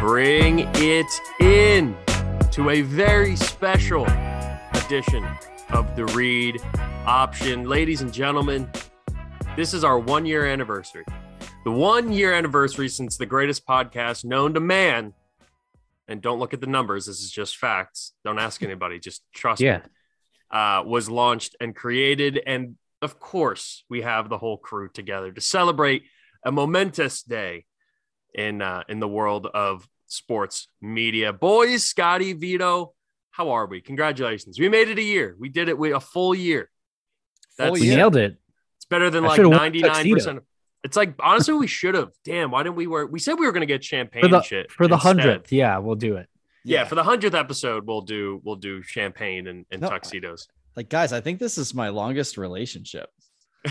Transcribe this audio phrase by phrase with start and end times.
[0.00, 1.06] Bring it
[1.40, 1.94] in
[2.52, 4.06] to a very special
[4.74, 5.24] edition
[5.70, 6.58] of the Read
[7.06, 7.68] Option.
[7.68, 8.70] Ladies and gentlemen,
[9.56, 11.04] this is our one year anniversary.
[11.64, 15.12] The one year anniversary since the greatest podcast known to man.
[16.12, 17.06] And don't look at the numbers.
[17.06, 18.12] This is just facts.
[18.22, 18.98] Don't ask anybody.
[19.00, 19.78] Just trust Yeah.
[19.78, 19.84] me.
[20.50, 22.38] Uh, was launched and created.
[22.46, 26.02] And of course, we have the whole crew together to celebrate
[26.44, 27.64] a momentous day
[28.34, 31.32] in uh, in the world of sports media.
[31.32, 32.92] Boys, Scotty, Vito,
[33.30, 33.80] how are we?
[33.80, 34.60] Congratulations.
[34.60, 35.34] We made it a year.
[35.38, 36.68] We did it with a full year.
[37.56, 38.36] That's We nailed it.
[38.76, 39.82] it's better than I like should've worn a 99%.
[40.04, 40.40] tuxedo.
[40.84, 42.10] It's like honestly, we should have.
[42.24, 44.44] Damn, why didn't we wear we said we were gonna get champagne For the and
[44.44, 44.70] shit.
[44.72, 45.52] for the hundredth.
[45.52, 46.28] Yeah, we'll do it.
[46.64, 50.48] Yeah, for the hundredth episode, we'll do we'll do champagne and, and No, tuxedos.
[50.76, 53.08] Like, guys, I think this is my longest relationship.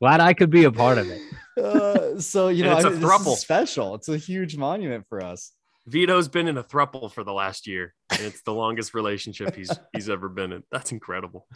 [0.00, 1.20] Glad I could be a part of it.
[1.62, 3.94] Uh, so you know, it's I a mean, this is special.
[3.94, 5.52] It's a huge monument for us.
[5.86, 9.70] Vito's been in a thruple for the last year, and it's the longest relationship he's
[9.92, 10.62] he's ever been in.
[10.70, 11.46] That's incredible.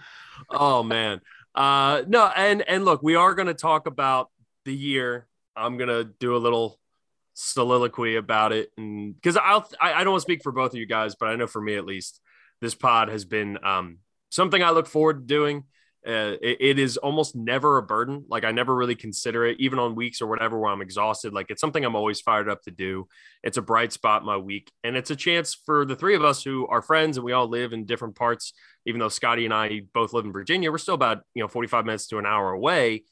[0.50, 1.20] Oh man.
[1.54, 4.30] Uh no, and and look, we are gonna talk about
[4.64, 5.26] the year.
[5.56, 6.78] I'm gonna do a little
[7.34, 10.78] soliloquy about it and because I'll I, I don't want to speak for both of
[10.78, 12.20] you guys, but I know for me at least,
[12.60, 13.98] this pod has been um
[14.30, 15.64] something I look forward to doing.
[16.08, 18.24] Uh, it, it is almost never a burden.
[18.28, 21.34] Like I never really consider it, even on weeks or whatever where I'm exhausted.
[21.34, 23.08] Like it's something I'm always fired up to do.
[23.42, 26.42] It's a bright spot my week, and it's a chance for the three of us
[26.42, 28.54] who are friends and we all live in different parts.
[28.86, 31.84] Even though Scotty and I both live in Virginia, we're still about you know 45
[31.84, 33.04] minutes to an hour away.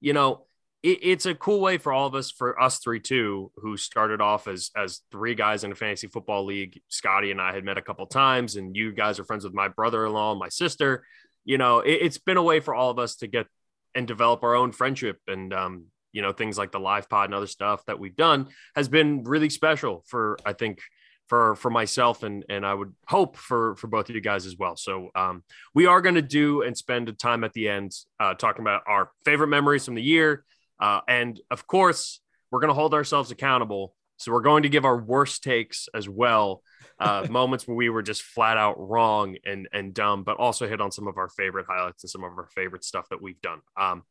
[0.00, 0.46] You know,
[0.84, 4.20] it, it's a cool way for all of us, for us three too, who started
[4.20, 6.80] off as as three guys in a fantasy football league.
[6.88, 9.66] Scotty and I had met a couple times, and you guys are friends with my
[9.66, 11.04] brother-in-law and my sister.
[11.44, 13.46] You know, it, it's been a way for all of us to get
[13.94, 17.34] and develop our own friendship and um, you know things like the live pod and
[17.34, 20.80] other stuff that we've done has been really special for I think
[21.28, 24.56] for for myself and and I would hope for for both of you guys as
[24.56, 24.76] well.
[24.76, 25.42] So um,
[25.74, 28.82] we are going to do and spend a time at the end uh, talking about
[28.86, 30.44] our favorite memories from the year,
[30.80, 33.94] uh, and of course we're going to hold ourselves accountable.
[34.16, 36.62] So we're going to give our worst takes as well,
[37.04, 40.80] uh, moments where we were just flat out wrong and and dumb, but also hit
[40.80, 43.60] on some of our favorite highlights and some of our favorite stuff that we've done.
[43.76, 44.04] Um,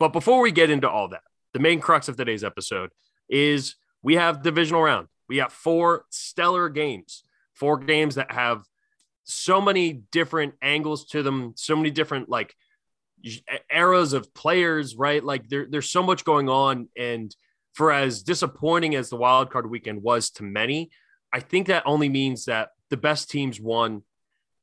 [0.00, 1.22] but before we get into all that,
[1.52, 2.90] the main crux of today's episode
[3.28, 5.06] is we have divisional round.
[5.28, 7.22] We got four stellar games,
[7.54, 8.64] four games that have
[9.22, 12.54] so many different angles to them, so many different like
[13.72, 15.24] eras of players, right?
[15.24, 16.88] Like there, there's so much going on.
[16.96, 17.34] And
[17.72, 20.90] for as disappointing as the wild card weekend was to many,
[21.34, 24.02] I think that only means that the best teams won.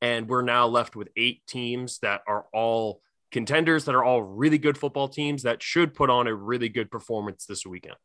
[0.01, 4.57] And we're now left with eight teams that are all contenders, that are all really
[4.57, 7.97] good football teams that should put on a really good performance this weekend.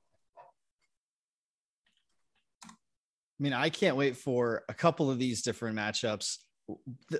[2.68, 2.72] I
[3.38, 6.38] mean, I can't wait for a couple of these different matchups.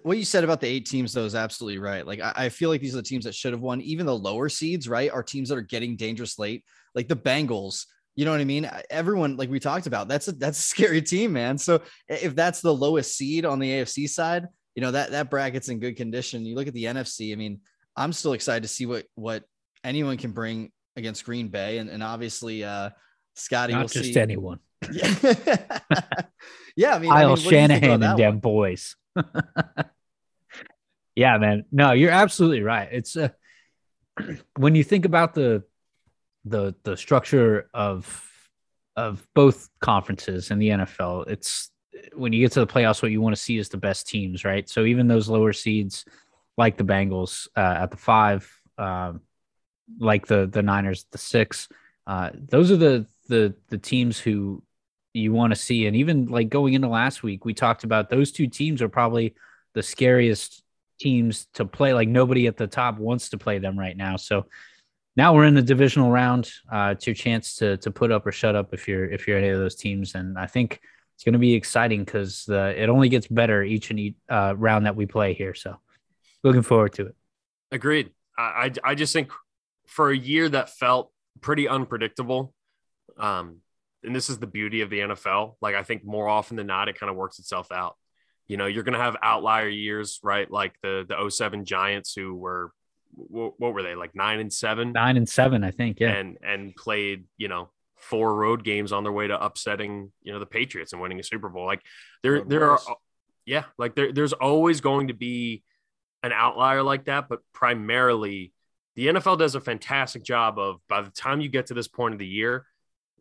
[0.02, 2.04] What you said about the eight teams, though, is absolutely right.
[2.04, 3.80] Like, I, feel like these are the teams that should have won.
[3.82, 6.64] Even the lower seeds, right, are teams that are getting dangerous late,
[6.96, 7.86] like the Bengals.
[8.16, 8.68] You know what I mean?
[8.90, 11.58] Everyone, like we talked about, that's a that's a scary team, man.
[11.58, 15.68] So if that's the lowest seed on the AFC side, you know that that bracket's
[15.68, 16.44] in good condition.
[16.44, 17.32] You look at the NFC.
[17.32, 17.60] I mean,
[17.94, 19.44] I'm still excited to see what what
[19.84, 22.90] anyone can bring against Green Bay, and and obviously, uh,
[23.34, 24.20] Scotty Not will just see.
[24.20, 24.60] anyone.
[24.90, 25.14] Yeah.
[26.76, 26.94] yeah.
[26.94, 28.96] I mean, I Kyle mean, what do you think about Shanahan and them boys.
[31.14, 31.64] yeah, man.
[31.70, 32.88] No, you're absolutely right.
[32.90, 33.28] It's uh,
[34.56, 35.64] when you think about the
[36.46, 38.22] the the structure of
[38.96, 41.70] of both conferences and the NFL, it's
[42.14, 44.44] when you get to the playoffs, what you want to see is the best teams,
[44.44, 44.68] right?
[44.68, 46.04] So even those lower seeds,
[46.56, 49.20] like the Bengals uh, at the five, um,
[49.98, 51.68] like the the Niners at the six,
[52.06, 54.62] uh, those are the the the teams who
[55.12, 55.86] you want to see.
[55.86, 59.34] And even like going into last week, we talked about those two teams are probably
[59.74, 60.62] the scariest
[61.00, 61.92] teams to play.
[61.92, 64.16] Like nobody at the top wants to play them right now.
[64.16, 64.46] So
[65.16, 66.50] now we're in the divisional round.
[66.70, 69.38] Uh, it's your chance to to put up or shut up if you're if you're
[69.38, 70.14] any of those teams.
[70.14, 70.80] And I think
[71.14, 74.84] it's going to be exciting because it only gets better each and each uh, round
[74.84, 75.54] that we play here.
[75.54, 75.76] So
[76.44, 77.16] looking forward to it.
[77.72, 78.10] Agreed.
[78.36, 78.42] I,
[78.84, 79.32] I, I just think
[79.86, 81.10] for a year that felt
[81.40, 82.52] pretty unpredictable,
[83.18, 83.60] um,
[84.02, 85.54] and this is the beauty of the NFL.
[85.62, 87.96] Like I think more often than not, it kind of works itself out.
[88.46, 90.48] You know, you're going to have outlier years, right?
[90.50, 92.70] Like the the 07 Giants who were
[93.16, 96.00] what, what were they like nine and seven, Nine and seven, I think.
[96.00, 96.10] Yeah.
[96.10, 100.38] and and played you know four road games on their way to upsetting, you know,
[100.38, 101.66] the Patriots and winning a Super Bowl.
[101.66, 101.82] Like
[102.22, 102.78] there, there are,
[103.44, 105.64] yeah, like there, there's always going to be
[106.22, 108.52] an outlier like that, but primarily
[108.94, 112.14] the NFL does a fantastic job of by the time you get to this point
[112.14, 112.66] of the year,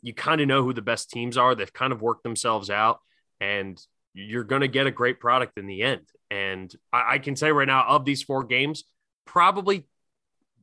[0.01, 1.55] you kind of know who the best teams are.
[1.55, 2.99] They've kind of worked themselves out,
[3.39, 3.79] and
[4.13, 6.07] you're going to get a great product in the end.
[6.31, 8.83] And I, I, can say right now, of these four games,
[9.25, 9.87] probably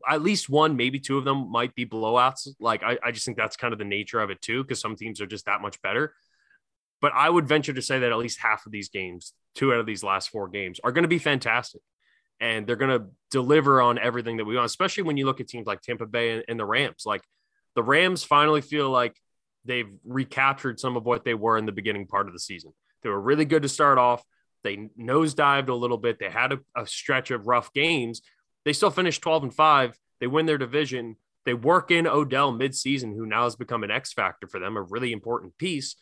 [0.09, 2.49] at least one, maybe two of them might be blowouts.
[2.59, 4.97] Like I, I just think that's kind of the nature of it too, because some
[4.97, 6.14] teams are just that much better.
[7.00, 9.81] But I would venture to say that at least half of these games, two out
[9.81, 11.82] of these last four games, are going to be fantastic.
[12.41, 15.49] And they're going to deliver on everything that we want, especially when you look at
[15.49, 17.05] teams like Tampa Bay and, and the Rams.
[17.06, 17.23] Like
[17.75, 19.17] the Rams finally feel like
[19.65, 22.73] they've recaptured some of what they were in the beginning part of the season.
[23.03, 24.25] They were really good to start off.
[24.65, 26.19] They nosedived a little bit.
[26.19, 28.23] They had a, a stretch of rough games.
[28.64, 29.99] They still finish 12 and 5.
[30.20, 31.17] They win their division.
[31.44, 34.82] They work in Odell midseason, who now has become an X factor for them, a
[34.82, 35.97] really important piece.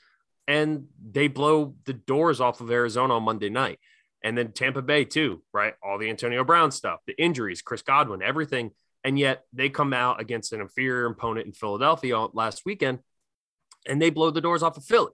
[0.46, 3.78] And they blow the doors off of Arizona on Monday night.
[4.22, 5.74] And then Tampa Bay, too, right?
[5.82, 8.72] All the Antonio Brown stuff, the injuries, Chris Godwin, everything.
[9.02, 12.98] And yet they come out against an inferior opponent in Philadelphia last weekend
[13.86, 15.12] and they blow the doors off of Philly.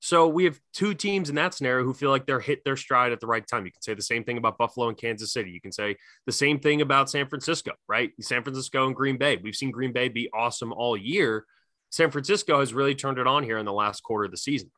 [0.00, 3.10] So we have two teams in that scenario who feel like they're hit their stride
[3.10, 3.66] at the right time.
[3.66, 5.50] You can say the same thing about Buffalo and Kansas City.
[5.50, 8.12] You can say the same thing about San Francisco, right?
[8.20, 9.38] San Francisco and Green Bay.
[9.42, 11.44] We've seen Green Bay be awesome all year.
[11.90, 14.70] San Francisco has really turned it on here in the last quarter of the season.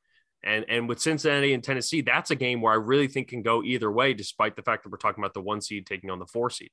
[0.43, 3.63] And and with Cincinnati and Tennessee, that's a game where I really think can go
[3.63, 6.27] either way, despite the fact that we're talking about the one seed taking on the
[6.27, 6.71] four seed.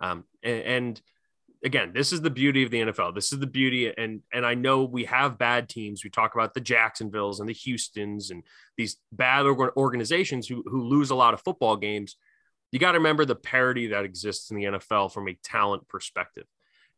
[0.00, 1.02] Um, and, and
[1.64, 3.14] again, this is the beauty of the NFL.
[3.14, 6.04] This is the beauty, and and I know we have bad teams.
[6.04, 8.42] We talk about the Jacksonvilles and the Houston's and
[8.76, 12.16] these bad organizations who who lose a lot of football games.
[12.72, 16.46] You got to remember the parity that exists in the NFL from a talent perspective,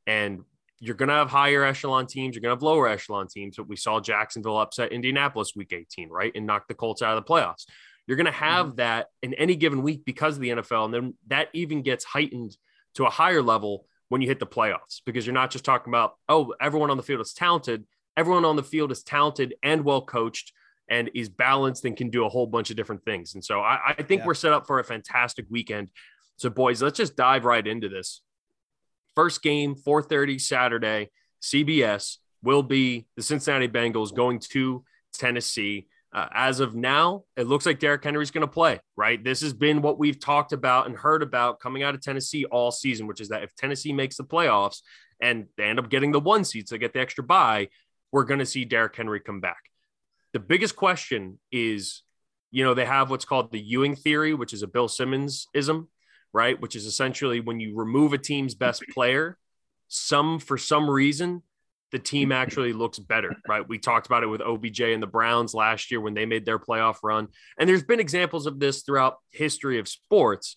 [0.06, 0.44] and
[0.80, 2.34] you're going to have higher echelon teams.
[2.34, 3.56] You're going to have lower echelon teams.
[3.56, 7.24] But we saw Jacksonville upset Indianapolis week 18, right, and knock the Colts out of
[7.24, 7.66] the playoffs.
[8.06, 8.76] You're going to have mm-hmm.
[8.76, 12.56] that in any given week because of the NFL, and then that even gets heightened
[12.94, 16.16] to a higher level when you hit the playoffs because you're not just talking about,
[16.28, 17.86] oh, everyone on the field is talented.
[18.14, 20.52] Everyone on the field is talented and well coached
[20.86, 23.32] and is balanced and can do a whole bunch of different things.
[23.32, 24.26] And so I, I think yeah.
[24.26, 25.90] we're set up for a fantastic weekend.
[26.36, 28.20] So, boys, let's just dive right into this.
[29.14, 31.08] First game, 4:30 Saturday,
[31.40, 35.86] CBS will be the Cincinnati Bengals going to Tennessee.
[36.14, 39.22] Uh, as of now, it looks like Derrick Henry's going to play, right?
[39.22, 42.70] This has been what we've talked about and heard about coming out of Tennessee all
[42.70, 44.82] season, which is that if Tennessee makes the playoffs
[45.22, 47.68] and they end up getting the one seed, so they get the extra bye,
[48.10, 49.70] we're going to see Derrick Henry come back.
[50.34, 52.02] The biggest question is,
[52.50, 55.88] you know, they have what's called the Ewing theory, which is a Bill Simmons ism,
[56.34, 56.60] right?
[56.60, 59.38] Which is essentially when you remove a team's best player,
[59.88, 61.42] some for some reason
[61.92, 63.68] the team actually looks better, right?
[63.68, 66.58] We talked about it with OBJ and the Browns last year when they made their
[66.58, 67.28] playoff run.
[67.58, 70.56] And there's been examples of this throughout history of sports.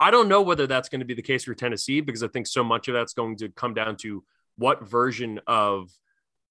[0.00, 2.46] I don't know whether that's going to be the case for Tennessee because I think
[2.46, 4.24] so much of that's going to come down to
[4.56, 5.90] what version of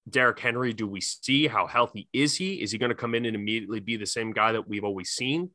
[0.10, 1.48] Derrick Henry do we see?
[1.48, 2.62] How healthy is he?
[2.62, 5.10] Is he going to come in and immediately be the same guy that we've always
[5.10, 5.50] seen?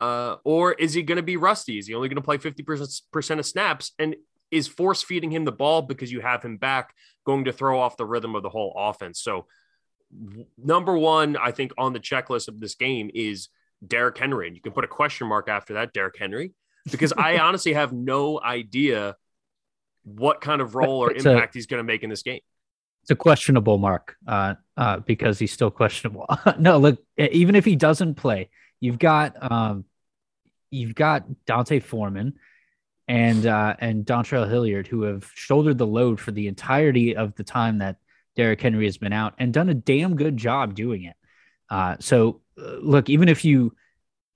[0.00, 1.78] Uh, or is he going to be rusty?
[1.78, 3.92] Is he only going to play 50% of snaps?
[3.98, 4.16] And
[4.50, 6.94] is force feeding him the ball because you have him back
[7.30, 9.20] going to throw off the rhythm of the whole offense.
[9.20, 9.46] So,
[10.58, 13.48] number one, I think on the checklist of this game is
[13.86, 14.46] Derrick Henry.
[14.48, 16.52] And you can put a question mark after that, Derrick Henry,
[16.90, 19.16] because I honestly have no idea
[20.04, 22.40] what kind of role or it's impact a, he's going to make in this game.
[23.02, 26.26] It's a questionable mark uh, uh, because he's still questionable.
[26.58, 29.84] no, look, even if he doesn't play, you've got um,
[30.70, 32.34] you've got D'Onta Foreman
[33.10, 37.42] and uh, and Dontrell Hilliard, who have shouldered the load for the entirety of the
[37.42, 37.96] time that
[38.36, 41.16] Derrick Henry has been out, and done a damn good job doing it.
[41.68, 43.74] Uh, so, uh, look, even if you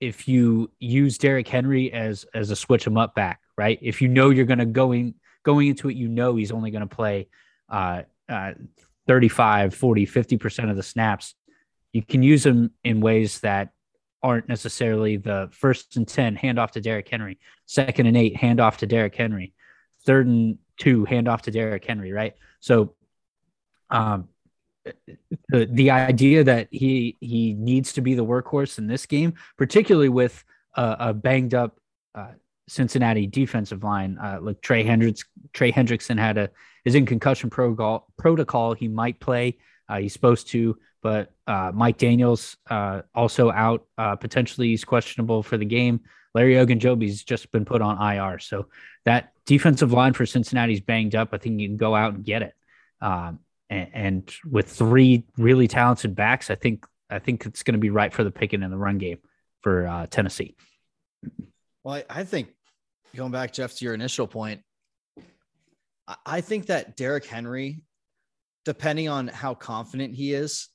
[0.01, 3.79] if you use Derrick Henry as as a switch him up back, right?
[3.81, 5.13] If you know you're going to going
[5.43, 7.29] going into it, you know he's only going to play
[7.69, 8.55] uh, uh,
[9.07, 11.33] 35, 40, 50% of the snaps.
[11.93, 13.69] You can use him in ways that
[14.23, 18.87] aren't necessarily the first and 10 handoff to Derrick Henry, second and eight handoff to
[18.87, 19.53] Derrick Henry,
[20.05, 22.33] third and two handoff to Derrick Henry, right?
[22.59, 22.95] So,
[23.89, 24.29] um,
[25.49, 30.09] the, the idea that he he needs to be the workhorse in this game, particularly
[30.09, 30.43] with
[30.75, 31.79] a, a banged up
[32.13, 32.33] uh,
[32.67, 36.49] Cincinnati defensive line, uh, like Trey Hendricks, Trey Hendrickson had a
[36.85, 38.07] is in concussion protocol.
[38.17, 39.57] Protocol, he might play.
[39.89, 43.85] Uh, he's supposed to, but uh, Mike Daniels uh, also out.
[43.95, 45.99] Uh, potentially, he's questionable for the game.
[46.33, 48.39] Larry Ogunjobi's just been put on IR.
[48.39, 48.69] So
[49.03, 51.29] that defensive line for Cincinnati's banged up.
[51.31, 52.55] I think you can go out and get it.
[53.01, 53.37] Um,
[53.69, 57.91] and, and with three really talented backs, I think I think it's going to be
[57.91, 59.19] right for the picking in the run game
[59.61, 60.55] for uh, Tennessee.
[61.83, 62.47] Well, I, I, think
[63.15, 64.61] going back, Jeff, to your initial point,
[66.07, 67.83] I, I think that Derrick Henry,
[68.63, 70.69] depending on how confident he is,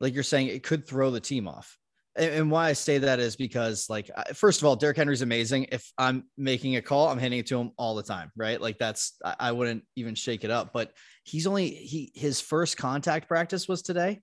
[0.00, 1.78] like you're saying, it could throw the team off.
[2.16, 5.66] And, and why I say that is because, like, first of all, Derrick Henry's amazing.
[5.72, 8.60] If I'm making a call, I'm handing it to him all the time, right?
[8.60, 10.72] Like that's I, I wouldn't even shake it up.
[10.72, 10.92] But
[11.24, 14.20] he's only he his first contact practice was today.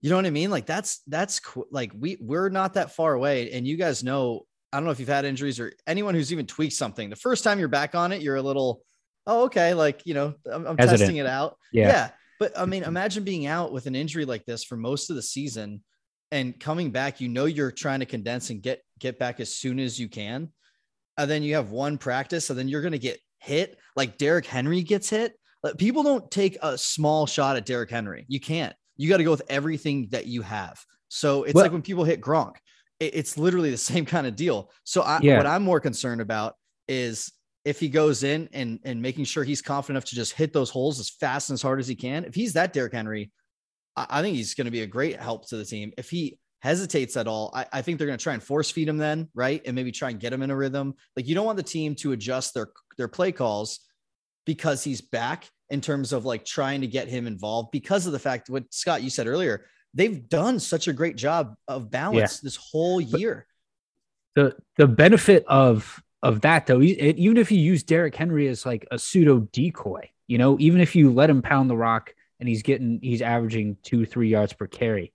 [0.00, 0.50] You know what I mean?
[0.50, 4.44] Like that's that's like we we're not that far away, and you guys know.
[4.70, 7.08] I don't know if you've had injuries or anyone who's even tweaked something.
[7.08, 8.82] The first time you're back on it, you're a little,
[9.26, 11.56] oh okay, like you know, I'm, I'm testing it out.
[11.72, 11.88] Yeah.
[11.88, 15.16] yeah, but I mean, imagine being out with an injury like this for most of
[15.16, 15.82] the season
[16.30, 19.78] and coming back, you know you're trying to condense and get get back as soon
[19.78, 20.52] as you can.
[21.16, 24.82] And then you have one practice, and then you're gonna get hit like Derrick Henry
[24.82, 25.34] gets hit.
[25.76, 28.24] People don't take a small shot at Derrick Henry.
[28.28, 28.74] You can't.
[28.96, 30.78] You got to go with everything that you have.
[31.08, 32.54] So it's well, like when people hit Gronk,
[33.00, 34.70] it, it's literally the same kind of deal.
[34.84, 35.36] So I, yeah.
[35.36, 36.54] what I'm more concerned about
[36.86, 37.32] is
[37.68, 40.70] if he goes in and and making sure he's confident enough to just hit those
[40.70, 42.24] holes as fast and as hard as he can.
[42.24, 43.30] If he's that Derrick Henry,
[43.94, 45.92] I, think he's going to be a great help to the team.
[45.98, 48.88] If he hesitates at all, I, I think they're going to try and force feed
[48.88, 49.60] him then, right?
[49.66, 50.94] And maybe try and get him in a rhythm.
[51.14, 53.80] Like you don't want the team to adjust their their play calls
[54.46, 58.18] because he's back in terms of like trying to get him involved because of the
[58.18, 59.66] fact what Scott you said earlier.
[59.92, 62.40] They've done such a great job of balance yeah.
[62.44, 63.46] this whole year.
[64.34, 68.66] But the the benefit of of that though, even if you use Derrick Henry as
[68.66, 72.48] like a pseudo decoy, you know, even if you let him pound the rock and
[72.48, 75.12] he's getting he's averaging two three yards per carry.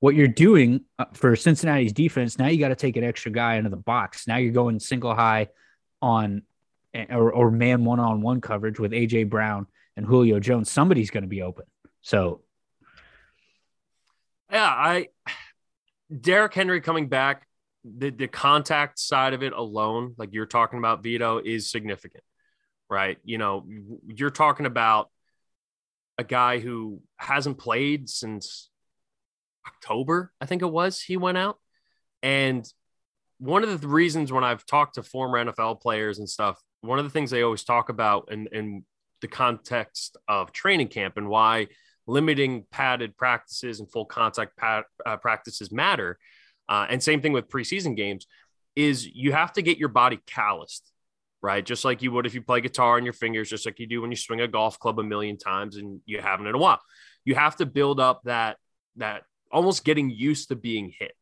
[0.00, 3.54] What you're doing uh, for Cincinnati's defense now, you got to take an extra guy
[3.54, 4.26] into the box.
[4.26, 5.48] Now you're going single high
[6.00, 6.42] on
[7.08, 9.66] or, or man one on one coverage with AJ Brown
[9.96, 10.70] and Julio Jones.
[10.70, 11.64] Somebody's going to be open.
[12.02, 12.40] So,
[14.50, 15.08] yeah, I
[16.20, 17.46] Derrick Henry coming back,
[17.84, 22.24] the the contact side of it alone, like you're talking about, Vito, is significant,
[22.88, 23.18] right?
[23.24, 23.66] You know,
[24.06, 25.10] you're talking about
[26.18, 28.70] a guy who hasn't played since
[29.66, 31.58] October, I think it was, he went out.
[32.22, 32.66] And
[33.38, 37.04] one of the reasons when I've talked to former NFL players and stuff, one of
[37.04, 38.84] the things they always talk about in, in
[39.20, 41.68] the context of training camp and why
[42.06, 46.18] limiting padded practices and full contact pad, uh, practices matter,
[46.68, 48.26] uh, and same thing with preseason games,
[48.74, 50.92] is you have to get your body calloused
[51.42, 51.64] right?
[51.64, 54.00] Just like you would if you play guitar on your fingers, just like you do
[54.00, 56.80] when you swing a golf club a million times and you haven't in a while.
[57.24, 58.56] You have to build up that
[58.96, 61.12] that almost getting used to being hit.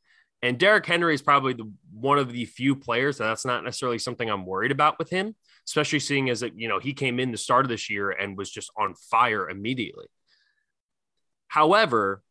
[0.42, 3.98] And Derrick Henry is probably the one of the few players that that's not necessarily
[3.98, 5.34] something I'm worried about with him,
[5.66, 8.36] especially seeing as that you know he came in the start of this year and
[8.36, 10.06] was just on fire immediately.
[11.48, 12.22] However,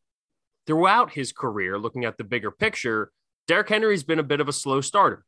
[0.70, 3.12] throughout his career, looking at the bigger picture,
[3.48, 5.26] Derrick Henry's been a bit of a slow starter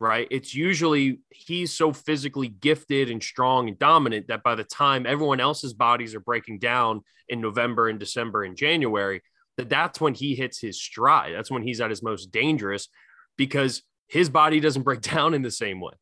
[0.00, 0.28] right?
[0.30, 5.40] It's usually he's so physically gifted and strong and dominant that by the time everyone
[5.40, 9.22] else's bodies are breaking down in November and December and January,
[9.56, 11.34] that that's when he hits his stride.
[11.34, 12.88] That's when he's at his most dangerous
[13.36, 15.94] because his body doesn't break down in the same way.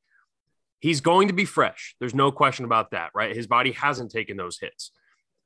[0.78, 1.96] He's going to be fresh.
[1.98, 3.34] There's no question about that, right?
[3.34, 4.92] His body hasn't taken those hits.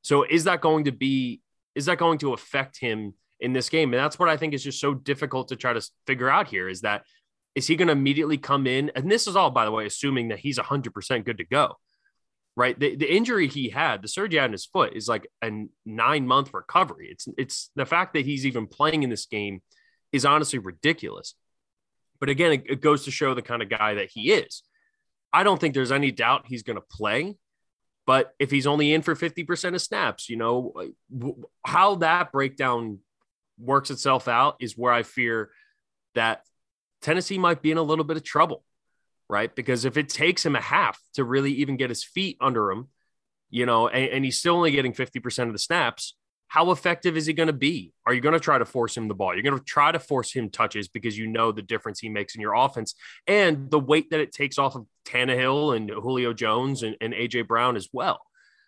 [0.02, 1.40] So is that going to be
[1.76, 3.92] is that going to affect him in this game?
[3.92, 6.68] And that's what I think is just so difficult to try to figure out here
[6.68, 7.02] is that
[7.54, 8.90] is he going to immediately come in?
[8.94, 11.74] And this is all, by the way, assuming that he's 100% good to go,
[12.56, 12.78] right?
[12.78, 16.54] The, the injury he had, the surgery on his foot, is like a nine month
[16.54, 17.08] recovery.
[17.10, 19.62] It's, it's the fact that he's even playing in this game
[20.12, 21.34] is honestly ridiculous.
[22.20, 24.62] But again, it, it goes to show the kind of guy that he is.
[25.32, 27.36] I don't think there's any doubt he's going to play.
[28.06, 31.30] But if he's only in for 50% of snaps, you know, uh,
[31.64, 32.98] how that breakdown
[33.60, 35.50] works itself out is where I fear
[36.14, 36.42] that
[37.02, 38.64] Tennessee might be in a little bit of trouble,
[39.28, 39.54] right?
[39.54, 42.88] Because if it takes him a half to really even get his feet under him,
[43.48, 46.16] you know, and, and he's still only getting 50% of the snaps,
[46.48, 47.92] how effective is he going to be?
[48.04, 49.34] Are you going to try to force him the ball?
[49.34, 52.34] You're going to try to force him touches because you know the difference he makes
[52.34, 52.96] in your offense
[53.28, 57.46] and the weight that it takes off of Tannehill and Julio Jones and, and AJ
[57.46, 58.20] Brown as well.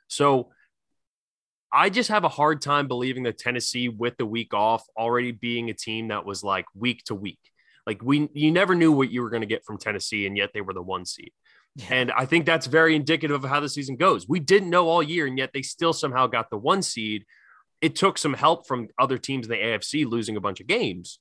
[0.07, 0.51] So
[1.73, 5.71] I just have a hard time believing that Tennessee, with the week off, already being
[5.71, 7.39] a team that was like week to week.
[7.87, 10.51] Like we, you never knew what you were going to get from Tennessee, and yet
[10.53, 11.33] they were the one seed.
[11.77, 11.87] Yeah.
[11.91, 14.29] And I think that's very indicative of how the season goes.
[14.29, 17.25] We didn't know all year, and yet they still somehow got the one seed.
[17.81, 21.19] It took some help from other teams in the AFC losing a bunch of games,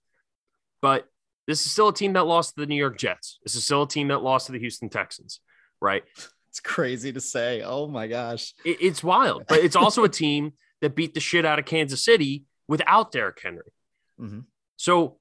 [0.81, 1.08] but
[1.48, 3.39] this is still a team that lost to the New York Jets.
[3.43, 5.39] This is still a team that lost to the Houston Texans,
[5.81, 6.03] right?
[6.51, 7.62] It's crazy to say.
[7.62, 8.53] Oh my gosh.
[8.65, 12.03] It, it's wild, but it's also a team that beat the shit out of Kansas
[12.03, 13.72] City without Derrick Henry.
[14.20, 14.46] Mhm.
[14.75, 15.17] So,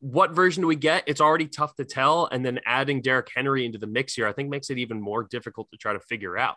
[0.00, 1.04] what version do we get?
[1.06, 2.26] It's already tough to tell.
[2.26, 5.22] And then adding Derrick Henry into the mix here, I think makes it even more
[5.22, 6.56] difficult to try to figure out.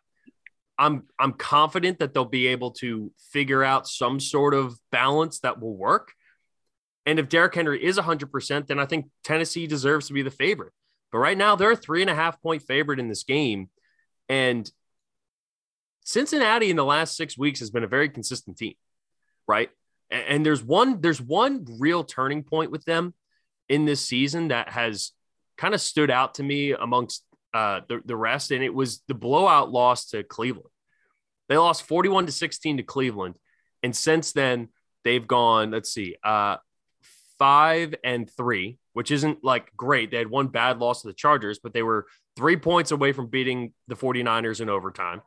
[0.80, 5.62] I'm I'm confident that they'll be able to figure out some sort of balance that
[5.62, 6.14] will work.
[7.06, 10.74] And if Derrick Henry is 100%, then I think Tennessee deserves to be the favorite.
[11.12, 13.70] But right now, they're a three and a half point favorite in this game.
[14.30, 14.70] And
[16.04, 18.76] Cincinnati in the last six weeks has been a very consistent team,
[19.48, 19.70] right?
[20.12, 23.14] And there's one there's one real turning point with them
[23.68, 25.12] in this season that has
[25.58, 29.14] kind of stood out to me amongst uh, the, the rest, and it was the
[29.14, 30.70] blowout loss to Cleveland.
[31.48, 33.36] They lost 41 to 16 to Cleveland.
[33.84, 34.70] And since then,
[35.04, 36.58] they've gone, let's see, uh,
[37.38, 40.12] five and three, which isn't like great.
[40.12, 43.28] They had one bad loss to the Chargers, but they were three points away from
[43.28, 45.22] beating the 49ers in overtime.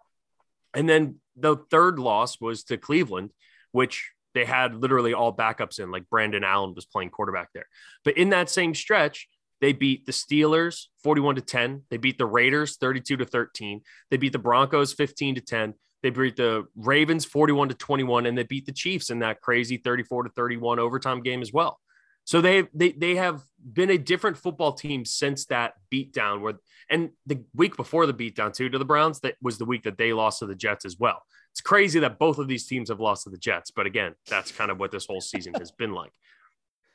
[0.75, 3.31] And then the third loss was to Cleveland,
[3.73, 7.67] which they had literally all backups in, like Brandon Allen was playing quarterback there.
[8.05, 9.29] But in that same stretch,
[9.61, 11.83] they beat the Steelers 41 to 10.
[11.91, 13.81] They beat the Raiders 32 to 13.
[14.11, 15.75] They beat the Broncos 15 to 10.
[16.03, 19.79] They beat the Ravens 41 to 21 and they beat the Chiefs in that crazy
[19.79, 21.81] 34 to 31 overtime game as well.
[22.29, 23.43] So they they they have
[23.73, 26.59] been a different football team since that beatdown where
[26.91, 29.97] and the week before the beatdown too to the Browns that was the week that
[29.97, 31.23] they lost to the Jets as well.
[31.53, 34.53] It's crazy that both of these teams have lost to the Jets, but again, that's
[34.53, 36.13] kind of what this whole season has been like.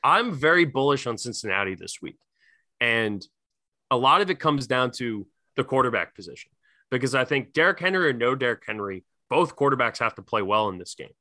[0.04, 2.20] I'm very bullish on Cincinnati this week.
[2.80, 3.25] And
[3.90, 5.25] a lot of it comes down to
[5.56, 6.52] the quarterback position
[6.92, 10.70] because I think Derrick Henry or no Derrick Henry, both quarterbacks have to play well
[10.70, 11.16] in this game.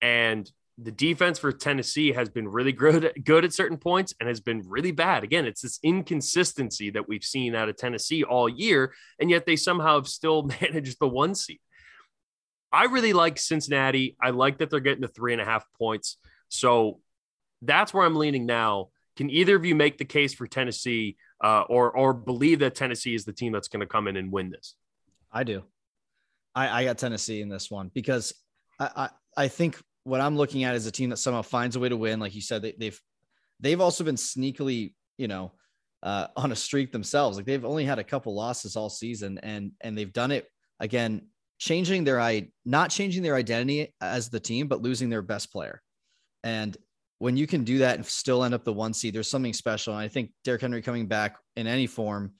[0.00, 4.40] And the defense for Tennessee has been really good, good at certain points and has
[4.40, 5.22] been really bad.
[5.22, 9.56] Again, it's this inconsistency that we've seen out of Tennessee all year, and yet they
[9.56, 11.60] somehow have still managed the one seed.
[12.72, 14.16] I really like Cincinnati.
[14.20, 16.16] I like that they're getting the three and a half points.
[16.48, 17.00] So
[17.62, 18.88] that's where I'm leaning now.
[19.16, 23.14] Can either of you make the case for Tennessee uh, or or believe that Tennessee
[23.14, 24.74] is the team that's going to come in and win this?
[25.30, 25.62] I do.
[26.52, 28.34] I, I got Tennessee in this one because
[28.80, 29.08] I, I,
[29.44, 31.96] I think what I'm looking at is a team that somehow finds a way to
[31.96, 32.20] win.
[32.20, 33.00] Like you said, they, they've
[33.60, 35.52] they've also been sneakily, you know,
[36.02, 37.36] uh, on a streak themselves.
[37.36, 40.46] Like they've only had a couple losses all season, and and they've done it
[40.78, 45.50] again, changing their i not changing their identity as the team, but losing their best
[45.50, 45.80] player.
[46.42, 46.76] And
[47.18, 49.94] when you can do that and still end up the one seed, there's something special.
[49.94, 52.32] And I think Derrick Henry coming back in any form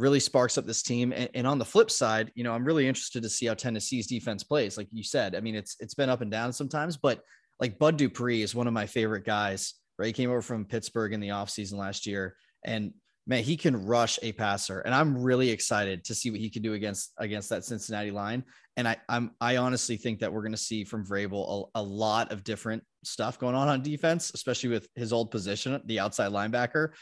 [0.00, 1.12] really sparks up this team.
[1.12, 4.06] And, and, on the flip side, you know, I'm really interested to see how Tennessee's
[4.06, 4.76] defense plays.
[4.76, 7.22] Like you said, I mean, it's it's been up and down sometimes, but
[7.60, 9.74] like Bud Dupree is one of my favorite guys.
[9.98, 12.34] Right, he came over from Pittsburgh in the offseason last year,
[12.64, 12.94] and
[13.26, 16.62] man, he can rush a passer, and I'm really excited to see what he can
[16.62, 18.44] do against against that Cincinnati line.
[18.78, 21.82] And I I'm I honestly think that we're going to see from Vrabel a, a
[21.82, 26.32] lot of different stuff going on on defense, especially with his old position, the outside
[26.32, 26.92] linebacker.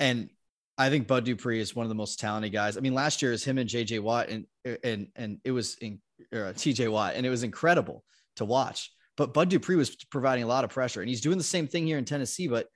[0.00, 0.30] And
[0.78, 2.76] I think Bud Dupree is one of the most talented guys.
[2.76, 4.46] I mean, last year is him and JJ Watt and
[4.84, 6.00] and and it was in
[6.32, 8.04] or TJ Watt and it was incredible
[8.36, 8.92] to watch.
[9.16, 11.84] But Bud Dupree was providing a lot of pressure and he's doing the same thing
[11.84, 12.46] here in Tennessee.
[12.46, 12.68] But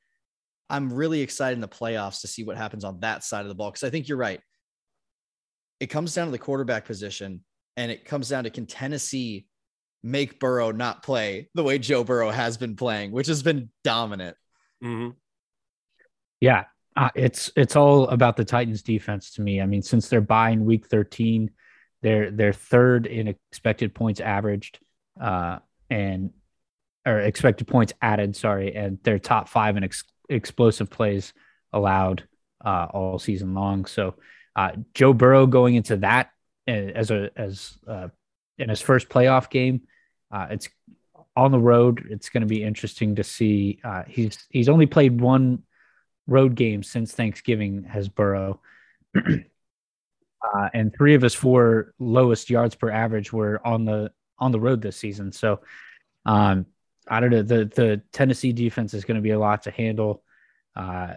[0.69, 3.55] I'm really excited in the playoffs to see what happens on that side of the
[3.55, 4.41] ball because I think you're right.
[5.79, 7.45] It comes down to the quarterback position
[7.77, 9.47] and it comes down to can Tennessee
[10.03, 14.37] make Burrow not play the way Joe Burrow has been playing, which has been dominant.
[14.83, 15.11] Mm-hmm.
[16.41, 16.65] Yeah,
[16.97, 19.61] uh, it's it's all about the Titans defense to me.
[19.61, 21.51] I mean, since they're buying week 13,
[22.03, 24.79] they're they're third in expected points averaged,
[25.21, 26.31] uh, and
[27.07, 28.37] or expected points added.
[28.37, 31.33] Sorry, and they're top five in ex- explosive plays
[31.73, 32.25] allowed
[32.65, 33.87] uh, all season long.
[33.87, 34.17] So
[34.55, 36.31] uh, Joe Burrow going into that
[36.69, 38.09] uh, as a as uh,
[38.59, 39.83] in his first playoff game,
[40.51, 40.69] it's
[41.37, 42.07] on the road.
[42.11, 43.81] It's going to be interesting to see.
[44.09, 45.63] He's he's only played one
[46.27, 48.61] road games since Thanksgiving has Burrow.
[49.17, 54.61] uh, and three of his four lowest yards per average were on the on the
[54.61, 55.33] road this season.
[55.33, 55.61] So
[56.27, 56.67] um,
[57.09, 57.43] I don't know.
[57.43, 60.23] The the Tennessee defense is going to be a lot to handle.
[60.75, 61.15] Uh,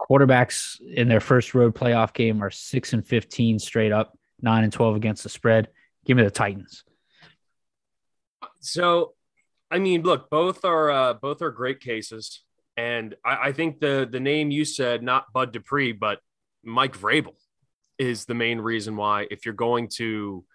[0.00, 4.72] quarterbacks in their first road playoff game are six and fifteen straight up, nine and
[4.72, 5.68] twelve against the spread.
[6.04, 6.84] Give me the Titans.
[8.60, 9.14] So,
[9.70, 12.42] I mean, look, both are uh, both are great cases.
[12.80, 16.18] And I, I, think the the name you said, not Bud Dupree, but
[16.64, 17.34] Mike Vrabel,
[17.98, 19.26] is the main reason why.
[19.30, 20.46] If you're going to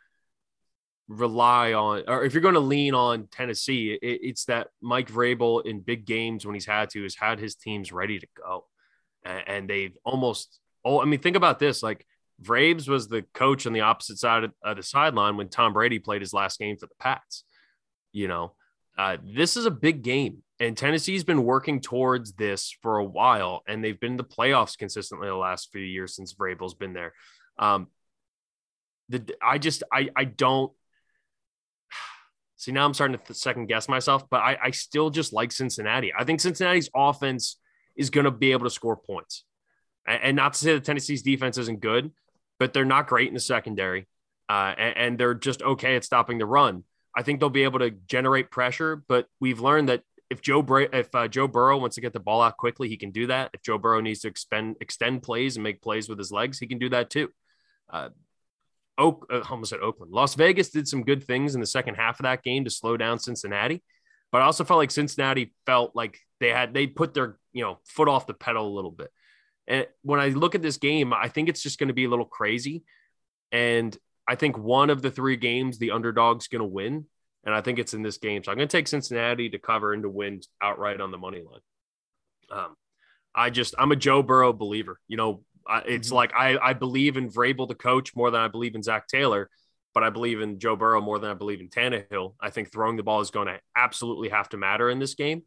[1.07, 5.63] rely on, or if you're going to lean on Tennessee, it, it's that Mike Vrabel
[5.67, 8.65] in big games when he's had to has had his teams ready to go,
[9.23, 10.59] and, and they've almost.
[10.83, 12.07] Oh, I mean, think about this: like
[12.41, 15.99] Vrabes was the coach on the opposite side of, of the sideline when Tom Brady
[15.99, 17.43] played his last game for the Pats.
[18.13, 18.53] You know,
[18.97, 23.63] uh, this is a big game, and Tennessee's been working towards this for a while,
[23.67, 27.13] and they've been in the playoffs consistently the last few years since Vrabel's been there.
[27.59, 27.87] Um,
[29.09, 30.71] the I just I I don't
[32.55, 36.13] see now I'm starting to second guess myself, but I I still just like Cincinnati.
[36.17, 37.57] I think Cincinnati's offense
[37.97, 39.43] is going to be able to score points,
[40.07, 42.11] and, and not to say that Tennessee's defense isn't good,
[42.59, 44.07] but they're not great in the secondary,
[44.47, 46.83] uh, and, and they're just okay at stopping the run.
[47.17, 51.13] I think they'll be able to generate pressure, but we've learned that if Joe if
[51.13, 53.51] uh, Joe Burrow wants to get the ball out quickly, he can do that.
[53.53, 56.67] If Joe Burrow needs to expend extend plays and make plays with his legs, he
[56.67, 57.29] can do that too.
[57.89, 58.09] Uh,
[58.97, 60.11] Oak, uh, almost at Oakland.
[60.11, 62.97] Las Vegas did some good things in the second half of that game to slow
[62.97, 63.83] down Cincinnati,
[64.31, 67.79] but I also felt like Cincinnati felt like they had they put their you know
[67.85, 69.11] foot off the pedal a little bit.
[69.67, 72.09] And when I look at this game, I think it's just going to be a
[72.09, 72.83] little crazy.
[73.51, 73.95] And
[74.27, 77.05] I think one of the three games the underdog's going to win,
[77.45, 78.43] and I think it's in this game.
[78.43, 81.41] So I'm going to take Cincinnati to cover and to win outright on the money
[81.41, 81.61] line.
[82.51, 82.75] Um,
[83.33, 84.99] I just I'm a Joe Burrow believer.
[85.07, 85.43] You know,
[85.85, 86.15] it's mm-hmm.
[86.15, 89.49] like I, I believe in Vrabel, the coach, more than I believe in Zac Taylor,
[89.93, 92.35] but I believe in Joe Burrow more than I believe in Tannehill.
[92.41, 95.43] I think throwing the ball is going to absolutely have to matter in this game,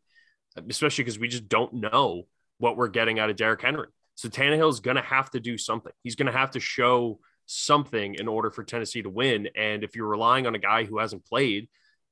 [0.68, 2.24] especially because we just don't know
[2.58, 3.88] what we're getting out of Derrick Henry.
[4.16, 5.92] So Tannehill is going to have to do something.
[6.02, 9.48] He's going to have to show something in order for Tennessee to win.
[9.56, 11.68] And if you're relying on a guy who hasn't played,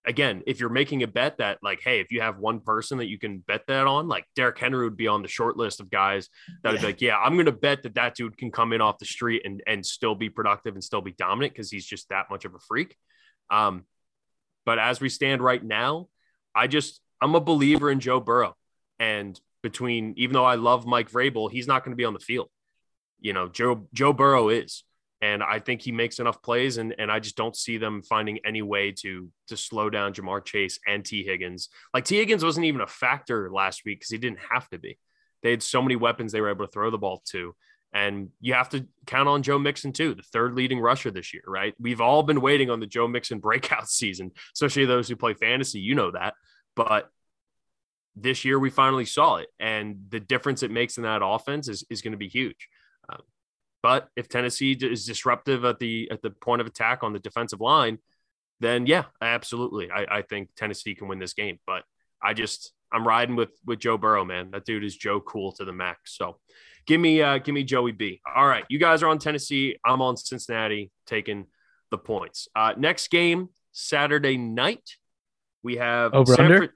[0.07, 3.09] again, if you're making a bet that, like, hey, if you have one person that
[3.09, 5.90] you can bet that on, like Derrick Henry would be on the short list of
[5.90, 6.29] guys
[6.62, 6.81] that would yeah.
[6.81, 9.05] be like, yeah, I'm going to bet that that dude can come in off the
[9.05, 12.45] street and, and still be productive and still be dominant because he's just that much
[12.45, 12.97] of a freak.
[13.51, 13.85] Um,
[14.64, 16.09] but as we stand right now,
[16.55, 18.55] I just, I'm a believer in Joe Burrow.
[19.01, 22.21] And between, even though I love Mike Vrabel, he's not going to be on the
[22.21, 22.49] field.
[23.21, 24.85] You know, Joe, Joe Burrow is
[25.22, 28.38] and I think he makes enough plays, and and I just don't see them finding
[28.44, 31.68] any way to to slow down Ja'Marr Chase and Tee Higgins.
[31.94, 34.98] Like Tee Higgins wasn't even a factor last week because he didn't have to be.
[35.42, 37.55] They had so many weapons they were able to throw the ball to,
[37.92, 41.44] and you have to count on Joe Mixon too, the third leading rusher this year.
[41.46, 41.74] Right?
[41.81, 45.81] We've all been waiting on the Joe Mixon breakout season, especially those who play fantasy.
[45.81, 46.35] You know that,
[46.74, 47.09] but
[48.14, 51.85] this year we finally saw it, and the difference it makes in that offense is
[51.88, 52.68] is going to be huge.
[53.09, 53.22] Um,
[53.87, 57.61] but if Tennessee is disruptive at the at the point of attack on the defensive
[57.61, 57.99] line,
[58.59, 61.61] then yeah, absolutely, I, I think Tennessee can win this game.
[61.68, 61.85] But
[62.20, 64.51] I just I'm riding with with Joe Burrow, man.
[64.51, 66.16] That dude is Joe Cool to the max.
[66.16, 66.40] So
[66.88, 68.20] give me uh give me Joey B.
[68.35, 69.77] All right, you guys are on Tennessee.
[69.85, 71.46] I'm on Cincinnati, taking
[71.92, 72.49] the points.
[72.57, 74.96] Uh, next game Saturday night.
[75.62, 76.75] We have over under.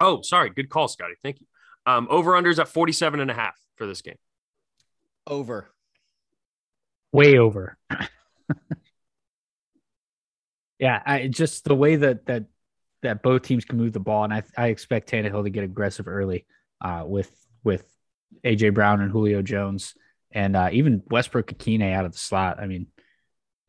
[0.00, 0.48] oh, sorry.
[0.48, 1.16] Good call, Scotty.
[1.22, 1.46] Thank you.
[1.84, 4.16] Um, over unders at 47 and a half for this game.
[5.26, 5.68] Over
[7.12, 7.76] way over.
[10.78, 12.44] yeah, I just the way that that
[13.02, 16.08] that both teams can move the ball, and I I expect Tannehill to get aggressive
[16.08, 16.46] early
[16.80, 17.30] uh, with
[17.64, 17.84] with
[18.44, 19.94] AJ Brown and Julio Jones,
[20.32, 22.60] and uh, even Westbrook-Ikhine out of the slot.
[22.60, 22.86] I mean,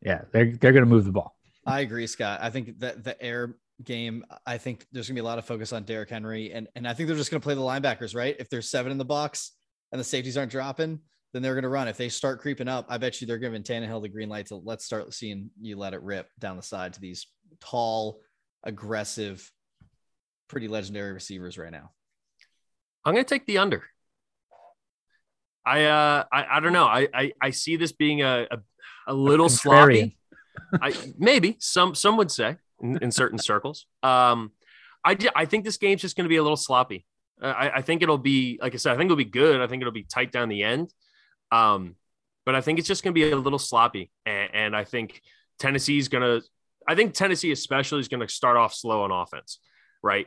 [0.00, 1.36] yeah, they're they're going to move the ball.
[1.66, 2.40] I agree, Scott.
[2.42, 5.44] I think that the air game, I think there's going to be a lot of
[5.44, 8.14] focus on Derrick Henry, and and I think they're just going to play the linebackers,
[8.14, 8.36] right?
[8.38, 9.52] If there's seven in the box
[9.92, 11.00] and the safeties aren't dropping,
[11.32, 11.88] then they're going to run.
[11.88, 14.56] If they start creeping up, I bet you they're giving Tannehill the green light to
[14.56, 17.26] let's start seeing you let it rip down the side to these
[17.60, 18.20] tall,
[18.64, 19.50] aggressive,
[20.48, 21.90] pretty legendary receivers right now.
[23.04, 23.84] I'm going to take the under.
[25.64, 26.86] I uh I, I don't know.
[26.86, 28.58] I, I I see this being a a,
[29.08, 30.16] a little a sloppy.
[30.80, 33.86] I maybe some some would say in, in certain circles.
[34.02, 34.52] Um,
[35.04, 37.06] I I think this game's just going to be a little sloppy.
[37.42, 38.92] I, I think it'll be like I said.
[38.92, 39.60] I think it'll be good.
[39.60, 40.92] I think it'll be tight down the end.
[41.52, 41.96] Um,
[42.46, 44.10] but I think it's just going to be a little sloppy.
[44.26, 45.20] And, and I think
[45.58, 46.46] Tennessee's going to,
[46.88, 49.58] I think Tennessee especially is going to start off slow on offense,
[50.02, 50.26] right?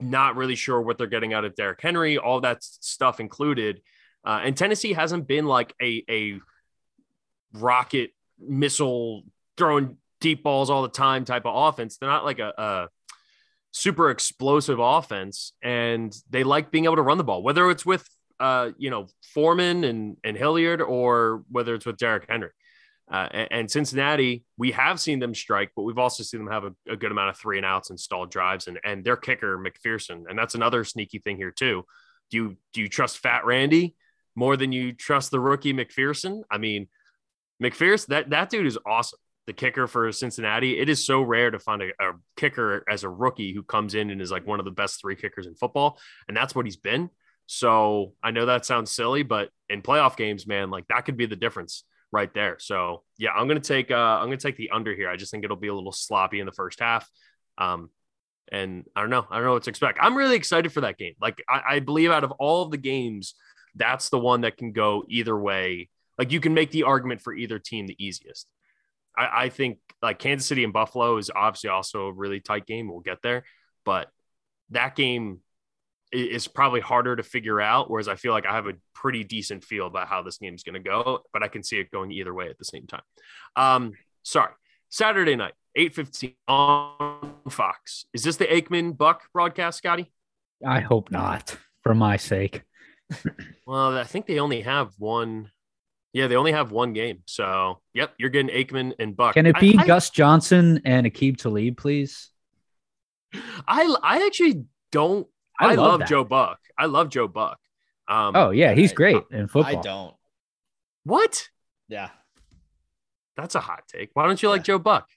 [0.00, 3.80] Not really sure what they're getting out of Derrick Henry, all that stuff included.
[4.24, 6.40] Uh, and Tennessee hasn't been like a, a
[7.52, 9.22] rocket missile
[9.56, 11.96] throwing deep balls all the time type of offense.
[11.96, 12.88] They're not like a, a
[13.70, 18.08] super explosive offense, and they like being able to run the ball, whether it's with
[18.40, 22.50] uh, you know, Foreman and, and Hilliard or whether it's with Derrick Henry.
[23.10, 26.64] Uh, and, and, Cincinnati, we have seen them strike, but we've also seen them have
[26.64, 29.58] a, a, good amount of three and outs and stalled drives, and and their kicker
[29.58, 31.86] McPherson, and that's another sneaky thing here too.
[32.30, 33.94] Do you do you trust Fat Randy
[34.34, 36.42] more than you trust the rookie McPherson?
[36.50, 36.88] I mean,
[37.62, 39.18] McPherson that that dude is awesome.
[39.46, 40.78] The kicker for Cincinnati.
[40.78, 44.10] It is so rare to find a, a kicker as a rookie who comes in
[44.10, 45.98] and is like one of the best three kickers in football,
[46.28, 47.08] and that's what he's been.
[47.48, 51.24] So I know that sounds silly, but in playoff games, man, like that could be
[51.24, 51.82] the difference
[52.12, 52.58] right there.
[52.58, 55.08] So yeah, I'm gonna take uh, I'm gonna take the under here.
[55.08, 57.08] I just think it'll be a little sloppy in the first half.
[57.56, 57.88] Um,
[58.52, 59.98] and I don't know, I don't know what to expect.
[60.00, 61.14] I'm really excited for that game.
[61.22, 63.34] Like I, I believe out of all of the games,
[63.74, 65.88] that's the one that can go either way.
[66.18, 68.46] Like you can make the argument for either team the easiest.
[69.16, 72.90] I, I think like Kansas City and Buffalo is obviously also a really tight game.
[72.90, 73.44] We'll get there,
[73.86, 74.08] but
[74.70, 75.40] that game
[76.12, 77.90] is probably harder to figure out.
[77.90, 80.62] Whereas I feel like I have a pretty decent feel about how this game is
[80.62, 83.02] going to go, but I can see it going either way at the same time.
[83.56, 83.92] Um,
[84.22, 84.52] sorry,
[84.88, 88.06] Saturday night, eight fifteen on Fox.
[88.12, 90.12] Is this the Aikman Buck broadcast, Scotty?
[90.66, 92.62] I hope not, for my sake.
[93.66, 95.50] well, I think they only have one.
[96.12, 97.22] Yeah, they only have one game.
[97.26, 99.34] So, yep, you're getting Aikman and Buck.
[99.34, 102.30] Can it be I, Gus I, Johnson and Aqib Talib, please?
[103.66, 105.26] I I actually don't
[105.58, 106.58] I, I love, love Joe Buck.
[106.76, 107.58] I love Joe Buck.
[108.06, 109.78] Um, oh yeah, he's great in football.
[109.78, 110.14] I don't.
[111.04, 111.48] What?
[111.88, 112.10] Yeah,
[113.36, 114.10] that's a hot take.
[114.14, 115.08] Why don't you like Joe Buck?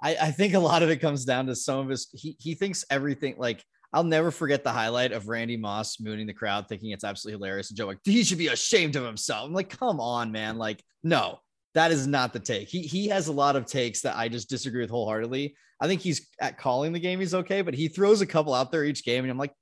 [0.00, 2.08] I, I think a lot of it comes down to some of his.
[2.12, 6.34] He he thinks everything like I'll never forget the highlight of Randy Moss mooning the
[6.34, 7.70] crowd, thinking it's absolutely hilarious.
[7.70, 9.46] And Joe like he should be ashamed of himself.
[9.46, 10.58] I'm like, come on, man.
[10.58, 11.40] Like, no,
[11.78, 12.68] that is not the take.
[12.68, 15.54] He he has a lot of takes that I just disagree with wholeheartedly.
[15.80, 18.72] I think he's at calling the game, he's okay, but he throws a couple out
[18.72, 19.54] there each game, and I'm like,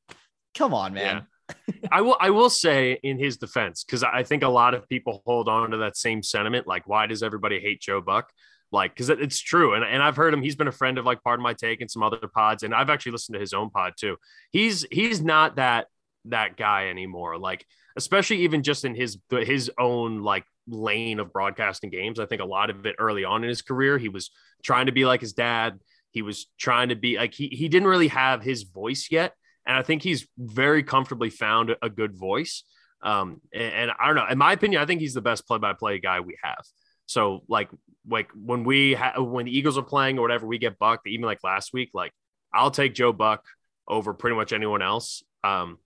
[0.55, 1.27] come on, man.
[1.69, 1.75] Yeah.
[1.93, 5.23] I will I will say in his defense, because I think a lot of people
[5.27, 6.67] hold on to that same sentiment.
[6.67, 8.31] Like, why does everybody hate Joe Buck?
[8.73, 9.75] Like, because it's true.
[9.75, 11.83] And, and I've heard him, he's been a friend of like part of My Take
[11.83, 12.63] and some other pods.
[12.63, 14.17] And I've actually listened to his own pod too.
[14.51, 15.87] He's he's not that
[16.25, 17.39] that guy anymore.
[17.39, 17.65] Like,
[17.97, 22.19] especially even just in his his own like lane of broadcasting games.
[22.19, 24.31] I think a lot of it early on in his career, he was
[24.63, 25.81] trying to be like his dad.
[26.11, 29.35] He was trying to be like he he didn't really have his voice yet,
[29.67, 32.65] and I think he's very comfortably found a good voice.
[33.03, 34.27] Um, and, and I don't know.
[34.27, 36.65] In my opinion, I think he's the best play-by-play guy we have.
[37.07, 37.69] So like
[38.09, 41.03] like when we ha- when the Eagles are playing or whatever, we get Buck.
[41.07, 42.13] Even like last week, like
[42.53, 43.45] I'll take Joe Buck
[43.87, 45.23] over pretty much anyone else.
[45.45, 45.79] Um,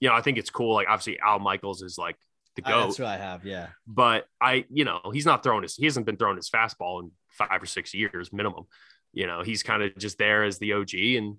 [0.00, 0.74] you know, I think it's cool.
[0.74, 2.16] Like obviously Al Michaels is like
[2.56, 2.84] the goat.
[2.84, 3.44] that's what I have.
[3.44, 3.68] Yeah.
[3.86, 5.74] But I, you know, he's not throwing his.
[5.74, 8.64] He hasn't been throwing his fastball in five or six years minimum.
[9.12, 10.94] You know, he's kind of just there as the OG.
[10.94, 11.36] And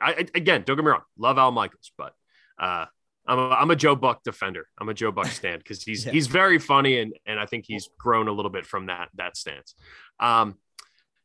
[0.00, 2.14] I, again, don't get me wrong, love Al Michaels, but
[2.58, 2.86] uh,
[3.26, 4.68] I'm a, I'm a Joe Buck defender.
[4.78, 6.12] I'm a Joe Buck stand because he's yeah.
[6.12, 9.36] he's very funny and and I think he's grown a little bit from that that
[9.36, 9.74] stance.
[10.20, 10.56] Um,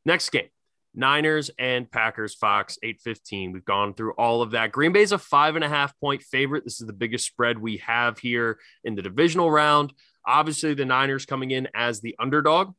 [0.05, 0.49] next game,
[0.93, 3.53] Niners and Packers, Fox 815.
[3.53, 4.71] We've gone through all of that.
[4.71, 6.63] Green Bay's a five and a half point favorite.
[6.63, 9.93] This is the biggest spread we have here in the divisional round.
[10.25, 12.73] Obviously, the Niners coming in as the underdog.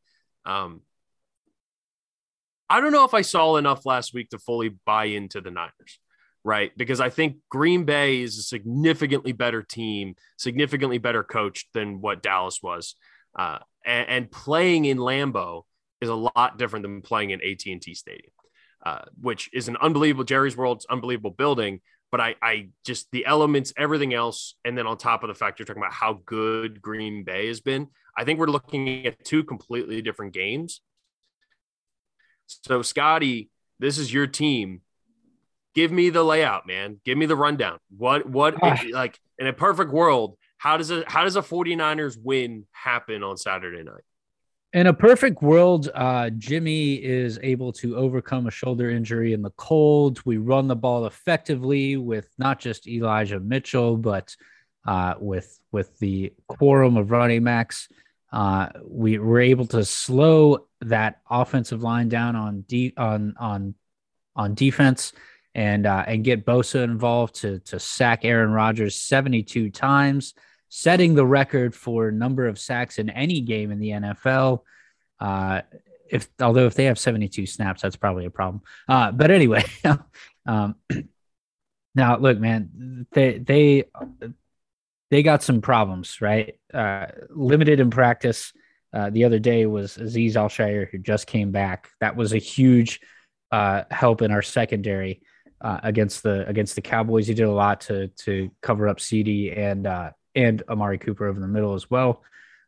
[0.45, 0.83] Um,
[2.69, 5.99] I don't know if I saw enough last week to fully buy into the Niners,
[6.45, 6.73] right?
[6.77, 12.23] Because I think Green Bay is a significantly better team, significantly better coached than what
[12.23, 12.95] Dallas was.
[13.39, 15.63] Uh, and, and, playing in Lambeau
[16.03, 18.33] is a lot different than playing in AT&T Stadium,
[18.85, 21.81] uh, which is an unbelievable Jerry's World's unbelievable building.
[22.11, 25.59] But I, I just the elements, everything else, and then on top of the fact
[25.59, 29.45] you're talking about how good Green Bay has been, I think we're looking at two
[29.45, 30.83] completely different games
[32.47, 34.83] so, Scotty, this is your team.
[35.75, 37.01] Give me the layout, man.
[37.05, 37.79] Give me the rundown.
[37.97, 38.79] What, what, ah.
[38.91, 43.37] like in a perfect world, how does it, how does a 49ers win happen on
[43.37, 44.03] Saturday night?
[44.73, 49.51] In a perfect world, uh, Jimmy is able to overcome a shoulder injury in the
[49.51, 50.21] cold.
[50.25, 54.35] We run the ball effectively with not just Elijah Mitchell, but
[54.87, 57.89] uh, with with the quorum of running backs.
[58.33, 63.75] Uh, we were able to slow that offensive line down on de- on on
[64.35, 65.13] on defense
[65.55, 70.33] and uh, and get Bosa involved to to sack Aaron Rodgers 72 times,
[70.75, 74.63] setting the record for number of sacks in any game in the NFL.
[75.21, 75.61] Uh,
[76.09, 78.63] if although if they have 72 snaps, that's probably a problem.
[78.89, 79.65] Uh, but anyway,
[80.47, 80.77] um,
[81.95, 83.85] now look, man, they they
[85.11, 86.59] they got some problems, right?
[86.73, 88.55] Uh, limited in practice.
[88.95, 91.91] Uh, the other day was Azeez Al-Shaair, who just came back.
[92.01, 93.01] That was a huge
[93.51, 95.21] uh, help in our secondary
[95.61, 97.27] uh, against the against the Cowboys.
[97.27, 101.41] He did a lot to to cover up CeeDee and uh, and Amari Cooper over
[101.41, 102.23] the middle as well.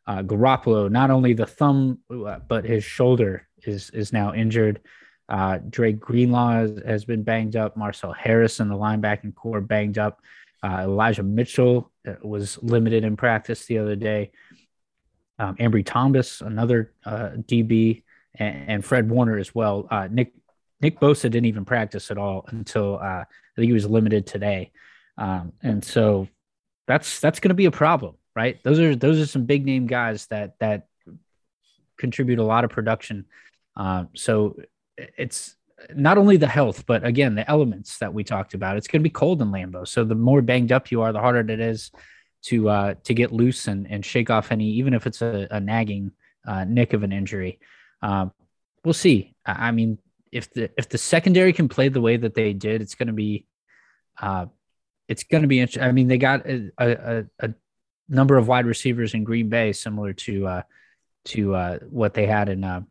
[0.07, 1.99] Uh, Garoppolo, not only the thumb
[2.47, 4.81] but his shoulder is is now injured.
[5.27, 7.75] Uh, Greenlaw has, has been banged up.
[7.75, 10.21] Marcel Harrison, the linebacking corps, banged up.
[10.63, 14.31] Uh, Elijah Mitchell uh, was limited in practice the other day.
[15.37, 18.03] Um, Ambry Thomas, another uh, DB,
[18.35, 19.87] and, and, Fred Warner as well.
[19.91, 20.33] Uh, Nick
[20.81, 23.25] Nick Bosa didn't even practice at all until uh, I
[23.55, 24.71] think he was limited today,
[25.17, 26.27] um, and so
[26.87, 28.15] that's that's going to be a problem.
[28.35, 28.61] right?
[28.63, 30.87] Those are those are some big name guys that that
[31.97, 33.25] contribute a lot of production.
[33.75, 34.57] Uh, so
[34.97, 35.55] it's
[35.93, 38.77] not only the health, but again the elements that we talked about.
[38.77, 41.19] It's going to be cold in Lambeau, so the more banged up you are, the
[41.19, 41.91] harder it is
[42.43, 45.59] to uh, to get loose and and shake off any, even if it's a, a
[45.59, 46.11] nagging
[46.45, 47.59] uh, nick of an injury.
[48.01, 48.31] Um,
[48.83, 49.33] we'll see.
[49.45, 49.97] I, I mean,
[50.31, 53.13] if the if the secondary can play the way that they did, it's going to
[53.13, 53.45] be
[54.21, 54.45] uh,
[55.07, 55.83] it's going to be interesting.
[55.83, 57.53] I mean, they got a, a, a,
[58.07, 60.61] number of wide receivers in Green Bay, similar to uh,
[61.25, 62.81] to uh, what they had in, uh,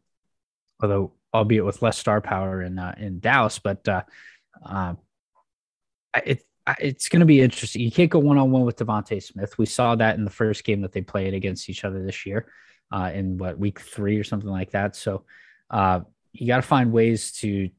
[0.83, 3.59] although albeit with less star power in uh, in Dallas.
[3.59, 4.03] But uh,
[4.64, 4.94] uh,
[6.24, 6.44] it
[6.81, 7.83] it's going to be interesting.
[7.83, 9.59] You can't go one on one with DeVonta Smith.
[9.59, 12.46] We saw that in the first game that they played against each other this year,
[12.90, 14.96] uh, in what week three or something like that.
[14.96, 15.24] So
[15.70, 16.00] uh,
[16.33, 17.70] you got to find ways to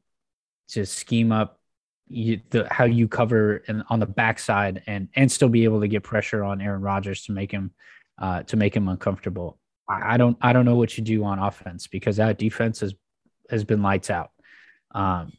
[0.68, 1.60] to scheme up
[2.08, 5.88] you, the, how you cover in, on the backside and and still be able to
[5.88, 7.72] get pressure on Aaron Rodgers to make him
[8.18, 9.58] uh, to make him uncomfortable.
[9.88, 12.94] I, don't I don't know what you do on offense because that defense has
[13.50, 14.30] has been lights out.
[14.92, 15.32] Um,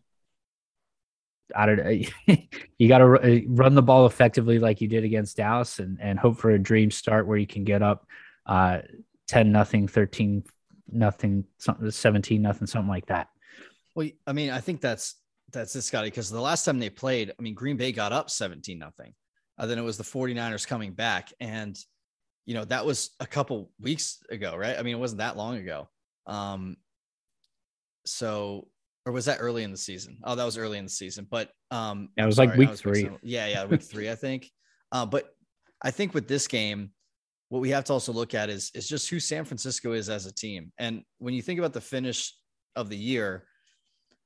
[1.55, 2.07] I don't
[2.77, 6.17] you got to uh, run the ball effectively like you did against Dallas and and
[6.17, 8.05] hope for a dream start where you can get up
[8.45, 8.79] uh
[9.27, 10.43] 10 nothing 13
[10.89, 13.27] nothing something 17 nothing something like that.
[13.95, 15.15] Well, I mean, I think that's
[15.51, 18.29] that's it, Scotty, because the last time they played, I mean, Green Bay got up
[18.29, 19.13] 17 nothing.
[19.57, 21.31] Uh, then it was the 49ers coming back.
[21.39, 21.77] And,
[22.45, 24.77] you know, that was a couple weeks ago, right?
[24.77, 25.89] I mean, it wasn't that long ago.
[26.27, 26.77] Um,
[28.05, 28.67] so,
[29.05, 30.17] or was that early in the season?
[30.23, 31.25] Oh, that was early in the season.
[31.29, 33.09] But um, yeah, it was sorry, like week was three.
[33.23, 34.49] Yeah, yeah, week three, I think.
[34.89, 35.35] Uh, but
[35.81, 36.91] I think with this game,
[37.49, 40.25] what we have to also look at is is just who San Francisco is as
[40.25, 40.71] a team.
[40.77, 42.33] And when you think about the finish
[42.77, 43.43] of the year,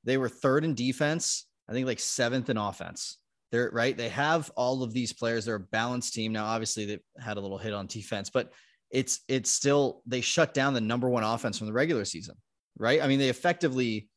[0.04, 3.18] they were third in defense, I think like seventh in offense.
[3.50, 3.96] They're right.
[3.96, 5.44] They have all of these players.
[5.44, 6.32] They're a balanced team.
[6.32, 8.50] Now, obviously, they had a little hit on defense, but
[8.90, 12.36] it's it's still they shut down the number one offense from the regular season,
[12.78, 13.02] right?
[13.02, 14.08] I mean, they effectively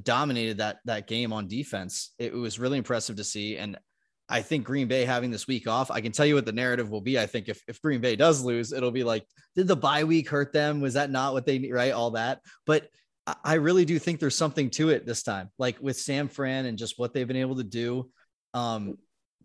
[0.00, 2.14] dominated that that game on defense.
[2.18, 3.58] It was really impressive to see.
[3.58, 3.78] And
[4.28, 6.90] I think Green Bay having this week off, I can tell you what the narrative
[6.90, 7.18] will be.
[7.18, 10.30] I think if, if Green Bay does lose, it'll be like, did the bye week
[10.30, 10.80] hurt them?
[10.80, 11.72] Was that not what they need?
[11.72, 11.92] Right.
[11.92, 12.40] All that.
[12.64, 12.88] But
[13.44, 16.76] I really do think there's something to it this time, like with San Fran and
[16.76, 18.10] just what they've been able to do
[18.52, 18.98] um,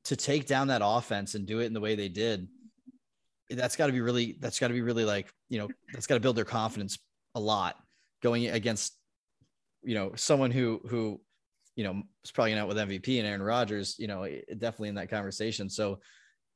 [0.05, 2.47] to take down that offense and do it in the way they did.
[3.49, 6.15] That's got to be really, that's got to be really like, you know, that's got
[6.15, 6.97] to build their confidence
[7.35, 7.75] a lot
[8.23, 8.97] going against,
[9.83, 11.21] you know, someone who, who,
[11.75, 15.11] you know, is probably not with MVP and Aaron Rodgers, you know, definitely in that
[15.11, 15.69] conversation.
[15.69, 15.99] So,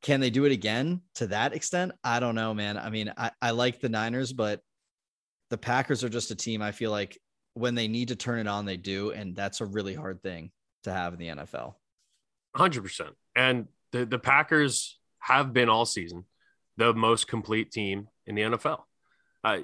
[0.01, 1.91] can they do it again to that extent?
[2.03, 2.77] I don't know, man.
[2.77, 4.59] I mean, I, I like the Niners, but
[5.51, 7.19] the Packers are just a team I feel like
[7.53, 9.11] when they need to turn it on, they do.
[9.11, 10.49] And that's a really hard thing
[10.83, 11.75] to have in the NFL.
[12.55, 13.09] 100%.
[13.35, 16.25] And the, the Packers have been all season
[16.77, 18.79] the most complete team in the NFL.
[19.43, 19.59] Uh,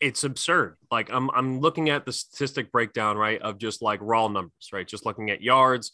[0.00, 0.76] it's absurd.
[0.90, 4.86] Like I'm, I'm looking at the statistic breakdown, right, of just like raw numbers, right,
[4.86, 5.92] just looking at yards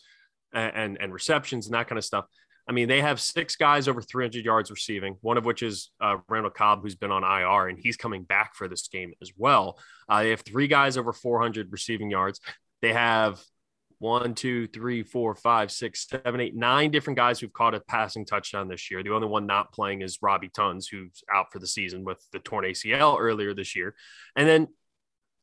[0.52, 2.24] and, and, and receptions and that kind of stuff.
[2.68, 6.16] I mean, they have six guys over 300 yards receiving, one of which is uh,
[6.28, 9.78] Randall Cobb, who's been on IR, and he's coming back for this game as well.
[10.08, 12.40] Uh, they have three guys over 400 receiving yards.
[12.82, 13.42] They have
[14.00, 18.24] one, two, three, four, five, six, seven, eight, nine different guys who've caught a passing
[18.24, 19.02] touchdown this year.
[19.02, 22.38] The only one not playing is Robbie Tuns, who's out for the season with the
[22.38, 23.94] torn ACL earlier this year.
[24.36, 24.68] And then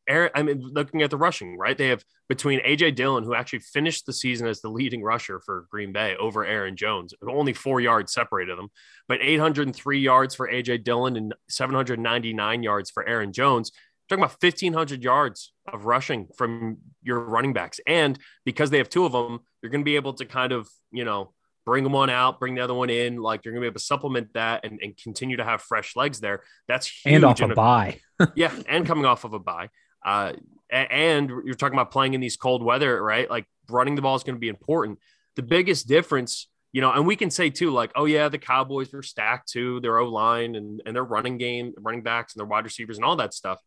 [0.07, 1.77] Aaron, I mean, looking at the rushing, right?
[1.77, 5.65] They have between AJ Dillon, who actually finished the season as the leading rusher for
[5.69, 8.69] Green Bay over Aaron Jones, only four yards separated them,
[9.07, 13.71] but 803 yards for AJ Dillon and 799 yards for Aaron Jones.
[14.07, 17.79] talking about 1,500 yards of rushing from your running backs.
[17.87, 20.69] And because they have two of them, you're going to be able to kind of,
[20.91, 21.33] you know,
[21.65, 23.17] bring one out, bring the other one in.
[23.17, 25.95] Like you're going to be able to supplement that and, and continue to have fresh
[25.95, 26.43] legs there.
[26.67, 27.15] That's huge.
[27.15, 27.99] And off a bye.
[28.35, 28.53] yeah.
[28.67, 29.69] And coming off of a bye.
[30.05, 30.33] Uh,
[30.69, 33.29] and you're talking about playing in these cold weather, right?
[33.29, 34.99] Like running the ball is going to be important.
[35.35, 38.93] The biggest difference, you know, and we can say too, like, oh yeah, the Cowboys
[38.93, 42.47] were stacked too, their O line and, and their running game, running backs and their
[42.47, 43.59] wide receivers and all that stuff.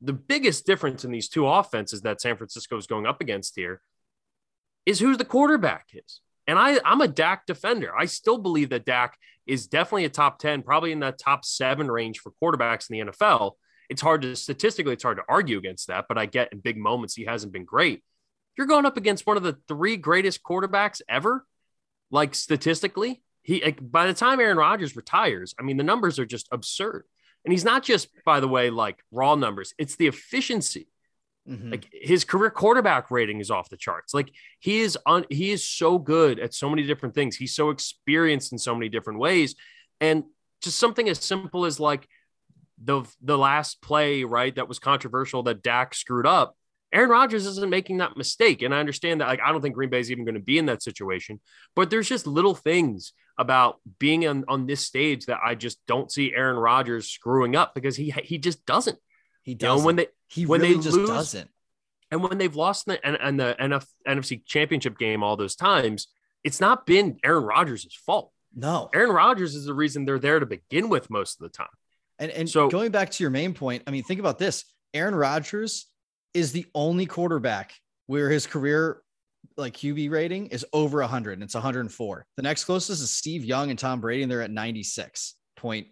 [0.00, 3.80] The biggest difference in these two offenses that San Francisco is going up against here
[4.84, 6.20] is who's the quarterback is.
[6.46, 7.96] And I, I'm a Dak defender.
[7.96, 9.16] I still believe that Dak
[9.46, 13.12] is definitely a top 10, probably in that top seven range for quarterbacks in the
[13.12, 13.52] NFL
[13.88, 16.06] it's hard to statistically, it's hard to argue against that.
[16.08, 18.02] But I get in big moments, he hasn't been great.
[18.56, 21.44] You're going up against one of the three greatest quarterbacks ever,
[22.10, 23.22] like statistically.
[23.42, 27.04] He like, by the time Aaron Rodgers retires, I mean the numbers are just absurd.
[27.44, 29.74] And he's not just, by the way, like raw numbers.
[29.76, 30.88] It's the efficiency.
[31.48, 31.72] Mm-hmm.
[31.72, 34.14] Like his career quarterback rating is off the charts.
[34.14, 37.36] Like he is on, he is so good at so many different things.
[37.36, 39.54] He's so experienced in so many different ways.
[40.00, 40.24] And
[40.62, 42.08] just something as simple as like
[42.82, 46.56] the the last play, right, that was controversial that Dak screwed up.
[46.92, 48.62] Aaron Rodgers isn't making that mistake.
[48.62, 50.58] And I understand that like I don't think Green Bay is even going to be
[50.58, 51.40] in that situation,
[51.74, 56.10] but there's just little things about being on, on this stage that I just don't
[56.10, 58.98] see Aaron Rodgers screwing up because he he just doesn't.
[59.42, 59.76] He doesn't.
[59.76, 61.50] You know, when they he when really they just lose- doesn't.
[62.12, 66.06] and when they've lost the and, and the NF, NFC championship game all those times,
[66.44, 68.30] it's not been Aaron Rodgers' fault.
[68.54, 68.88] No.
[68.94, 71.66] Aaron Rodgers is the reason they're there to begin with most of the time.
[72.18, 74.64] And and So- going back to your main point, I mean, think about this.
[74.92, 75.86] Aaron Rodgers
[76.34, 77.74] is the only quarterback
[78.06, 79.02] where his career
[79.56, 82.26] like QB rating is over 100 and it's 104.
[82.36, 85.86] The next closest is Steve Young and Tom Brady and they're at 96.6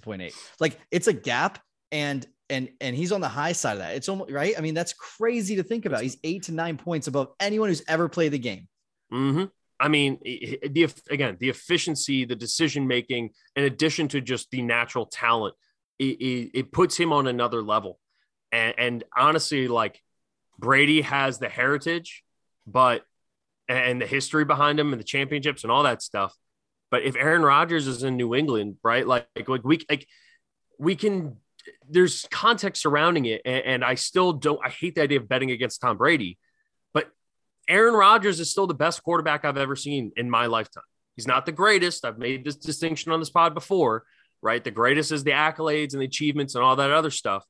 [0.00, 0.32] 0.8.
[0.60, 1.60] Like it's a gap
[1.92, 3.94] and and and he's on the high side of that.
[3.94, 4.54] It's almost right.
[4.56, 6.02] I mean, that's crazy to think about.
[6.02, 8.68] He's 8 to 9 points above anyone who's ever played the game.
[9.10, 9.44] hmm
[9.80, 15.06] I mean, the again, the efficiency, the decision making, in addition to just the natural
[15.06, 15.54] talent,
[15.98, 17.98] it, it, puts him on another level.
[18.52, 20.00] And, and honestly, like
[20.58, 22.24] Brady has the heritage,
[22.66, 23.04] but
[23.68, 26.34] and the history behind him and the championships and all that stuff.
[26.90, 30.06] But if Aaron Rodgers is in New England, right, like like we like
[30.78, 31.36] we can.
[31.86, 34.58] There's context surrounding it, and, and I still don't.
[34.64, 36.38] I hate the idea of betting against Tom Brady,
[37.68, 40.84] Aaron Rodgers is still the best quarterback I've ever seen in my lifetime.
[41.16, 42.04] He's not the greatest.
[42.04, 44.04] I've made this distinction on this pod before,
[44.40, 44.62] right?
[44.62, 47.44] The greatest is the accolades and the achievements and all that other stuff.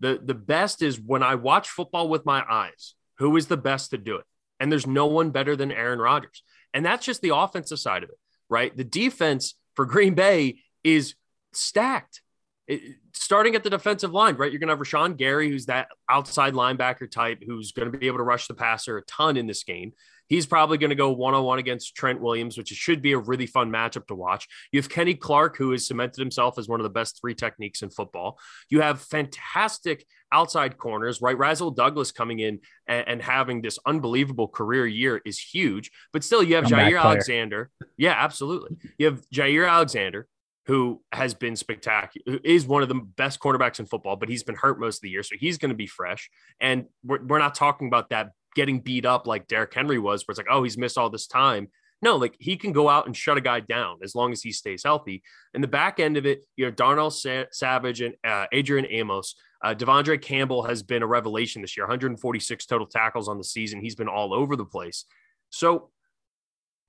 [0.00, 2.94] The the best is when I watch football with my eyes.
[3.18, 4.24] Who is the best to do it?
[4.60, 6.42] And there's no one better than Aaron Rodgers.
[6.74, 8.18] And that's just the offensive side of it,
[8.48, 8.76] right?
[8.76, 11.14] The defense for Green Bay is
[11.52, 12.22] stacked.
[12.68, 14.52] It- starting at the defensive line, right?
[14.52, 18.06] You're going to have Rashan Gary, who's that outside linebacker type, who's going to be
[18.06, 19.92] able to rush the passer a ton in this game.
[20.28, 23.18] He's probably going to go one on one against Trent Williams, which should be a
[23.18, 24.48] really fun matchup to watch.
[24.72, 27.82] You have Kenny Clark, who has cemented himself as one of the best three techniques
[27.82, 28.38] in football.
[28.68, 31.38] You have fantastic outside corners, right?
[31.38, 35.92] Rasul Douglas coming in and, and having this unbelievable career year is huge.
[36.12, 37.00] But still, you have Jaire.
[37.00, 37.70] Alexander.
[37.96, 38.76] Yeah, absolutely.
[38.98, 40.26] You have Jaire Alexander,
[40.66, 44.42] who has been spectacular, who is one of the best cornerbacks in football, but he's
[44.42, 45.22] been hurt most of the year.
[45.22, 46.28] So he's going to be fresh.
[46.60, 50.32] And we're, we're not talking about that getting beat up like Derrick Henry was, where
[50.32, 51.68] it's like, oh, he's missed all this time.
[52.02, 54.52] No, like he can go out and shut a guy down as long as he
[54.52, 55.22] stays healthy.
[55.54, 59.34] And the back end of it, you have Darnell Sa- Savage and uh, Adrian Amos.
[59.64, 63.80] Uh, De'Vondre Campbell has been a revelation this year 146 total tackles on the season.
[63.80, 65.04] He's been all over the place.
[65.50, 65.90] So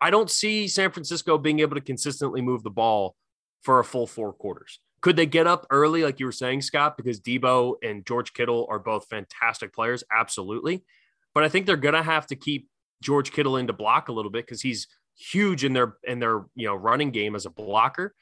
[0.02, 3.16] I don't see San Francisco being able to consistently move the ball
[3.62, 4.80] for a full four quarters.
[5.02, 8.68] Could they get up early, like you were saying, Scott, because Deebo and George Kittle
[8.70, 10.04] are both fantastic players?
[10.12, 10.84] Absolutely.
[11.34, 12.68] But I think they're going to have to keep
[13.02, 16.68] George Kittle into block a little bit because he's huge in their in their you
[16.68, 18.14] know running game as a blocker.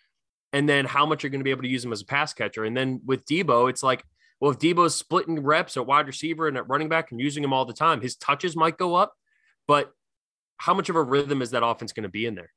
[0.54, 2.34] And then how much you're going to be able to use him as a pass
[2.34, 2.64] catcher.
[2.64, 4.04] And then with Deebo, it's like,
[4.40, 7.52] well, if Deebo's splitting reps at wide receiver and at running back and using him
[7.52, 9.14] all the time, his touches might go up.
[9.68, 9.92] But
[10.58, 12.52] how much of a rhythm is that offense going to be in there?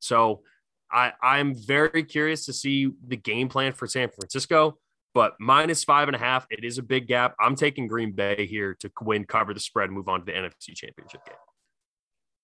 [0.00, 0.42] So
[0.90, 4.78] I, I'm very curious to see the game plan for San Francisco,
[5.12, 7.34] but minus five and a half, it is a big gap.
[7.40, 10.74] I'm taking Green Bay here to win, cover the spread, move on to the NFC
[10.74, 11.36] Championship game.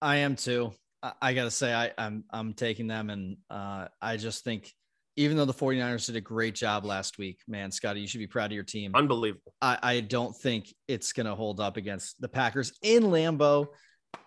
[0.03, 0.73] I am too.
[1.03, 4.73] I, I gotta say, I, I'm I'm taking them, and uh, I just think
[5.17, 8.27] even though the 49ers did a great job last week, man, Scotty, you should be
[8.27, 8.93] proud of your team.
[8.95, 9.53] Unbelievable.
[9.61, 13.67] I, I don't think it's gonna hold up against the Packers in Lambeau.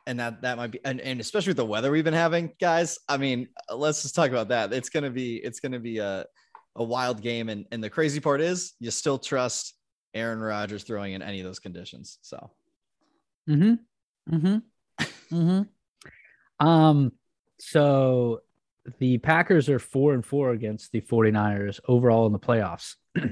[0.05, 2.99] And that that might be and, and especially with the weather we've been having, guys.
[3.07, 4.73] I mean, let's just talk about that.
[4.73, 6.25] It's gonna be it's gonna be a
[6.75, 7.49] a wild game.
[7.49, 9.75] And and the crazy part is you still trust
[10.13, 12.17] Aaron Rodgers throwing in any of those conditions.
[12.21, 12.51] So
[13.49, 14.35] Mm-hmm.
[14.35, 15.35] Mm-hmm.
[15.35, 16.65] mm-hmm.
[16.65, 17.11] Um,
[17.59, 18.41] so
[18.99, 22.95] the Packers are four and four against the 49ers overall in the playoffs.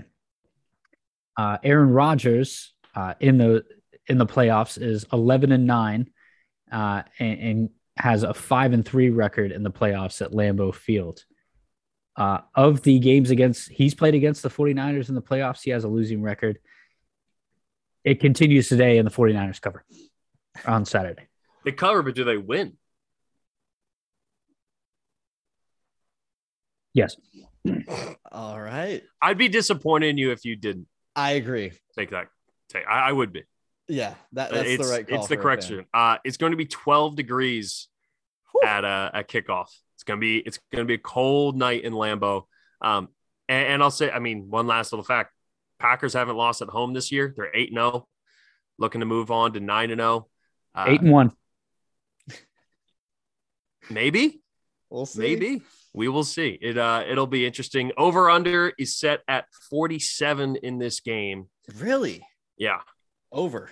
[1.38, 3.64] uh, Aaron Rodgers uh, in the
[4.08, 6.10] in the playoffs is 11 and nine
[6.72, 11.24] uh, and, and has a five and three record in the playoffs at Lambeau Field.
[12.18, 15.84] Uh, of the games against he's played against the 49ers in the playoffs, he has
[15.84, 16.60] a losing record.
[18.04, 19.86] It continues today in the 49ers cover
[20.66, 21.28] on Saturday.
[21.64, 22.78] They cover, but do they win?
[26.94, 27.16] Yes.
[28.32, 29.04] all right.
[29.22, 31.72] I'd be disappointed in you if you didn't I agree.
[31.98, 32.28] take that.
[32.70, 33.44] Take, I, I would be.
[33.92, 35.20] Yeah, that, that's it's, the right call.
[35.20, 35.86] It's the for a correction.
[35.94, 37.90] Uh, it's going to be 12 degrees
[38.54, 38.68] Whew.
[38.68, 39.68] at a at kickoff.
[39.96, 42.44] It's gonna be it's gonna be a cold night in Lambeau.
[42.82, 43.10] Um,
[43.50, 45.34] and, and I'll say, I mean, one last little fact:
[45.78, 47.34] Packers haven't lost at home this year.
[47.36, 48.08] They're eight zero,
[48.80, 50.28] looking to move on to nine and zero.
[50.74, 51.32] Uh, Eight and one.
[53.90, 54.42] maybe,
[54.90, 55.20] We'll see.
[55.20, 55.62] maybe.
[55.94, 56.58] we will see.
[56.62, 57.92] It uh, it'll be interesting.
[57.98, 61.48] Over under is set at 47 in this game.
[61.78, 62.26] Really?
[62.58, 62.80] Yeah.
[63.32, 63.70] Over.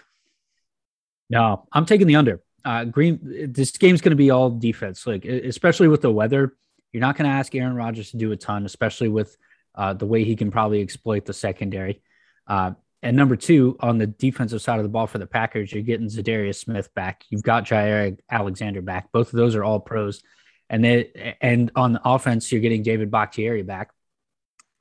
[1.30, 2.42] No, I'm taking the under.
[2.66, 3.20] Uh, Green,
[3.54, 5.06] this game's going to be all defense.
[5.06, 6.56] Like, especially with the weather,
[6.92, 9.38] you're not going to ask Aaron Rodgers to do a ton, especially with
[9.76, 12.02] uh, the way he can probably exploit the secondary.
[12.48, 12.72] Uh,
[13.02, 16.08] and number two, on the defensive side of the ball for the Packers, you're getting
[16.08, 17.24] Za'Darius Smith back.
[17.30, 19.12] You've got Jaire Alexander back.
[19.12, 20.22] Both of those are all pros.
[20.70, 23.92] And they, and on the offense, you're getting David Bakhtiari back.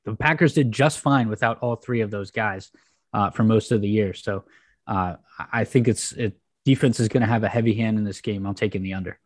[0.05, 2.71] The Packers did just fine without all three of those guys
[3.13, 4.13] uh, for most of the year.
[4.13, 4.43] So
[4.89, 5.15] uh,
[5.51, 6.35] I think it's it,
[6.65, 8.45] defense is going to have a heavy hand in this game.
[8.45, 9.19] I'm taking the under.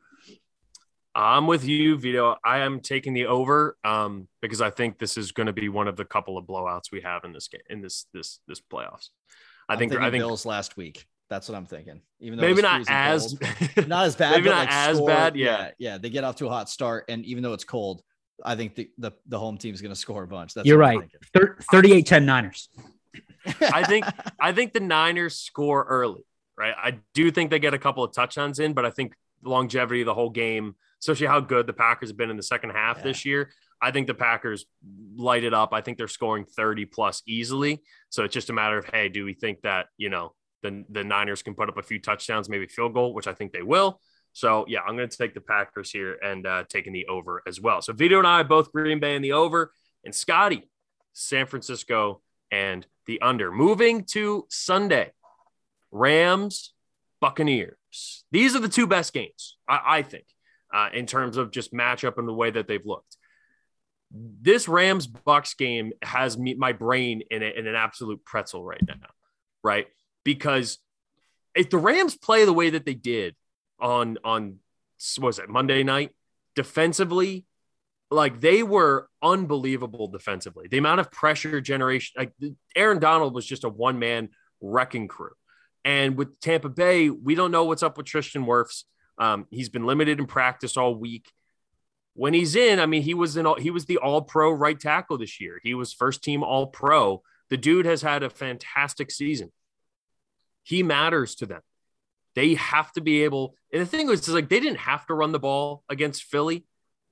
[1.16, 2.36] I'm with you, Vito.
[2.44, 5.88] I am taking the over um, because I think this is going to be one
[5.88, 9.10] of the couple of blowouts we have in this game in this this this playoffs.
[9.70, 11.06] I I'm think I think Bills last week.
[11.30, 12.02] That's what I'm thinking.
[12.20, 13.88] Even though maybe not as cold.
[13.88, 15.36] not as bad, maybe not like as score- bad.
[15.36, 18.04] Yeah, Yeah, yeah, they get off to a hot start, and even though it's cold,
[18.44, 20.54] I think the the, the home team's going to score a bunch.
[20.54, 21.00] That's You're right.
[21.34, 22.70] Thir- 38 10 Niners.
[23.62, 24.06] I think
[24.40, 26.24] I think the Niners score early,
[26.58, 26.74] right?
[26.78, 30.02] I do think they get a couple of touchdowns in, but I think the longevity
[30.02, 32.98] of the whole game, especially how good the Packers have been in the second half
[32.98, 33.04] Yeah.
[33.04, 33.52] this year,
[33.82, 34.66] I think the Packers
[35.16, 35.74] light it up.
[35.74, 37.82] I think they're scoring 30 plus easily.
[38.10, 41.04] So it's just a matter of, hey, do we think that, you know, the, the
[41.04, 44.00] Niners can put up a few touchdowns, maybe field goal, which I think they will.
[44.32, 47.60] So yeah, I'm going to take the Packers here and uh, taking the over as
[47.60, 47.82] well.
[47.82, 49.74] So Vito and I both Green Bay in the over,
[50.06, 50.70] and Scotty,
[51.12, 52.22] San Francisco
[52.54, 53.52] and the under.
[53.52, 55.12] Moving to Sunday,
[55.92, 56.72] Rams,
[57.20, 58.24] Buccaneers.
[58.32, 60.26] These are the two best games, I, I think,
[60.72, 63.18] uh, in terms of just matchup and the way that they've looked.
[64.12, 68.82] This Rams Bucks game has me, my brain in, a, in an absolute pretzel right
[68.88, 68.96] now,
[69.64, 69.88] right?
[70.24, 70.78] Because
[71.56, 73.36] if the Rams play the way that they did
[73.80, 74.60] on on
[75.20, 76.12] was it Monday night
[76.56, 77.46] defensively,
[78.14, 80.68] like they were unbelievable defensively.
[80.68, 82.34] The amount of pressure generation, like
[82.76, 84.30] Aaron Donald was just a one man
[84.62, 85.32] wrecking crew.
[85.86, 88.84] And with Tampa Bay, we don't know what's up with Tristan Wirfs.
[89.18, 91.30] Um, he's been limited in practice all week.
[92.16, 94.80] When he's in, I mean, he was in all, he was the All Pro right
[94.80, 95.60] tackle this year.
[95.64, 97.24] He was first team All Pro.
[97.50, 99.52] The dude has had a fantastic season.
[100.64, 101.62] He matters to them.
[102.36, 103.56] They have to be able.
[103.72, 106.66] And the thing was, is like they didn't have to run the ball against Philly,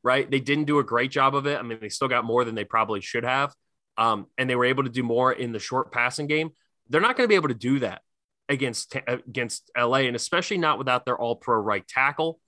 [0.04, 0.30] right?
[0.30, 1.58] They didn't do a great job of it.
[1.58, 3.54] I mean, they still got more than they probably should have,
[3.98, 6.52] um, and they were able to do more in the short passing game.
[6.90, 8.02] They're not going to be able to do that
[8.50, 12.40] against against LA, and especially not without their All Pro right tackle.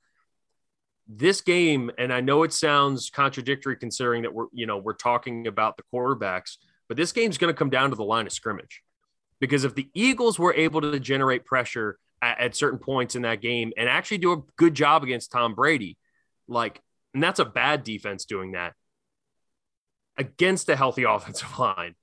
[1.08, 5.48] This game, and I know it sounds contradictory considering that we're you know we're talking
[5.48, 8.82] about the quarterbacks, but this game's going to come down to the line of scrimmage
[9.44, 13.42] because if the Eagles were able to generate pressure at, at certain points in that
[13.42, 15.98] game and actually do a good job against Tom Brady,
[16.48, 16.82] like,
[17.14, 18.74] and that's a bad defense doing that
[20.18, 21.96] against a healthy offensive line.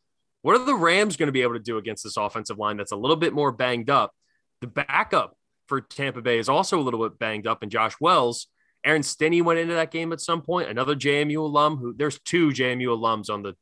[0.42, 2.92] What are the Rams going to be able to do against this offensive line that's
[2.92, 4.14] a little bit more banged up?
[4.60, 5.36] The backup
[5.66, 8.46] for Tampa Bay is also a little bit banged up, and Josh Wells.
[8.82, 12.48] Aaron Stinnie went into that game at some point, another JMU alum who there's two
[12.48, 13.54] JMU alums on the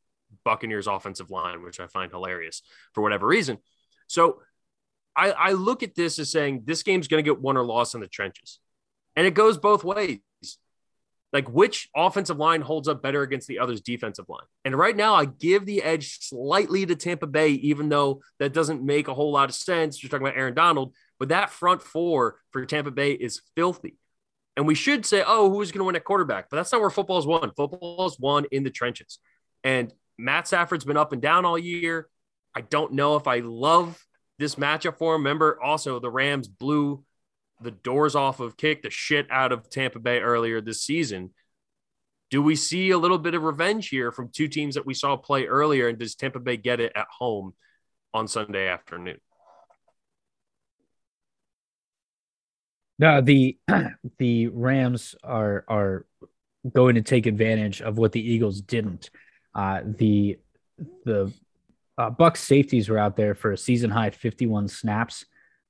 [0.45, 3.59] Buccaneers offensive line, which I find hilarious for whatever reason.
[4.07, 4.43] So
[5.17, 7.97] I, I look at this as saying this game's going to get won or lost
[7.97, 8.61] in the trenches.
[9.17, 10.21] And it goes both ways.
[11.33, 14.47] Like which offensive line holds up better against the other's defensive line?
[14.65, 18.83] And right now, I give the edge slightly to Tampa Bay, even though that doesn't
[18.83, 20.03] make a whole lot of sense.
[20.03, 23.97] You're talking about Aaron Donald, but that front four for Tampa Bay is filthy.
[24.57, 26.51] And we should say, oh, who's going to win at quarterback?
[26.51, 27.53] But that's not where football is won.
[27.57, 29.19] Football is won in the trenches.
[29.63, 32.09] And Matt Stafford's been up and down all year.
[32.55, 34.03] I don't know if I love
[34.39, 35.23] this matchup for him.
[35.23, 37.05] Remember, also the Rams blew
[37.61, 41.31] the doors off of kick the shit out of Tampa Bay earlier this season.
[42.31, 45.17] Do we see a little bit of revenge here from two teams that we saw
[45.17, 45.89] play earlier?
[45.89, 47.55] And does Tampa Bay get it at home
[48.13, 49.19] on Sunday afternoon?
[52.99, 53.57] No, the
[54.19, 56.07] the Rams are are
[56.73, 59.11] going to take advantage of what the Eagles didn't.
[59.55, 60.39] Uh, the
[61.05, 61.33] the
[61.97, 65.27] uh, Bucks safeties were out there for a season high 51 snaps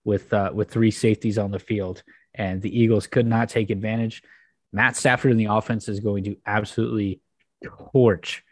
[0.08, 2.02] with uh, with three safeties on the field,
[2.34, 4.22] and the Eagles could not take advantage.
[4.72, 7.20] Matt Stafford in the offense is going to absolutely
[7.92, 8.42] torch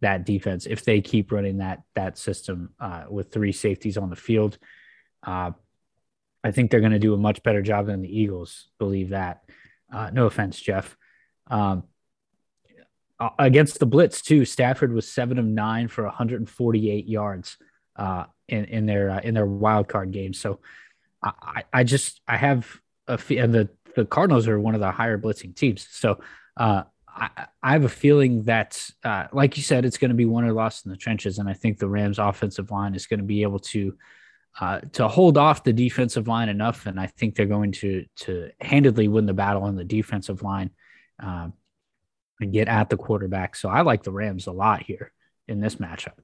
[0.00, 4.16] that defense if they keep running that that system uh, with three safeties on the
[4.16, 4.56] field.
[5.22, 5.50] Uh,
[6.42, 8.70] I think they're going to do a much better job than the Eagles.
[8.78, 9.42] Believe that.
[9.92, 10.96] Uh, no offense, Jeff.
[11.48, 11.84] Um,
[13.38, 17.58] against the blitz too, Stafford was seven of nine for 148 yards
[18.00, 20.32] uh, in in their uh, in their wild card game.
[20.32, 20.58] So
[21.22, 22.66] I, I just I have
[23.06, 25.86] a and the the Cardinals are one of the higher blitzing teams.
[25.90, 26.20] So
[26.56, 30.24] uh, I, I have a feeling that, uh, like you said, it's going to be
[30.24, 33.20] won or lost in the trenches, and I think the Rams' offensive line is going
[33.20, 33.96] to be able to
[34.60, 38.50] uh, to hold off the defensive line enough, and I think they're going to to
[38.60, 40.70] handedly win the battle on the defensive line
[41.22, 41.48] uh,
[42.40, 43.56] and get at the quarterback.
[43.56, 45.12] So I like the Rams a lot here
[45.46, 46.14] in this matchup.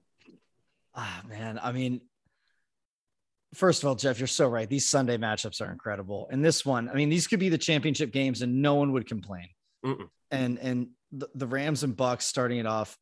[0.96, 2.00] Ah, man, I mean,
[3.54, 4.68] first of all, Jeff, you're so right.
[4.68, 8.12] These Sunday matchups are incredible, and this one, I mean, these could be the championship
[8.12, 9.48] games, and no one would complain.
[9.84, 10.08] Mm-mm.
[10.30, 12.96] And and the, the Rams and Bucks starting it off.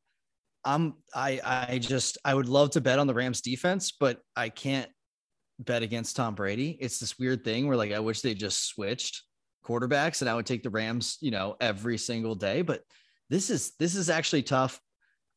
[0.64, 4.48] I'm I I just I would love to bet on the Rams defense, but I
[4.48, 4.90] can't
[5.58, 6.76] bet against Tom Brady.
[6.80, 9.22] It's this weird thing where like I wish they just switched
[9.64, 12.82] quarterbacks and I would take the Rams, you know, every single day, but
[13.30, 14.80] this is this is actually tough.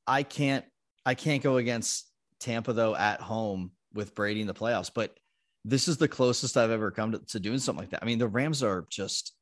[0.05, 0.65] I can't
[1.05, 2.06] I can't go against
[2.39, 5.17] Tampa though at home with Brady in the playoffs, but
[5.65, 8.03] this is the closest I've ever come to, to doing something like that.
[8.03, 9.33] I mean, the Rams are just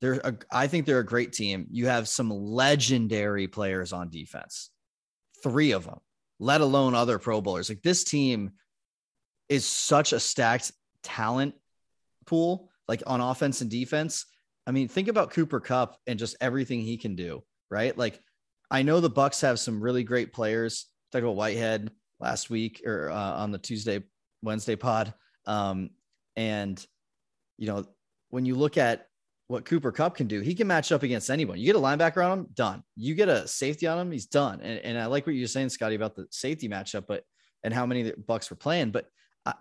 [0.00, 1.66] they're a, I think they're a great team.
[1.70, 4.70] You have some legendary players on defense.
[5.42, 5.98] 3 of them,
[6.38, 7.68] let alone other pro bowlers.
[7.68, 8.52] Like this team
[9.48, 10.72] is such a stacked
[11.02, 11.54] talent
[12.26, 14.26] pool, like on offense and defense.
[14.66, 17.96] I mean, think about Cooper Kupp and just everything he can do, right?
[17.96, 18.20] Like,
[18.70, 20.86] I know the Bucks have some really great players.
[21.12, 21.90] Talk about Whitehead
[22.20, 24.02] last week or uh, on the Tuesday,
[24.42, 25.14] Wednesday pod.
[25.46, 25.90] Um,
[26.36, 26.84] and
[27.58, 27.84] you know,
[28.30, 29.06] when you look at
[29.48, 31.58] what Cooper Kupp can do, he can match up against anyone.
[31.58, 32.82] You get a linebacker on him, done.
[32.96, 34.60] You get a safety on him, he's done.
[34.60, 37.22] And, and I like what you're saying, Scotty, about the safety matchup, but
[37.62, 38.90] and how many Bucks were playing.
[38.90, 39.06] But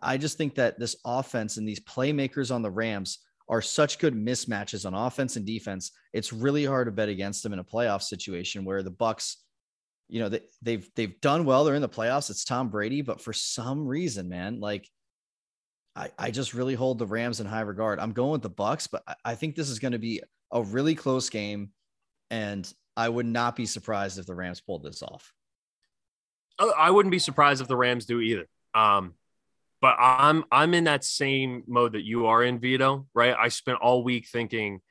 [0.01, 4.15] I just think that this offense and these playmakers on the Rams are such good
[4.15, 5.91] mismatches on offense and defense.
[6.13, 9.44] It's really hard to bet against them in a playoff situation where the Bucks,
[10.07, 11.63] you know, they, they've they've done well.
[11.63, 12.29] They're in the playoffs.
[12.29, 14.89] It's Tom Brady, but for some reason, man, like
[15.95, 17.99] I, I just really hold the Rams in high regard.
[17.99, 20.61] I'm going with the Bucks, but I, I think this is going to be a
[20.61, 21.71] really close game,
[22.29, 25.33] and I would not be surprised if the Rams pulled this off.
[26.59, 28.47] Oh, I wouldn't be surprised if the Rams do either.
[28.73, 29.13] Um,
[29.81, 33.07] but I'm I'm in that same mode that you are in, Vito.
[33.13, 33.35] Right?
[33.37, 34.81] I spent all week thinking,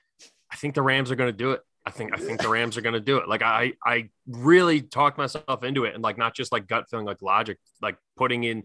[0.51, 1.61] I think the Rams are going to do it.
[1.87, 3.29] I think I think the Rams are going to do it.
[3.29, 7.07] Like I I really talked myself into it, and like not just like gut feeling,
[7.07, 8.65] like logic, like putting in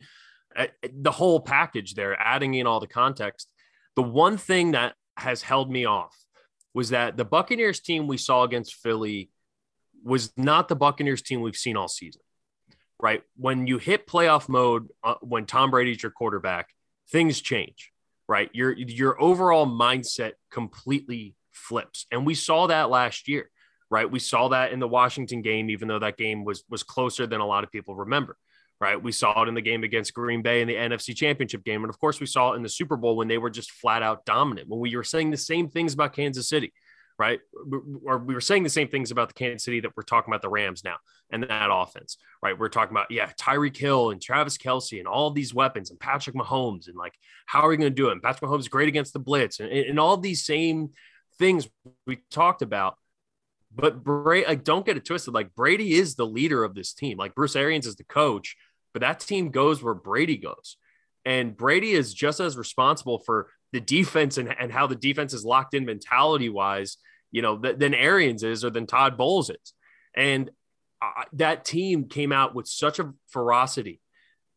[0.56, 3.52] uh, the whole package there, adding in all the context.
[3.96, 6.16] The one thing that has held me off
[6.74, 9.30] was that the Buccaneers team we saw against Philly
[10.04, 12.22] was not the Buccaneers team we've seen all season
[13.00, 13.24] right?
[13.38, 16.70] When you hit playoff mode, uh, when Tom Brady's your quarterback,
[17.12, 17.92] things change,
[18.28, 18.50] right?
[18.54, 23.50] Your your overall mindset completely flips, and we saw that last year,
[23.90, 24.10] right?
[24.10, 27.42] We saw that in the Washington game, even though that game was was closer than
[27.42, 28.38] a lot of people remember.
[28.82, 29.02] Right.
[29.02, 31.84] We saw it in the game against Green Bay in the NFC Championship game.
[31.84, 34.02] And of course, we saw it in the Super Bowl when they were just flat
[34.02, 34.70] out dominant.
[34.70, 36.72] When we were saying the same things about Kansas City,
[37.20, 37.42] right?
[38.06, 40.42] Or we were saying the same things about the Kansas City that we're talking about
[40.42, 40.96] the Rams now
[41.30, 42.58] and that offense, right?
[42.58, 46.36] We're talking about, yeah, Tyreek Hill and Travis Kelce and all these weapons and Patrick
[46.38, 47.14] Mahomes and like,
[47.46, 48.14] how are we going to do it?
[48.14, 50.92] And Patrick Mahomes is great against the blitz and, and all these same
[51.40, 51.68] things
[52.06, 52.96] we talked about.
[53.74, 55.34] But Brady, like, don't get it twisted.
[55.34, 57.18] Like Brady is the leader of this team.
[57.18, 58.56] Like Bruce Arians is the coach,
[58.94, 60.78] but that team goes where Brady goes.
[61.26, 65.46] And Brady is just as responsible for the defense and, and how the defense is
[65.46, 66.98] locked in mentality wise
[67.32, 69.74] you know, th- than Arians is or than Todd Bowles is.
[70.16, 70.50] And
[71.02, 74.02] uh, that team came out with such a ferocity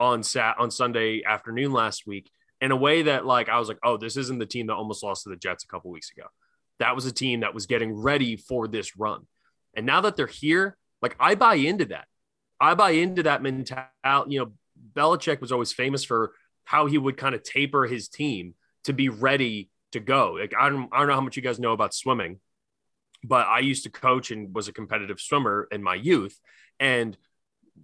[0.01, 2.31] on sat on Sunday afternoon last week
[2.61, 5.03] in a way that like I was like, oh, this isn't the team that almost
[5.03, 6.27] lost to the Jets a couple weeks ago.
[6.83, 9.23] That was a team that was getting ready for this run.
[9.75, 12.07] And now that they're here, like I buy into that.
[12.61, 14.35] I buy into that mentality.
[14.35, 14.53] You know,
[14.95, 16.33] Belichick was always famous for
[16.65, 20.33] how he would kind of taper his team to be ready to go.
[20.41, 22.41] Like I don't, I don't know how much you guys know about swimming,
[23.23, 26.37] but I used to coach and was a competitive swimmer in my youth.
[26.81, 27.17] And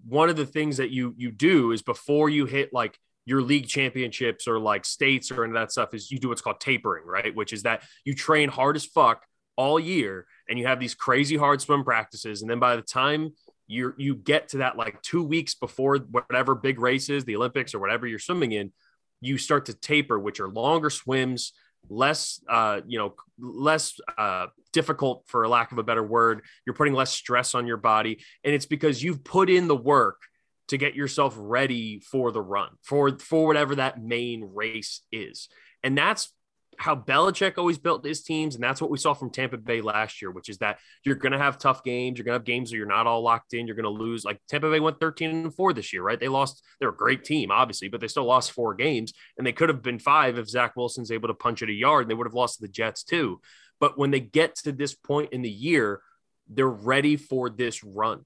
[0.09, 2.99] one of the things that you you do is before you hit like
[3.29, 6.41] your league championships or like states or any of that stuff is you do what's
[6.41, 7.35] called tapering, right?
[7.35, 9.23] Which is that you train hard as fuck
[9.55, 12.41] all year and you have these crazy hard swim practices.
[12.41, 13.35] And then by the time
[13.67, 17.81] you you get to that like two weeks before whatever big races, the Olympics or
[17.81, 18.73] whatever you're swimming in,
[19.21, 21.53] you start to taper, which are longer swims,
[21.91, 26.95] less uh, you know less uh, difficult for lack of a better word you're putting
[26.95, 30.23] less stress on your body and it's because you've put in the work
[30.69, 35.49] to get yourself ready for the run for for whatever that main race is
[35.83, 36.33] and that's
[36.79, 38.55] how Belichick always built his teams.
[38.55, 41.33] And that's what we saw from Tampa Bay last year, which is that you're going
[41.33, 42.17] to have tough games.
[42.17, 43.67] You're going to have games where you're not all locked in.
[43.67, 44.25] You're going to lose.
[44.25, 46.19] Like Tampa Bay went 13 and four this year, right?
[46.19, 49.13] They lost, they're a great team, obviously, but they still lost four games.
[49.37, 52.09] And they could have been five if Zach Wilson's able to punch it a yard.
[52.09, 53.41] They would have lost to the Jets too.
[53.81, 56.01] But when they get to this point in the year,
[56.49, 58.25] they're ready for this run.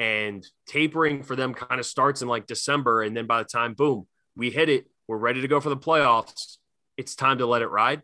[0.00, 3.02] And tapering for them kind of starts in like December.
[3.02, 5.76] And then by the time, boom, we hit it, we're ready to go for the
[5.76, 6.56] playoffs.
[6.96, 8.02] It's time to let it ride.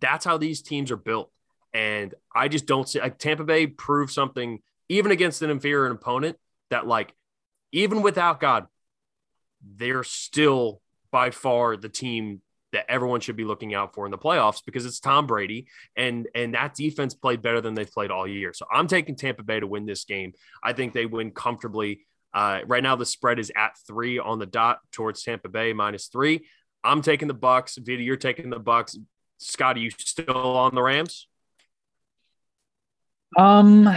[0.00, 1.30] That's how these teams are built.
[1.72, 6.36] And I just don't see like Tampa Bay prove something even against an inferior opponent
[6.70, 7.14] that like
[7.72, 8.66] even without God,
[9.62, 10.80] they're still
[11.10, 12.40] by far the team
[12.76, 15.66] that everyone should be looking out for in the playoffs because it's Tom Brady
[15.96, 18.52] and and that defense played better than they've played all year.
[18.52, 20.34] So I'm taking Tampa Bay to win this game.
[20.62, 22.06] I think they win comfortably.
[22.34, 26.08] Uh, right now the spread is at three on the dot towards Tampa Bay minus
[26.08, 26.46] three.
[26.84, 27.78] I'm taking the Bucks.
[27.78, 28.96] Vito, you're taking the Bucks.
[29.38, 31.28] Scott, are you still on the Rams?
[33.38, 33.88] Um,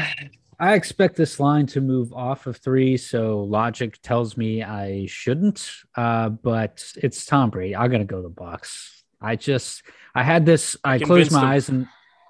[0.60, 5.72] I expect this line to move off of three, so logic tells me I shouldn't.
[5.96, 7.76] Uh, but it's Tom Brady.
[7.76, 9.04] I'm gonna go the Bucks.
[9.22, 9.84] I just
[10.14, 10.76] I had this.
[10.84, 11.48] I closed my him.
[11.48, 11.88] eyes and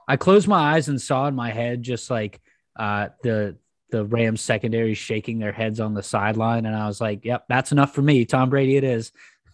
[0.07, 2.39] I closed my eyes and saw in my head just like
[2.77, 3.57] uh, the
[3.91, 7.71] the Rams secondary shaking their heads on the sideline, and I was like, "Yep, that's
[7.71, 9.11] enough for me." Tom Brady, it is.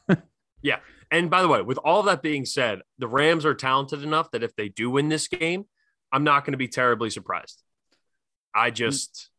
[0.62, 0.80] yeah,
[1.12, 4.44] and by the way, with all that being said, the Rams are talented enough that
[4.44, 5.66] if they do win this game,
[6.12, 7.64] I'm not going to be terribly surprised.
[8.56, 9.30] I just,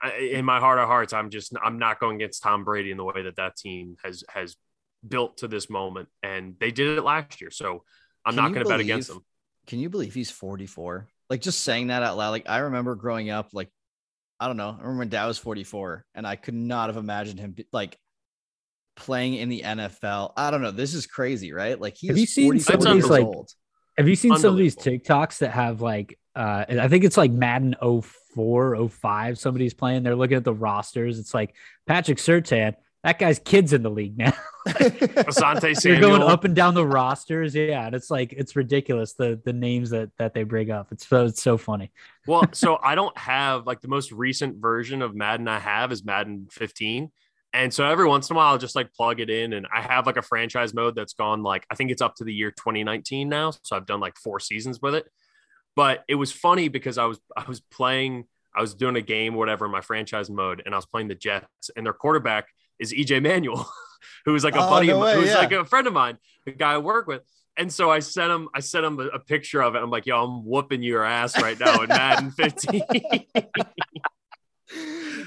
[0.00, 2.96] I, in my heart of hearts, I'm just, I'm not going against Tom Brady in
[2.96, 4.56] the way that that team has has
[5.06, 7.50] built to this moment, and they did it last year.
[7.50, 7.84] So
[8.24, 9.24] I'm can not going to bet against them.
[9.66, 11.08] Can you believe he's 44?
[11.28, 12.30] Like just saying that out loud.
[12.30, 13.70] Like I remember growing up, like
[14.38, 14.70] I don't know.
[14.70, 17.98] I remember when Dad was 44, and I could not have imagined him like
[18.96, 20.32] playing in the NFL.
[20.36, 20.70] I don't know.
[20.70, 21.80] This is crazy, right?
[21.80, 23.50] Like he's have you seen some of like old.
[23.96, 27.30] have you seen some of these TikToks that have like uh I think it's like
[27.30, 30.02] Madden 04, 05, somebody's playing.
[30.02, 31.18] They're looking at the rosters.
[31.18, 31.54] It's like
[31.86, 34.32] Patrick Surtain, That guy's kids in the league now.
[34.68, 36.00] Asante Samuel.
[36.00, 37.54] They're going up and down the rosters.
[37.54, 37.86] Yeah.
[37.86, 40.88] And it's like it's ridiculous the the names that that they bring up.
[40.92, 41.90] It's so it's so funny.
[42.26, 46.04] well, so I don't have like the most recent version of Madden I have is
[46.04, 47.10] Madden 15.
[47.52, 49.54] And so every once in a while, I'll just like plug it in.
[49.54, 52.24] And I have like a franchise mode that's gone like, I think it's up to
[52.24, 53.50] the year 2019 now.
[53.64, 55.06] So I've done like four seasons with it.
[55.76, 59.34] But it was funny because I was I was playing, I was doing a game,
[59.34, 62.48] whatever, in my franchise mode, and I was playing the Jets, and their quarterback
[62.78, 63.70] is EJ Manuel,
[64.24, 65.38] who was like a oh, buddy, no who's yeah.
[65.38, 67.22] like a friend of mine, a guy I work with.
[67.56, 69.82] And so I sent him, I sent him a, a picture of it.
[69.82, 72.82] I'm like, yo, I'm whooping your ass right now in Madden 15.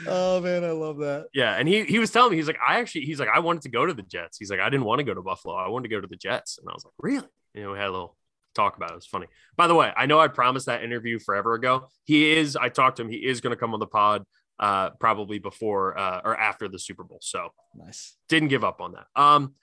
[0.07, 1.27] oh man, I love that.
[1.33, 3.63] Yeah, and he he was telling me he's like, I actually he's like, I wanted
[3.63, 4.37] to go to the Jets.
[4.37, 5.55] He's like, I didn't want to go to Buffalo.
[5.55, 7.27] I wanted to go to the Jets, and I was like, really?
[7.53, 8.17] You know, we had a little
[8.53, 8.97] talk about it.
[8.97, 9.27] It's funny.
[9.57, 11.87] By the way, I know I promised that interview forever ago.
[12.03, 14.23] He is, I talked to him, he is going to come on the pod
[14.59, 17.19] uh, probably before uh, or after the Super Bowl.
[17.21, 18.15] So nice.
[18.29, 19.07] Didn't give up on that.
[19.21, 19.55] Um,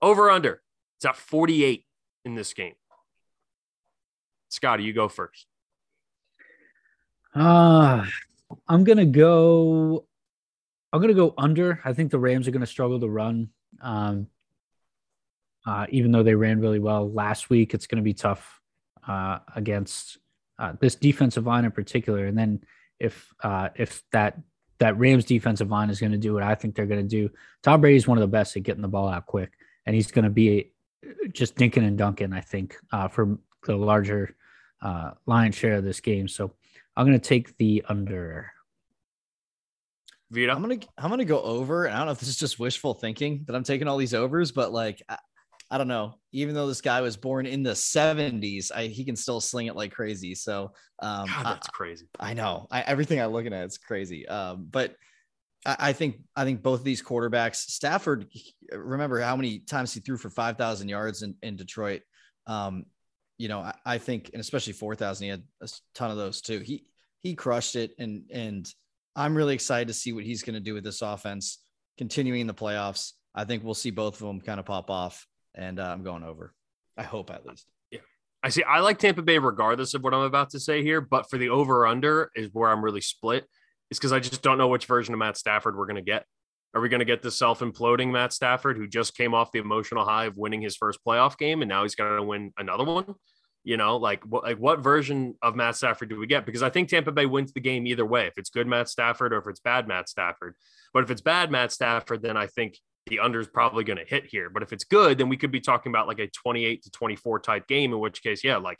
[0.00, 0.62] over under,
[0.96, 1.84] it's at 48
[2.24, 2.74] in this game.
[4.48, 5.46] Scotty, you go first.
[7.34, 8.04] Uh,
[8.66, 10.06] I'm going to go.
[10.92, 11.80] I'm going to go under.
[11.84, 13.50] I think the Rams are going to struggle to run.
[13.82, 14.28] Um,
[15.68, 18.58] uh, even though they ran really well last week, it's going to be tough
[19.06, 20.16] uh, against
[20.58, 22.24] uh, this defensive line in particular.
[22.24, 22.62] And then
[22.98, 24.38] if uh, if that
[24.78, 27.30] that Rams defensive line is going to do what I think they're going to do,
[27.62, 29.52] Tom Brady is one of the best at getting the ball out quick,
[29.84, 30.72] and he's going to be
[31.32, 32.32] just dinking and dunking.
[32.32, 34.36] I think uh, for the larger
[34.80, 36.28] uh, lion share of this game.
[36.28, 36.54] So
[36.96, 38.52] I'm going to take the under.
[40.30, 40.54] Vito?
[40.54, 42.94] I'm gonna I'm gonna go over, and I don't know if this is just wishful
[42.94, 45.16] thinking that I'm taking all these overs, but like I
[45.76, 46.14] don't know.
[46.32, 49.76] Even though this guy was born in the 70s, I, he can still sling it
[49.76, 50.34] like crazy.
[50.34, 52.06] So um, God, that's I, crazy.
[52.18, 52.66] I know.
[52.70, 54.26] I, everything I'm looking at is crazy.
[54.26, 54.94] Um, but
[55.66, 58.28] I, I, think I think both of these quarterbacks, Stafford.
[58.72, 62.02] Remember how many times he threw for 5,000 yards in, in Detroit.
[62.46, 62.86] Um,
[63.36, 66.60] you know, I, I think, and especially 4,000, he had a ton of those too.
[66.60, 66.84] He
[67.20, 68.72] he crushed it, and and
[69.16, 71.58] I'm really excited to see what he's going to do with this offense,
[71.98, 73.12] continuing the playoffs.
[73.34, 76.22] I think we'll see both of them kind of pop off and uh, I'm going
[76.22, 76.54] over.
[76.96, 77.66] I hope at least.
[77.90, 78.00] Yeah.
[78.42, 78.62] I see.
[78.62, 81.48] I like Tampa Bay regardless of what I'm about to say here, but for the
[81.48, 83.46] over under is where I'm really split.
[83.90, 86.24] Is because I just don't know which version of Matt Stafford we're going to get.
[86.74, 89.58] Are we going to get the self imploding Matt Stafford who just came off the
[89.58, 92.84] emotional high of winning his first playoff game and now he's going to win another
[92.84, 93.14] one?
[93.64, 96.44] You know, like what like what version of Matt Stafford do we get?
[96.46, 98.26] Because I think Tampa Bay wins the game either way.
[98.26, 100.54] If it's good Matt Stafford or if it's bad Matt Stafford.
[100.92, 102.78] But if it's bad Matt Stafford, then I think
[103.08, 104.50] the under is probably going to hit here.
[104.50, 107.40] But if it's good, then we could be talking about like a 28 to 24
[107.40, 108.78] type game, in which case, yeah, like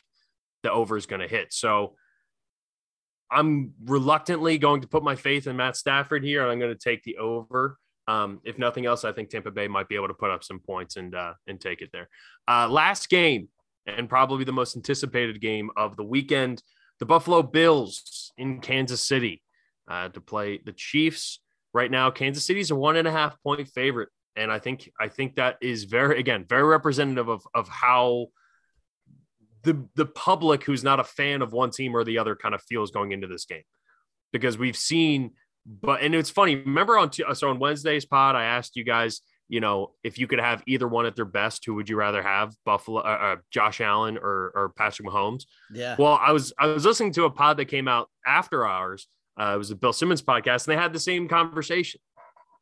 [0.62, 1.52] the over is going to hit.
[1.52, 1.94] So
[3.30, 6.78] I'm reluctantly going to put my faith in Matt Stafford here, and I'm going to
[6.78, 7.78] take the over.
[8.06, 10.60] Um, if nothing else, I think Tampa Bay might be able to put up some
[10.60, 12.08] points and uh, and take it there.
[12.48, 13.48] Uh, last game,
[13.86, 16.62] and probably the most anticipated game of the weekend.
[17.00, 19.42] the Buffalo Bills in Kansas City
[19.88, 21.40] uh, to play the Chiefs.
[21.74, 25.08] Right now, Kansas City's a one and a half point favorite, and I think I
[25.08, 28.28] think that is very again very representative of of how
[29.62, 32.62] the the public who's not a fan of one team or the other kind of
[32.62, 33.64] feels going into this game.
[34.32, 35.32] Because we've seen
[35.68, 39.60] but and it's funny remember on so on wednesday's pod i asked you guys you
[39.60, 42.54] know if you could have either one at their best who would you rather have
[42.64, 45.44] buffalo uh, uh, josh allen or or patrick mahomes?
[45.72, 45.96] Yeah.
[45.98, 49.06] well i was i was listening to a pod that came out after ours.
[49.38, 52.00] Uh, it was a bill simmons podcast and they had the same conversation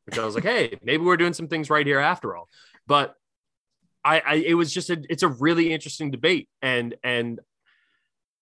[0.06, 2.48] which i was like hey maybe we're doing some things right here after all
[2.86, 3.14] but
[4.04, 7.40] I, I it was just a it's a really interesting debate and and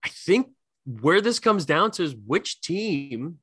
[0.04, 0.48] I think
[0.84, 3.38] where this comes down to is which team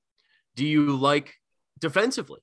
[0.56, 1.34] do you like
[1.80, 2.40] defensively?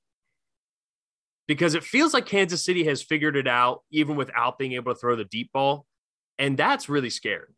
[1.46, 4.98] Because it feels like Kansas City has figured it out even without being able to
[4.98, 5.86] throw the deep ball.
[6.38, 7.54] And that's really scary.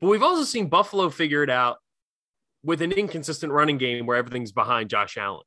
[0.00, 1.78] But we've also seen Buffalo figure it out
[2.64, 5.44] with an inconsistent running game where everything's behind Josh Allen.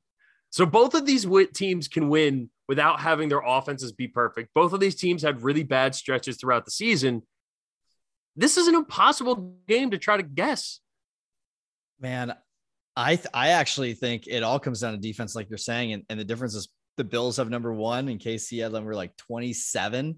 [0.49, 4.53] So both of these teams can win without having their offenses be perfect.
[4.53, 7.23] Both of these teams had really bad stretches throughout the season.
[8.35, 10.79] This is an impossible game to try to guess.
[11.99, 12.33] Man,
[12.95, 16.03] I th- I actually think it all comes down to defense, like you're saying, and,
[16.09, 16.67] and the difference is
[16.97, 20.17] the Bills have number one and KC had number like 27.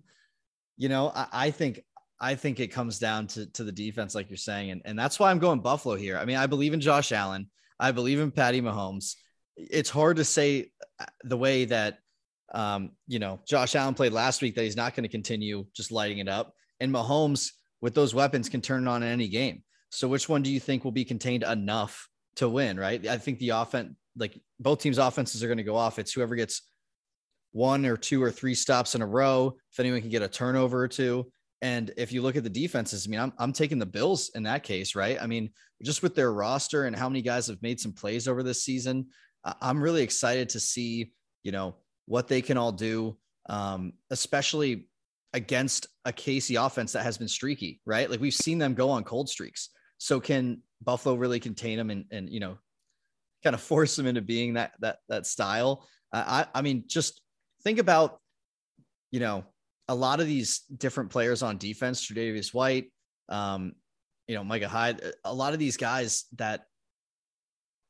[0.77, 1.83] You know, I, I think
[2.19, 5.19] I think it comes down to to the defense, like you're saying, and, and that's
[5.19, 6.17] why I'm going Buffalo here.
[6.17, 7.49] I mean, I believe in Josh Allen.
[7.79, 9.15] I believe in Patty Mahomes.
[9.69, 11.99] It's hard to say uh, the way that
[12.53, 15.91] um, you know, Josh Allen played last week that he's not going to continue just
[15.91, 16.53] lighting it up.
[16.79, 17.51] And Mahomes
[17.81, 19.63] with those weapons can turn on in any game.
[19.89, 22.79] So which one do you think will be contained enough to win?
[22.79, 23.05] Right.
[23.07, 25.99] I think the offense, like both teams' offenses are going to go off.
[25.99, 26.61] It's whoever gets
[27.51, 29.55] one or two or three stops in a row.
[29.71, 31.31] If anyone can get a turnover or two.
[31.61, 34.43] And if you look at the defenses, I mean, I'm, I'm taking the Bills in
[34.43, 35.21] that case, right?
[35.21, 35.49] I mean,
[35.83, 39.07] just with their roster and how many guys have made some plays over this season,
[39.43, 41.13] I'm really excited to see,
[41.43, 41.75] you know,
[42.05, 43.17] what they can all do,
[43.47, 44.87] um, especially
[45.33, 48.09] against a KC offense that has been streaky, right?
[48.09, 49.69] Like we've seen them go on cold streaks.
[49.97, 52.57] So can Buffalo really contain them and, and you know,
[53.43, 55.87] kind of force them into being that that that style?
[56.11, 57.21] Uh, I I mean, just
[57.63, 58.19] think about,
[59.11, 59.45] you know,
[59.87, 62.91] a lot of these different players on defense, Tre'Davious White,
[63.27, 63.73] um,
[64.27, 66.65] you know, Micah Hyde, a lot of these guys that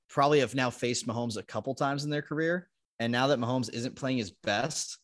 [0.10, 2.68] probably have now faced Mahomes a couple times in their career
[2.99, 4.97] and now that Mahomes isn't playing his best,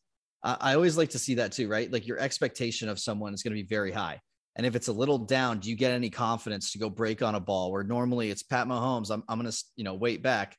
[0.44, 1.92] I, I always like to see that too, right?
[1.92, 4.20] Like your expectation of someone is going to be very high.
[4.58, 7.36] And if it's a little down, do you get any confidence to go break on
[7.36, 9.12] a ball where normally it's Pat Mahomes?
[9.12, 10.56] I'm, I'm going to, you know, wait back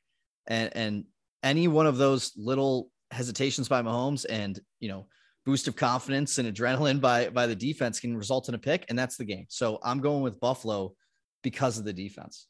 [0.47, 1.05] and, and
[1.43, 5.07] any one of those little hesitations by Mahomes and, you know,
[5.45, 8.85] boost of confidence and adrenaline by, by the defense can result in a pick.
[8.89, 9.45] And that's the game.
[9.49, 10.93] So I'm going with Buffalo
[11.41, 12.47] because of the defense.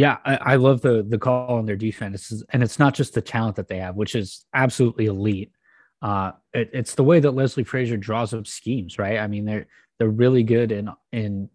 [0.00, 3.20] Yeah, I, I, love the the call on their defense, and it's not just the
[3.20, 5.52] talent that they have, which is absolutely elite.
[6.00, 9.18] Uh, it, it's the way that Leslie Frazier draws up schemes, right?
[9.18, 9.66] I mean, they're
[9.98, 11.50] they're really good in in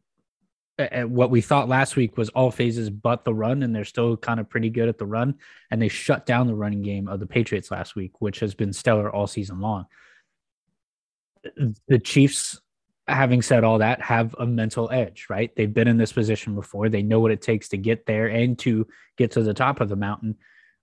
[0.77, 4.15] at what we thought last week was all phases but the run, and they're still
[4.15, 5.39] kind of pretty good at the run.
[5.71, 8.73] And they shut down the running game of the Patriots last week, which has been
[8.73, 9.87] stellar all season long.
[11.87, 12.61] The Chiefs
[13.07, 15.55] having said all that, have a mental edge, right?
[15.55, 16.89] They've been in this position before.
[16.89, 18.87] They know what it takes to get there and to
[19.17, 20.37] get to the top of the mountain.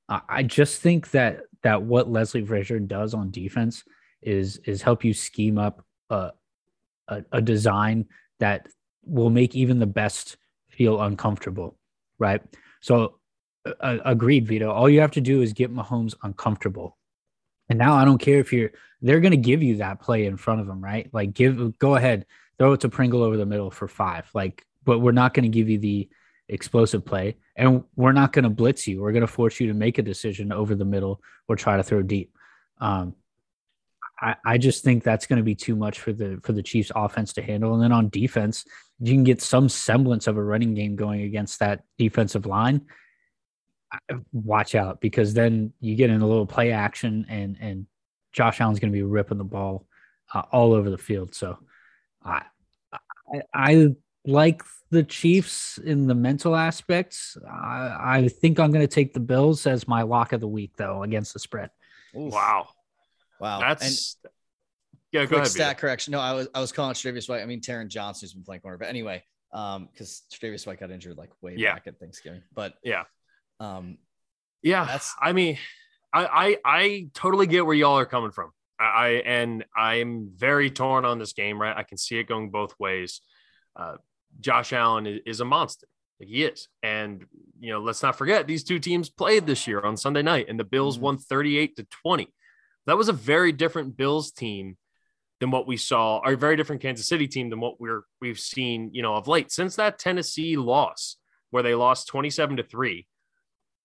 [0.09, 3.85] Uh, I just think that that what Leslie Frazier does on defense
[4.21, 6.31] is is help you scheme up a,
[7.09, 8.07] a, a design
[8.39, 8.69] that
[9.05, 10.37] will make even the best
[10.69, 11.77] feel uncomfortable,
[12.19, 12.41] right?
[12.81, 13.19] So,
[13.81, 14.71] uh, agreed, Vito.
[14.71, 16.99] All you have to do is get Mahomes uncomfortable.
[17.69, 20.37] And now I don't care if you're they're going to give you that play in
[20.37, 21.09] front of them, right?
[21.13, 22.27] Like give go ahead,
[22.59, 24.31] throw it to Pringle over the middle for 5.
[24.33, 26.09] Like but we're not going to give you the
[26.49, 29.01] explosive play and we're not going to blitz you.
[29.01, 31.83] We're going to force you to make a decision over the middle or try to
[31.83, 32.37] throw deep.
[32.81, 33.15] Um
[34.21, 36.93] I, I just think that's going to be too much for the for the Chiefs
[36.95, 37.75] offense to handle.
[37.75, 38.65] And then on defense,
[39.01, 42.87] you can get some semblance of a running game going against that defensive line
[44.33, 47.87] watch out because then you get in a little play action and and
[48.33, 49.87] Josh Allen's going to be ripping the ball
[50.33, 51.35] uh, all over the field.
[51.35, 51.59] So
[52.25, 52.43] I,
[52.93, 57.37] I, I like the Chiefs in the mental aspects.
[57.49, 60.73] I, I think I'm going to take the Bills as my lock of the week
[60.77, 61.71] though against the spread.
[62.17, 62.33] Oof.
[62.33, 62.69] Wow,
[63.41, 64.17] wow, that's.
[64.25, 64.33] And
[65.13, 65.49] yeah, go ahead.
[65.49, 65.81] Stat Peter.
[65.81, 66.13] correction.
[66.13, 67.43] No, I was I was calling Tre'Davious White.
[67.43, 69.23] I mean Taron Johnson's been playing corner, but anyway,
[69.53, 71.75] um, because Tre'Davious White got injured like way yeah.
[71.75, 72.43] back at Thanksgiving.
[72.55, 73.05] But yeah,
[73.61, 73.99] um,
[74.63, 75.15] yeah, that's.
[75.21, 75.59] I mean,
[76.13, 78.51] I, I I totally get where y'all are coming from.
[78.79, 81.61] I and I'm very torn on this game.
[81.61, 83.21] Right, I can see it going both ways.
[83.77, 83.97] Uh,
[84.41, 85.87] Josh Allen is, is, a monster.
[86.19, 86.69] Like he is.
[86.83, 87.25] And,
[87.61, 90.59] you know, let's not forget these two teams played this year on Sunday night and
[90.59, 91.03] the Bills Mhm.
[91.03, 92.29] won 38 to 20.
[92.87, 94.77] That was a very different Bills team
[95.41, 98.39] than what we saw, or a very different Kansas City team than what we're we've
[98.39, 99.51] seen, you know, of late.
[99.51, 101.17] Since that Tennessee loss,
[101.51, 103.07] where they lost 27 to 3,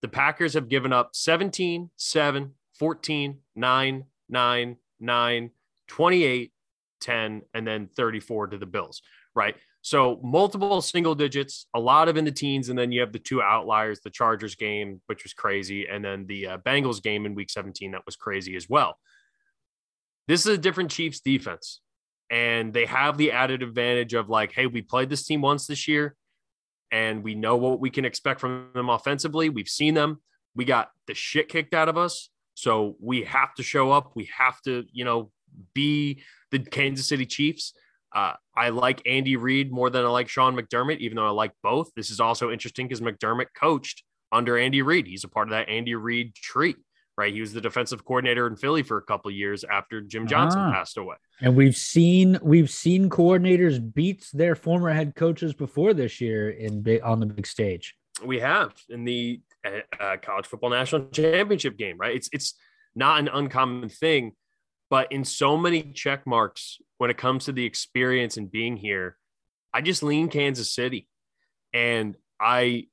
[0.02, 5.50] the Packers have given up 17, 7, 14, 9, 9, 9,
[5.88, 6.52] 28,
[7.00, 9.02] 10, and then 34 to the Bills,
[9.34, 9.56] right?
[9.82, 13.18] So multiple single digits, a lot of in the teens, and then you have the
[13.18, 17.34] two outliers, the Chargers game, which was crazy, and then the uh, Bengals game in
[17.34, 18.98] Week 17 that was crazy as well.
[20.26, 21.80] This is a different Chiefs defense,
[22.28, 25.88] and they have the added advantage of like, hey, we played this team once this
[25.88, 26.16] year,
[26.90, 29.48] and we know what we can expect from them offensively.
[29.48, 30.20] We've seen them.
[30.54, 34.12] We got the shit kicked out of us, so we have to show up.
[34.14, 35.30] We have to, you know,
[35.74, 37.74] be the Kansas City Chiefs.
[38.14, 41.52] Uh, I like Andy Reid more than I like Sean McDermott, even though I like
[41.62, 41.90] both.
[41.94, 45.06] This is also interesting because McDermott coached under Andy Reid.
[45.06, 46.74] He's a part of that Andy Reid tree,
[47.18, 47.34] right?
[47.34, 50.60] He was the defensive coordinator in Philly for a couple of years after Jim Johnson
[50.60, 50.72] Ah.
[50.72, 51.16] passed away.
[51.40, 56.80] And we've seen we've seen coordinators beat their former head coaches before this year in
[56.82, 57.94] big on the big stage.
[58.24, 62.14] We have in the uh, uh, college football national championship game, right?
[62.14, 62.54] It's it's
[62.94, 64.32] not an uncommon thing,
[64.88, 69.16] but in so many check marks when it comes to the experience and being here,
[69.74, 71.08] I just lean Kansas City,
[71.72, 72.86] and I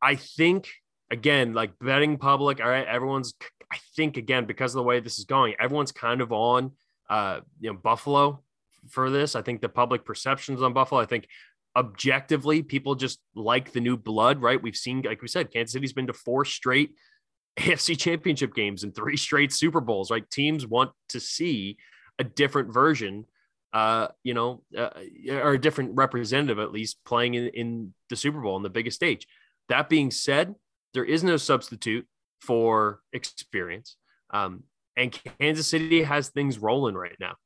[0.00, 0.68] I think
[1.10, 3.34] again, like betting public, all right, everyone's
[3.70, 6.72] I think again because of the way this is going, everyone's kind of on
[7.10, 8.42] uh you know Buffalo
[8.88, 9.34] for this.
[9.36, 11.00] I think the public perceptions on Buffalo.
[11.00, 11.28] I think
[11.76, 14.60] objectively people just like the new blood, right?
[14.60, 16.94] We've seen, like we said, Kansas City's been to four straight
[17.58, 20.28] AFC championship games and three straight Super Bowls, right?
[20.30, 21.76] Teams want to see
[22.18, 23.26] a different version,
[23.72, 24.90] uh, you know, uh,
[25.30, 28.96] or a different representative at least playing in, in the Super Bowl on the biggest
[28.96, 29.26] stage.
[29.68, 30.54] That being said,
[30.98, 32.04] there is no substitute
[32.40, 33.94] for experience.
[34.30, 34.64] Um,
[34.96, 37.36] and Kansas City has things rolling right now.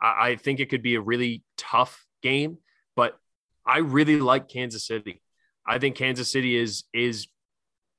[0.00, 2.58] I, I think it could be a really tough game,
[2.94, 3.18] but
[3.66, 5.22] I really like Kansas City.
[5.66, 7.26] I think Kansas City is is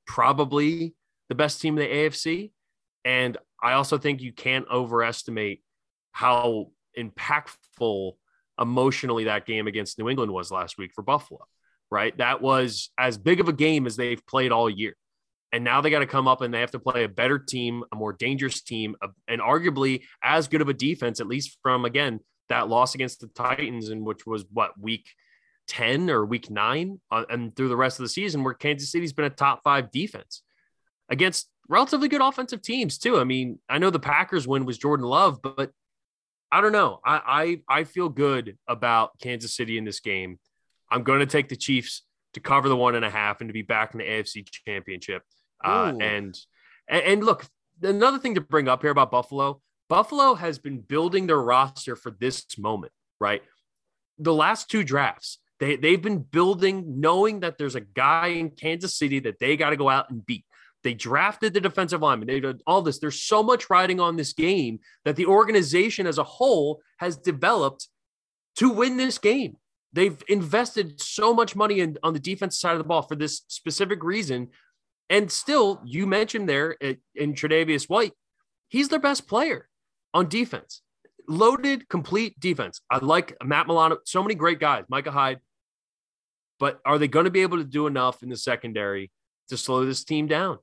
[0.06, 0.94] probably
[1.28, 2.52] the best team in the AFC,
[3.04, 5.60] and I also think you can't overestimate
[6.12, 8.12] how impactful
[8.58, 11.46] emotionally that game against New England was last week for Buffalo.
[11.90, 14.96] Right, that was as big of a game as they've played all year,
[15.52, 17.84] and now they got to come up and they have to play a better team,
[17.92, 18.96] a more dangerous team,
[19.28, 23.28] and arguably as good of a defense, at least from again that loss against the
[23.28, 25.06] Titans, in which was what week
[25.68, 29.12] 10 or week nine uh, and through the rest of the season where Kansas City's
[29.12, 30.42] been a top five defense
[31.08, 33.18] against relatively good offensive teams too.
[33.18, 35.70] I mean, I know the Packers win was Jordan Love, but
[36.50, 37.00] I don't know.
[37.04, 40.38] I, I, I feel good about Kansas City in this game.
[40.90, 42.02] I'm going to take the Chiefs
[42.34, 45.22] to cover the one and a half and to be back in the AFC championship.
[45.64, 46.38] Uh, and,
[46.88, 47.46] and, and look,
[47.82, 52.10] another thing to bring up here about Buffalo, Buffalo has been building their roster for
[52.10, 53.42] this moment, right?
[54.18, 58.96] The last two drafts, they, they've been building knowing that there's a guy in Kansas
[58.96, 60.44] City that they got to go out and beat.
[60.82, 62.26] They drafted the defensive lineman.
[62.26, 62.98] They did all this.
[62.98, 67.88] There's so much riding on this game that the organization as a whole has developed
[68.56, 69.56] to win this game.
[69.92, 73.42] They've invested so much money in, on the defense side of the ball for this
[73.48, 74.48] specific reason.
[75.10, 78.12] And still, you mentioned there uh, in Tre'Davious White,
[78.68, 79.68] he's their best player
[80.14, 80.82] on defense.
[81.28, 82.80] Loaded, complete defense.
[82.90, 83.98] I like Matt Milano.
[84.04, 84.84] So many great guys.
[84.88, 85.40] Micah Hyde.
[86.58, 89.10] But are they going to be able to do enough in the secondary
[89.48, 90.58] to slow this team down?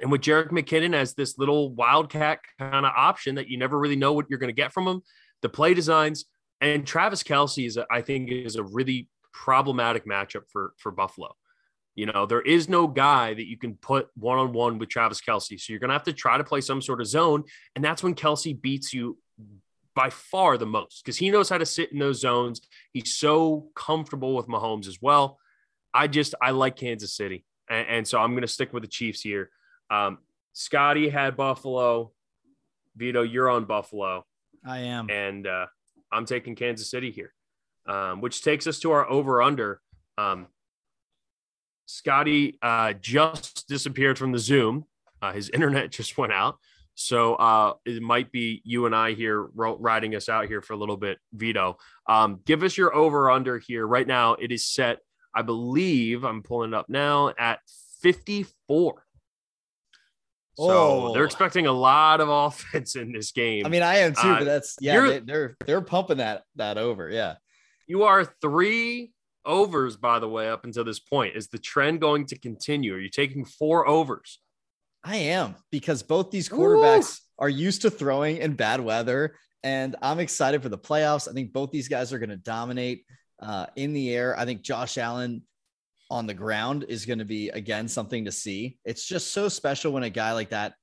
[0.00, 3.96] And with Jerick McKinnon as this little wildcat kind of option that you never really
[3.96, 5.02] know what you're going to get from him,
[5.42, 6.24] the play designs
[6.60, 11.34] and Travis Kelce is, a, I think, is a really problematic matchup for for Buffalo.
[11.94, 15.20] You know, there is no guy that you can put one on one with Travis
[15.20, 17.44] Kelce, so you're going to have to try to play some sort of zone,
[17.76, 19.18] and that's when Kelce beats you
[19.94, 22.62] by far the most because he knows how to sit in those zones.
[22.92, 25.38] He's so comfortable with Mahomes as well.
[25.92, 28.88] I just I like Kansas City, and, and so I'm going to stick with the
[28.88, 29.50] Chiefs here.
[29.90, 30.18] Um,
[30.54, 32.12] Scotty had Buffalo.
[32.96, 34.24] Vito, you're on Buffalo,
[34.66, 35.08] I am.
[35.08, 35.66] and uh,
[36.10, 37.32] I'm taking Kansas City here,
[37.86, 39.80] um, which takes us to our over under.
[40.18, 40.46] Um,
[41.86, 44.84] Scotty uh, just disappeared from the Zoom.
[45.20, 46.58] Uh, his internet just went out.
[46.94, 50.74] So uh, it might be you and I here ro- riding us out here for
[50.74, 51.18] a little bit.
[51.32, 53.86] Vito, um, give us your over under here.
[53.86, 54.98] Right now, it is set,
[55.34, 57.60] I believe, I'm pulling it up now at
[58.02, 59.04] 54.
[60.58, 61.14] So Oh.
[61.14, 63.64] they're expecting a lot of offense in this game.
[63.64, 66.76] I mean, I am too, Uh, but that's yeah, they, they're they're pumping that that
[66.76, 67.08] over.
[67.08, 67.36] Yeah.
[67.86, 69.12] you are three
[69.44, 71.36] overs, by the way, up until this point.
[71.36, 72.94] Is the trend going to continue?
[72.94, 74.38] Are you taking four overs?
[75.04, 77.44] I am because both these quarterbacks Ooh.
[77.44, 79.34] are used to throwing in bad weather.
[79.64, 81.28] And I'm excited for the playoffs.
[81.28, 83.04] I think both these guys are going to dominate
[83.40, 84.38] uh, in the air.
[84.38, 85.42] I think Josh Allen
[86.10, 88.78] on the ground is going to be, again, something to see.
[88.84, 90.74] It's just so special when a guy like that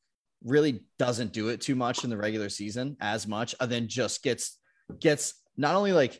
[0.44, 4.24] really doesn't do it too much in the regular season as much, and then just
[4.24, 4.58] gets,
[5.00, 6.20] gets not only like,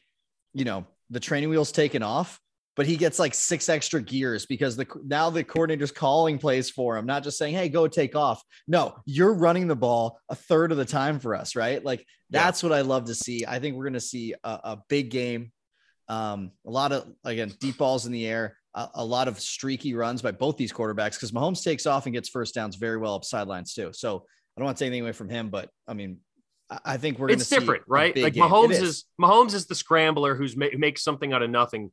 [0.54, 2.40] you know, the training wheels taken off,
[2.76, 6.98] but he gets like six extra gears because the now the coordinator's calling plays for
[6.98, 10.72] him, not just saying, "Hey, go take off." No, you're running the ball a third
[10.72, 11.84] of the time for us, right?
[11.84, 12.70] Like that's yeah.
[12.70, 13.46] what I love to see.
[13.46, 15.52] I think we're going to see a, a, big game,
[16.08, 19.94] um, a lot of again deep balls in the air, a, a lot of streaky
[19.94, 23.16] runs by both these quarterbacks because Mahomes takes off and gets first downs very well
[23.16, 23.92] up sidelines too.
[23.94, 26.20] So I don't want to take anything away from him, but I mean,
[26.86, 27.30] I think we're.
[27.30, 28.16] It's different, right?
[28.16, 28.82] Like Mahomes is.
[28.82, 29.06] is.
[29.20, 31.92] Mahomes is the scrambler who's ma- makes something out of nothing.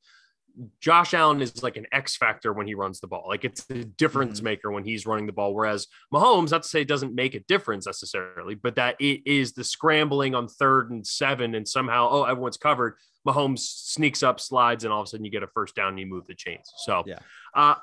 [0.80, 3.26] Josh Allen is like an X factor when he runs the ball.
[3.28, 4.44] Like it's a difference mm-hmm.
[4.44, 5.54] maker when he's running the ball.
[5.54, 9.52] Whereas Mahomes, not to say it doesn't make a difference necessarily, but that it is
[9.52, 12.96] the scrambling on third and seven, and somehow, oh, everyone's covered.
[13.26, 16.00] Mahomes sneaks up, slides, and all of a sudden you get a first down and
[16.00, 16.70] you move the chains.
[16.84, 17.18] So, yeah.
[17.54, 17.74] Uh,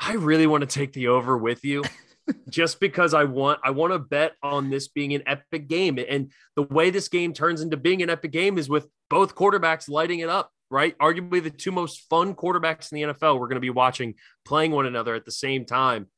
[0.00, 1.84] I really want to take the over with you.
[2.48, 5.98] just because I want I want to bet on this being an epic game.
[6.08, 9.88] And the way this game turns into being an epic game is with both quarterbacks
[9.88, 10.96] lighting it up right?
[10.98, 14.14] Arguably the two most fun quarterbacks in the NFL we're going to be watching
[14.44, 16.08] playing one another at the same time.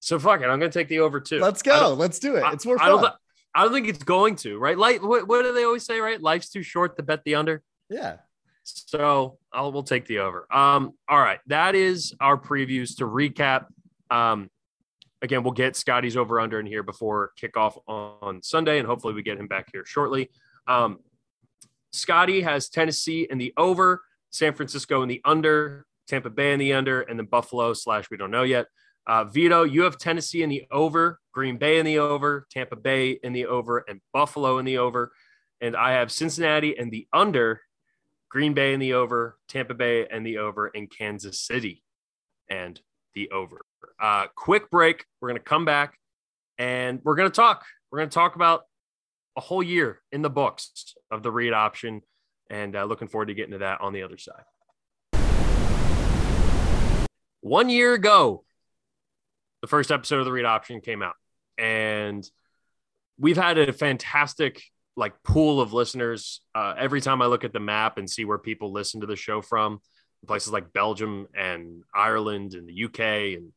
[0.00, 1.38] So fuck it, I'm going to take the over too.
[1.38, 1.94] Let's go.
[1.96, 2.42] Let's do it.
[2.52, 2.86] It's more fun.
[2.86, 3.14] I don't,
[3.54, 4.76] I don't think it's going to, right?
[4.76, 6.20] Like what, what do they always say, right?
[6.20, 7.62] Life's too short to bet the under.
[7.88, 8.16] Yeah.
[8.64, 10.46] So I'll we'll take the over.
[10.52, 13.66] Um, all right, that is our previews to recap.
[14.10, 14.50] Um,
[15.22, 19.22] again, we'll get Scotty's over under in here before kickoff on Sunday, and hopefully we
[19.22, 20.30] get him back here shortly.
[20.66, 20.98] Um,
[21.92, 26.72] Scotty has Tennessee in the over, San Francisco in the under, Tampa Bay in the
[26.72, 28.66] under, and then Buffalo slash we don't know yet.
[29.06, 33.18] Uh, Vito, you have Tennessee in the over, Green Bay in the over, Tampa Bay
[33.22, 35.12] in the over, and Buffalo in the over.
[35.60, 37.60] And I have Cincinnati in the under,
[38.28, 41.82] Green Bay in the over, Tampa Bay and the over, and Kansas City
[42.48, 42.80] and
[43.14, 43.62] the over.
[44.00, 45.04] Uh, quick break.
[45.20, 45.98] We're going to come back
[46.60, 47.64] and we're going to talk.
[47.90, 48.64] We're going to talk about
[49.36, 52.02] a whole year in the books of the read option,
[52.50, 54.42] and uh, looking forward to getting to that on the other side.
[57.40, 58.44] One year ago,
[59.62, 61.14] the first episode of the read option came out,
[61.56, 62.28] and
[63.18, 64.62] we've had a fantastic
[64.96, 66.42] like pool of listeners.
[66.54, 69.16] Uh, every time I look at the map and see where people listen to the
[69.16, 69.80] show from,
[70.26, 73.52] places like Belgium and Ireland and the UK and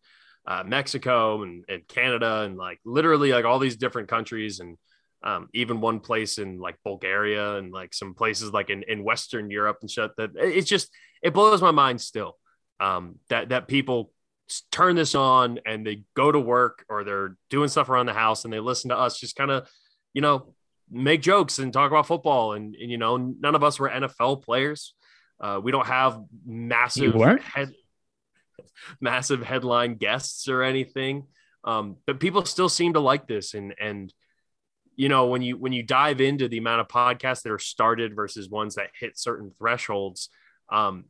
[0.46, 4.78] uh, Mexico and, and Canada and like literally like all these different countries and
[5.24, 9.50] um, even one place in like Bulgaria and like some places like in, in Western
[9.50, 10.90] Europe and shit that it's just
[11.22, 12.38] it blows my mind still
[12.80, 14.12] um, that that people
[14.72, 18.44] turn this on and they go to work or they're doing stuff around the house
[18.44, 19.70] and they listen to us just kind of
[20.14, 20.54] you know
[20.92, 24.44] make jokes and talk about football and, and you know none of us were NFL
[24.44, 24.94] players.
[25.40, 27.74] Uh, we don't have massive head,
[29.02, 31.28] massive headline guests or anything.
[31.64, 33.54] Um, but people still seem to like this.
[33.54, 34.14] And and
[34.96, 38.16] you know when you when you dive into the amount of podcasts that are started
[38.16, 40.30] versus ones that hit certain thresholds
[40.72, 41.06] um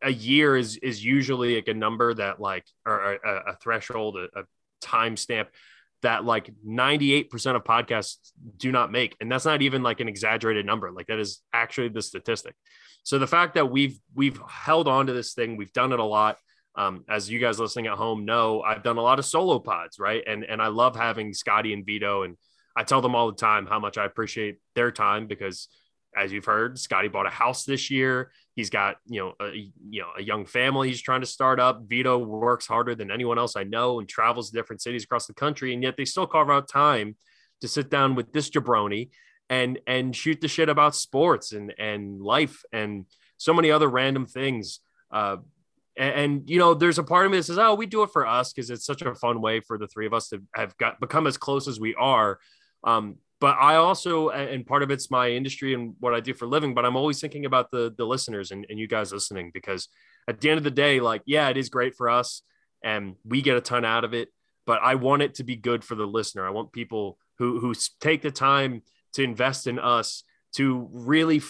[0.00, 4.40] a year is is usually like a number that like or a, a threshold a,
[4.40, 4.44] a
[4.82, 5.46] timestamp
[6.02, 8.16] that like 98% of podcasts
[8.56, 9.16] do not make.
[9.20, 10.90] And that's not even like an exaggerated number.
[10.90, 12.54] Like that is actually the statistic.
[13.02, 16.04] So the fact that we've we've held on to this thing we've done it a
[16.04, 16.36] lot
[16.76, 19.98] um, as you guys listening at home know i've done a lot of solo pods
[19.98, 22.36] right and and i love having scotty and vito and
[22.76, 25.68] I tell them all the time how much I appreciate their time because
[26.16, 28.32] as you've heard, Scotty bought a house this year.
[28.56, 31.82] He's got, you know, a, you know, a young family he's trying to start up.
[31.86, 35.34] Vito works harder than anyone else I know and travels to different cities across the
[35.34, 35.72] country.
[35.72, 37.16] And yet they still carve out time
[37.60, 39.10] to sit down with this jabroni
[39.48, 43.06] and, and shoot the shit about sports and, and life and
[43.36, 44.80] so many other random things.
[45.12, 45.36] Uh,
[45.96, 48.10] and, and, you know, there's a part of me that says, "Oh, we do it
[48.12, 50.76] for us because it's such a fun way for the three of us to have
[50.78, 52.38] got become as close as we are."
[52.84, 56.46] Um, but I also, and part of it's my industry and what I do for
[56.46, 59.88] living, but I'm always thinking about the the listeners and, and you guys listening because
[60.28, 62.42] at the end of the day, like, yeah, it is great for us
[62.84, 64.28] and we get a ton out of it,
[64.66, 66.46] but I want it to be good for the listener.
[66.46, 68.82] I want people who who take the time
[69.14, 70.22] to invest in us
[70.56, 71.42] to really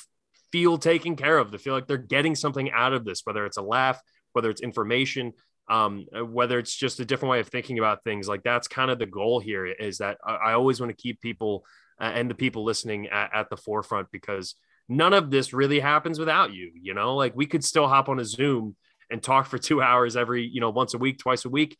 [0.53, 3.57] feel taken care of, to feel like they're getting something out of this, whether it's
[3.57, 4.01] a laugh,
[4.33, 5.33] whether it's information,
[5.71, 8.91] um, uh, whether it's just a different way of thinking about things like that's kind
[8.91, 11.65] of the goal here is that I, I always want to keep people
[12.01, 14.57] uh, and the people listening at, at, the forefront because
[14.89, 16.73] none of this really happens without you.
[16.75, 18.75] You know, like we could still hop on a Zoom
[19.11, 21.77] and talk for two hours every, you know, once a week, twice a week.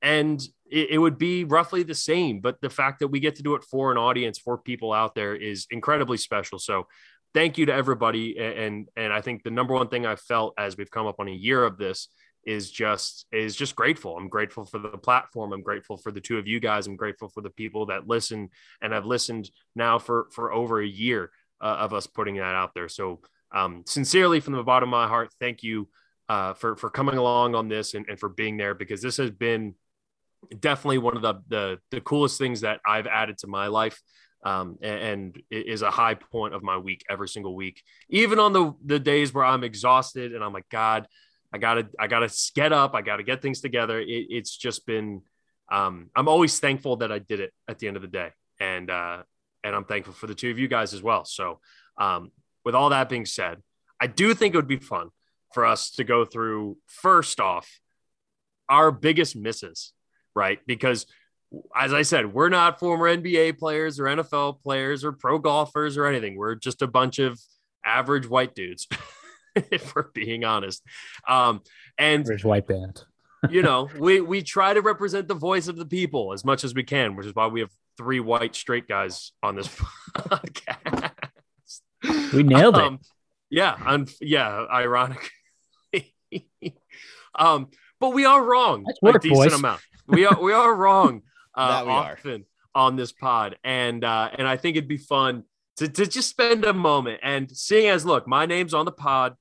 [0.00, 0.40] And
[0.70, 2.40] it, it, would be roughly the same.
[2.40, 5.16] But the fact that we get to do it for an audience, for people out
[5.16, 6.60] there is incredibly special.
[6.60, 6.86] So
[7.34, 8.38] thank you to everybody.
[8.38, 11.28] And and I think the number one thing I've felt as we've come up on
[11.28, 12.08] a year of this
[12.44, 14.16] is just is just grateful.
[14.16, 15.52] I'm grateful for the platform.
[15.52, 16.86] I'm grateful for the two of you guys.
[16.86, 18.48] I'm grateful for the people that listen
[18.80, 21.30] and have listened now for for over a year
[21.60, 22.88] uh, of us putting that out there.
[22.88, 23.20] So
[23.52, 25.88] um, sincerely from the bottom of my heart, thank you
[26.28, 29.30] uh, for for coming along on this and, and for being there because this has
[29.30, 29.74] been
[30.60, 34.00] definitely one of the, the the coolest things that I've added to my life.
[34.44, 38.52] Um, and, and is a high point of my week every single week, even on
[38.52, 41.08] the the days where I'm exhausted and I'm like, God,
[41.52, 43.98] I gotta I gotta get up, I gotta get things together.
[43.98, 45.22] It, it's just been,
[45.72, 48.88] um, I'm always thankful that I did it at the end of the day, and
[48.88, 49.22] uh,
[49.64, 51.24] and I'm thankful for the two of you guys as well.
[51.24, 51.58] So,
[51.98, 52.30] um,
[52.64, 53.60] with all that being said,
[54.00, 55.08] I do think it would be fun
[55.52, 57.80] for us to go through first off
[58.68, 59.92] our biggest misses
[60.38, 60.60] right?
[60.66, 61.06] Because
[61.74, 66.06] as I said, we're not former NBA players or NFL players or pro golfers or
[66.06, 66.36] anything.
[66.36, 67.40] We're just a bunch of
[67.84, 68.86] average white dudes,
[69.54, 70.82] if we're being honest.
[71.26, 71.62] Um,
[71.96, 73.04] and average white band.
[73.50, 76.74] you know, we we try to represent the voice of the people as much as
[76.74, 81.12] we can, which is why we have three white straight guys on this podcast.
[82.32, 82.82] We nailed it.
[82.82, 83.00] Um,
[83.50, 85.30] yeah, un- yeah, ironic.
[87.34, 87.68] um,
[87.98, 89.58] but we are wrong That's a decent boys.
[89.58, 91.22] amount we are we are wrong
[91.58, 92.44] uh, often
[92.74, 92.80] are.
[92.86, 95.44] on this pod, and uh, and I think it'd be fun
[95.76, 99.36] to to just spend a moment and seeing as look, my name's on the pod,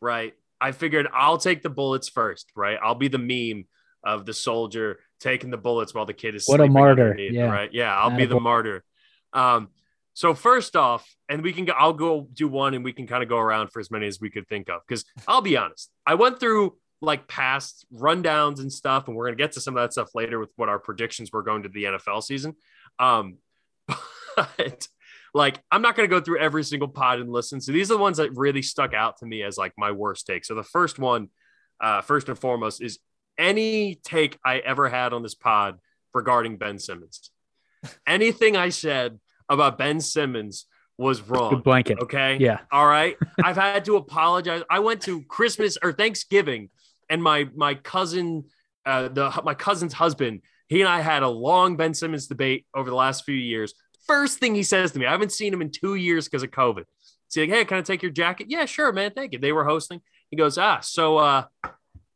[0.00, 0.34] right?
[0.60, 2.78] I figured I'll take the bullets first, right?
[2.80, 3.64] I'll be the meme
[4.04, 7.72] of the soldier taking the bullets while the kid is what a martyr, yeah, right?
[7.72, 8.84] Yeah, I'll be the martyr.
[9.32, 9.68] Um,
[10.14, 13.22] so first off, and we can go, I'll go do one, and we can kind
[13.22, 14.82] of go around for as many as we could think of.
[14.86, 19.36] Because I'll be honest, I went through like past rundowns and stuff, and we're gonna
[19.36, 21.84] get to some of that stuff later with what our predictions were going to the
[21.84, 22.54] NFL season.
[22.98, 23.38] Um,
[24.36, 24.88] but
[25.34, 27.60] like I'm not gonna go through every single pod and listen.
[27.60, 30.26] So these are the ones that really stuck out to me as like my worst
[30.26, 30.44] take.
[30.44, 31.28] So the first one,
[31.80, 32.98] uh, first and foremost, is
[33.36, 35.78] any take I ever had on this pod
[36.14, 37.30] regarding Ben Simmons.
[38.06, 39.18] Anything I said
[39.48, 40.66] about Ben Simmons
[40.98, 41.54] was wrong.
[41.54, 41.98] Good blanket.
[42.00, 42.36] Okay.
[42.38, 42.60] Yeah.
[42.70, 43.16] All right.
[43.42, 44.62] I've had to apologize.
[44.70, 46.70] I went to Christmas or Thanksgiving
[47.12, 48.44] and my my cousin,
[48.86, 52.88] uh, the my cousin's husband, he and I had a long Ben Simmons debate over
[52.88, 53.74] the last few years.
[54.06, 56.50] First thing he says to me, I haven't seen him in two years because of
[56.50, 56.84] COVID.
[57.32, 59.12] He's like, "Hey, can I take your jacket?" Yeah, sure, man.
[59.14, 59.38] Thank you.
[59.38, 60.00] They were hosting.
[60.30, 61.44] He goes, "Ah, so uh,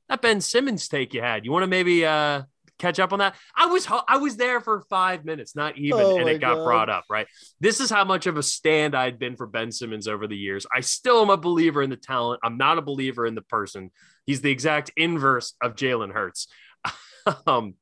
[0.09, 2.43] that Ben Simmons take you had, you want to maybe uh
[2.78, 3.36] catch up on that.
[3.55, 6.64] I was I was there for five minutes, not even, oh and it got God.
[6.64, 7.05] brought up.
[7.10, 7.27] Right.
[7.60, 10.66] This is how much of a stand I'd been for Ben Simmons over the years.
[10.74, 12.40] I still am a believer in the talent.
[12.43, 13.90] I'm not a believer in the person.
[14.27, 16.48] He's the exact inverse of Jalen Hurts.
[17.47, 17.74] um,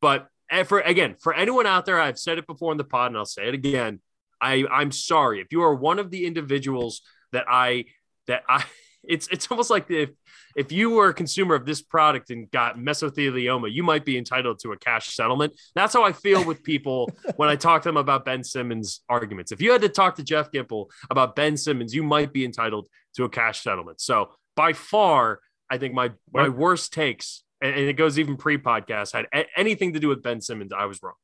[0.00, 3.08] but eh, for again, for anyone out there, I've said it before in the pod,
[3.08, 4.00] and I'll say it again.
[4.40, 7.02] I I'm sorry if you are one of the individuals
[7.32, 7.86] that I
[8.26, 8.64] that I.
[9.04, 10.10] It's it's almost like if
[10.56, 14.58] if you were a consumer of this product and got mesothelioma, you might be entitled
[14.64, 15.58] to a cash settlement.
[15.76, 19.52] That's how I feel with people when I talk to them about Ben Simmons arguments.
[19.52, 22.88] If you had to talk to Jeff Gipple about Ben Simmons, you might be entitled
[23.14, 24.00] to a cash settlement.
[24.00, 25.38] So by far,
[25.70, 29.26] I think my my worst takes, and it goes even pre-podcast, had
[29.56, 30.72] anything to do with Ben Simmons.
[30.72, 31.14] I was wrong.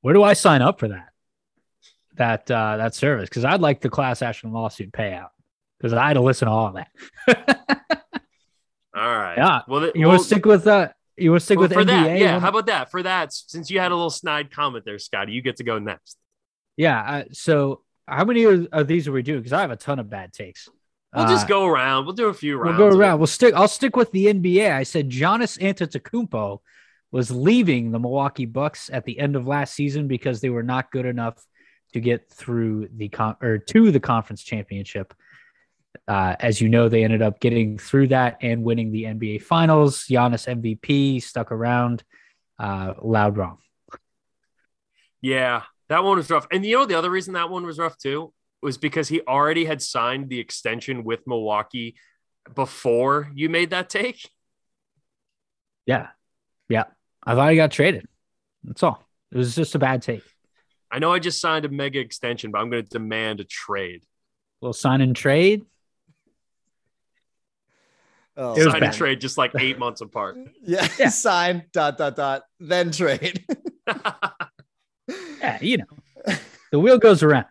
[0.00, 1.08] Where do I sign up for that?
[2.14, 5.28] That uh, that service because I'd like the class action lawsuit payout
[5.78, 7.76] because I had to listen to all of that.
[8.96, 9.36] All right.
[9.36, 9.60] Yeah.
[9.68, 10.90] Well, you well, want to stick with that?
[10.90, 11.86] Uh, you want to stick well, with for NBA?
[11.86, 12.18] that?
[12.18, 12.40] Yeah.
[12.40, 12.90] How about that?
[12.90, 15.78] For that, since you had a little snide comment there, Scotty, you get to go
[15.78, 16.16] next.
[16.78, 17.00] Yeah.
[17.00, 19.40] Uh, so, how many of these are we doing?
[19.40, 20.68] Because I have a ton of bad takes.
[21.16, 22.04] We'll uh, just go around.
[22.04, 22.78] We'll do a few rounds.
[22.78, 23.18] We'll go around.
[23.18, 23.54] We'll stick.
[23.54, 24.70] I'll stick with the NBA.
[24.70, 26.58] I said Giannis Antetokounmpo
[27.10, 30.90] was leaving the Milwaukee Bucks at the end of last season because they were not
[30.90, 31.42] good enough
[31.94, 35.14] to get through the con- or to the conference championship.
[36.06, 40.04] Uh, as you know, they ended up getting through that and winning the NBA Finals.
[40.04, 42.04] Giannis MVP stuck around.
[42.58, 43.56] Uh, loud wrong.
[45.22, 46.46] Yeah, that one was rough.
[46.52, 49.64] And you know the other reason that one was rough too was because he already
[49.64, 51.96] had signed the extension with Milwaukee
[52.54, 54.30] before you made that take.
[55.86, 56.08] Yeah,
[56.68, 56.84] yeah.
[57.24, 58.06] I thought he got traded.
[58.64, 59.06] That's all.
[59.32, 60.22] It was just a bad take.
[60.90, 64.04] I know I just signed a mega extension, but I'm going to demand a trade.
[64.60, 65.64] Well, sign and trade.
[68.36, 68.88] Oh, it was sign bad.
[68.88, 70.36] and trade just like eight months apart.
[70.62, 70.86] Yeah.
[70.98, 71.08] yeah.
[71.10, 73.44] Sign, dot, dot, dot, then trade.
[75.08, 76.34] yeah, you know,
[76.70, 77.46] the wheel goes around.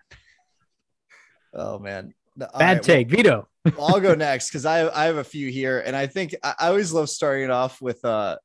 [1.56, 2.14] Oh, man.
[2.38, 3.48] Bad right, take, Vito.
[3.64, 6.53] well, I'll go next because I I have a few here, and I think I,
[6.60, 8.36] I always love starting it off with uh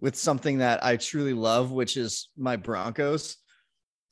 [0.00, 3.36] with something that I truly love, which is my Broncos.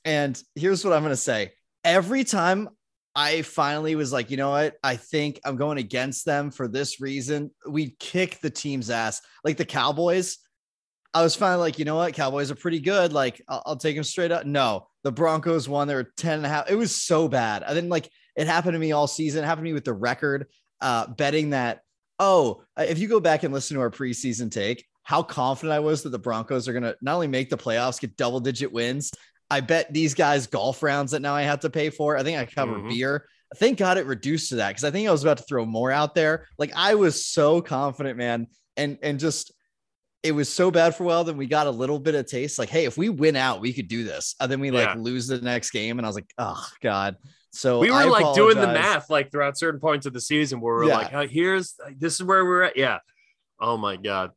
[0.05, 1.53] And here's what I'm gonna say:
[1.85, 2.69] every time
[3.15, 7.01] I finally was like, you know what, I think I'm going against them for this
[7.01, 7.51] reason.
[7.67, 10.37] We'd kick the team's ass, like the Cowboys.
[11.15, 13.15] I was finally like, you know what, Cowboys are pretty good.
[13.15, 14.45] Like, I'll, I'll take them straight up.
[14.45, 15.87] No, the Broncos won.
[15.87, 16.69] They were 10 and a half.
[16.69, 17.63] It was so bad.
[17.63, 19.45] I didn't like it happened to me all season.
[19.45, 20.49] It happened to me with the record,
[20.81, 21.83] uh, betting that,
[22.19, 26.03] oh, if you go back and listen to our preseason take, how confident I was
[26.03, 29.13] that the Broncos are going to not only make the playoffs, get double digit wins.
[29.49, 32.17] I bet these guys golf rounds that now I have to pay for.
[32.17, 32.89] I think I cover Mhm.
[32.89, 33.29] beer.
[33.55, 35.93] Thank God it reduced to that because I think I was about to throw more
[35.93, 36.49] out there.
[36.59, 39.53] Like I was so confident, man, and and just
[40.27, 41.25] it was so bad for a while.
[41.25, 42.59] Then we got a little bit of taste.
[42.59, 44.35] Like, hey, if we win out, we could do this.
[44.41, 45.01] And then we like Yeah.
[45.01, 47.17] lose the next game, and I was like, oh God.
[47.53, 50.61] So we were I like doing the math like throughout certain points of the season
[50.61, 50.97] where we're Yeah.
[50.99, 52.77] like, oh, here's this is where we're at.
[52.77, 52.99] Yeah.
[53.61, 54.33] Oh my god.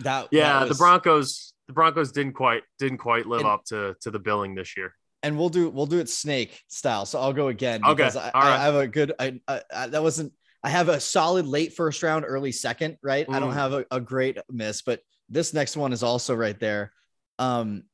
[0.00, 1.52] That Yeah, that the Broncos.
[1.68, 4.94] The Broncos didn't quite didn't quite live And- up to to the billing this year.
[5.22, 7.04] and we'll do we'll do it snake style.
[7.06, 9.12] So I'll go again Okay, because I, I have a good.
[9.18, 10.32] I, I, I that wasn't.
[10.64, 12.96] I have a solid late first round, early second.
[13.02, 13.26] Right.
[13.28, 13.54] I don't Mm.
[13.54, 16.92] have a, a great miss, but this next one is also right there.
[17.38, 17.84] Um,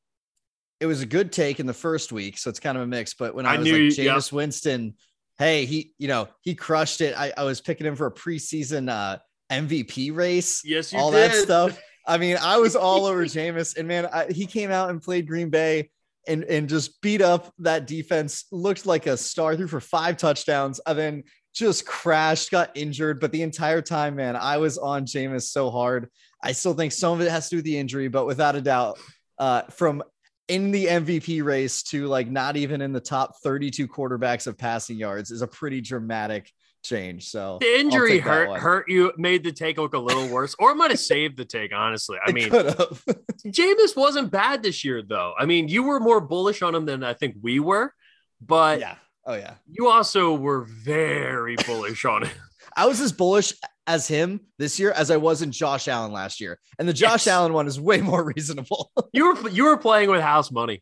[0.79, 3.13] it was a good take in the first week, so it's kind of a mix.
[3.13, 4.13] But when I, I was knew like you- yeah.
[4.15, 4.95] Jameis Winston,
[5.37, 7.15] hey, he you know he crushed it.
[7.17, 9.17] I, I was picking him for a preseason uh,
[9.51, 11.31] MVP race Yes, you all did.
[11.31, 11.79] that stuff.
[12.07, 15.27] I mean, I was all over Jameis, and man, I, he came out and played
[15.27, 15.89] Green Bay
[16.27, 18.45] and and just beat up that defense.
[18.51, 23.21] Looked like a star, threw for five touchdowns, and then just crashed, got injured.
[23.21, 26.09] But the entire time, man, I was on Jameis so hard.
[26.45, 28.61] I still think some of it has to do with the injury, but without a
[28.61, 28.99] doubt,
[29.37, 30.03] uh, from
[30.47, 34.97] in the MVP race to like not even in the top 32 quarterbacks of passing
[34.97, 36.51] yards is a pretty dramatic
[36.83, 37.27] change.
[37.29, 40.75] So The injury hurt hurt you, made the take look a little worse, or it
[40.75, 41.73] might have saved the take.
[41.73, 42.49] Honestly, I mean.
[43.45, 45.33] Jameis wasn't bad this year, though.
[45.37, 47.93] I mean, you were more bullish on him than I think we were,
[48.39, 48.95] but yeah.
[49.25, 49.55] Oh yeah.
[49.69, 52.37] you also were very bullish on him.
[52.77, 53.53] I was as bullish
[53.87, 56.59] as him this year as I was in Josh Allen last year.
[56.79, 57.33] And the Josh Yes.
[57.33, 58.91] Allen one is way more reasonable.
[59.13, 60.81] You were you were playing with house money.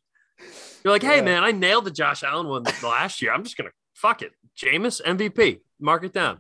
[0.84, 1.24] You're like, hey Yeah.
[1.24, 3.34] man, I nailed the Josh Allen one last year.
[3.34, 4.32] I'm just gonna fuck it.
[4.58, 5.60] Jameis MVP.
[5.80, 6.40] Mark it down.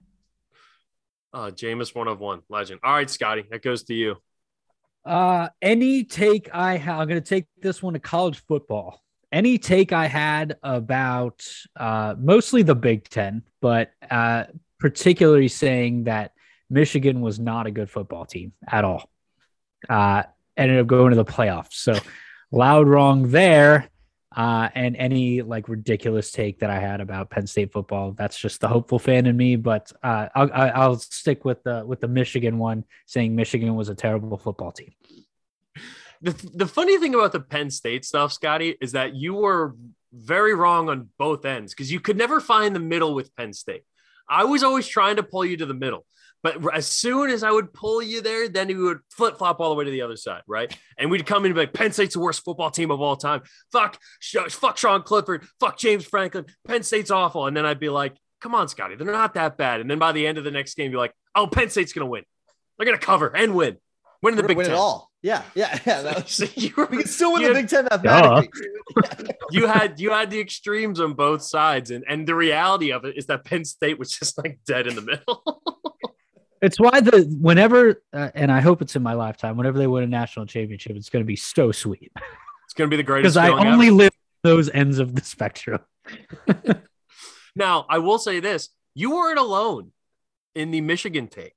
[1.33, 2.79] Uh Jameis one of one legend.
[2.83, 4.15] All right, Scotty, that goes to you.
[5.05, 9.01] Uh, any take I have, I'm going to take this one to college football.
[9.33, 11.45] Any take I had about
[11.75, 14.45] uh, mostly the Big Ten, but uh,
[14.79, 16.31] particularly saying that
[16.73, 19.09] Michigan was not a good football team at all.
[19.87, 20.23] Uh,
[20.57, 21.73] ended up going to the playoffs.
[21.73, 21.97] So
[22.51, 23.89] loud wrong there.
[24.35, 28.61] Uh, and any like ridiculous take that I had about Penn State football, that's just
[28.61, 29.55] the hopeful fan in me.
[29.57, 33.95] But uh, I'll, I'll stick with the with the Michigan one, saying Michigan was a
[33.95, 34.91] terrible football team.
[36.23, 39.75] The, the funny thing about the Penn State stuff, Scotty, is that you were
[40.11, 43.83] very wrong on both ends because you could never find the middle with Penn State.
[44.27, 46.05] I was always trying to pull you to the middle,
[46.43, 49.69] but as soon as I would pull you there, then you would flip flop all
[49.69, 50.75] the way to the other side, right?
[50.97, 53.15] And we'd come in and be like, Penn State's the worst football team of all
[53.15, 53.41] time.
[53.71, 55.47] Fuck, Sh- fuck Sean Clifford.
[55.59, 56.45] Fuck James Franklin.
[56.67, 57.47] Penn State's awful.
[57.47, 59.79] And then I'd be like, come on, Scotty, they're not that bad.
[59.79, 62.05] And then by the end of the next game, you're like, oh, Penn State's gonna
[62.07, 62.23] win.
[62.77, 63.77] They're gonna cover and win.
[64.21, 64.75] Win in the We're Big gonna win Ten.
[64.75, 65.09] it all.
[65.21, 66.01] Yeah, yeah, yeah.
[66.01, 68.67] That So you, were- we can still win you the had- Big Ten mathematically.
[69.51, 73.17] you had you had the extremes on both sides, and and the reality of it
[73.17, 75.61] is that Penn State was just like dead in the middle.
[76.63, 79.57] It's why the whenever, uh, and I hope it's in my lifetime.
[79.57, 82.11] Whenever they win a national championship, it's going to be so sweet
[82.73, 83.35] it's gonna be the greatest.
[83.35, 83.95] because I only ever.
[83.95, 84.11] live
[84.41, 85.79] those ends of the spectrum.
[87.55, 89.91] Now I will say this: you weren't alone
[90.55, 91.53] in the Michigan take.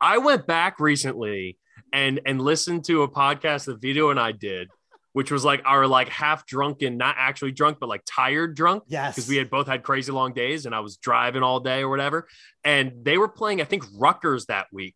[0.00, 1.58] I went back recently
[1.92, 4.68] and and listened to a podcast that Vito and I did,
[5.16, 8.82] which was like our like half drunken, not actually drunk, but like tired drunk.
[8.86, 11.80] Yes, because we had both had crazy long days and I was driving all day
[11.80, 12.28] or whatever.
[12.64, 14.94] And they were playing, I think, Rutgers that week.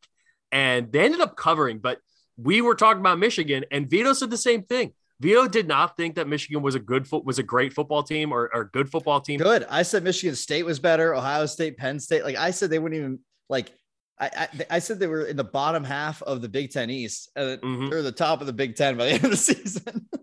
[0.52, 2.01] And they ended up covering, but
[2.36, 4.92] we were talking about Michigan, and Vito said the same thing.
[5.20, 8.30] Vito did not think that Michigan was a good foot was a great football team
[8.30, 9.38] or, or a good football team.
[9.40, 9.64] good.
[9.70, 11.14] I said Michigan State was better.
[11.14, 12.24] Ohio State, Penn State.
[12.24, 13.72] Like I said, they wouldn't even like.
[14.20, 17.30] I, I, I said they were in the bottom half of the Big Ten East.
[17.36, 17.90] And Mhm.
[17.90, 20.06] They're the top of the Big Ten by the end of the season.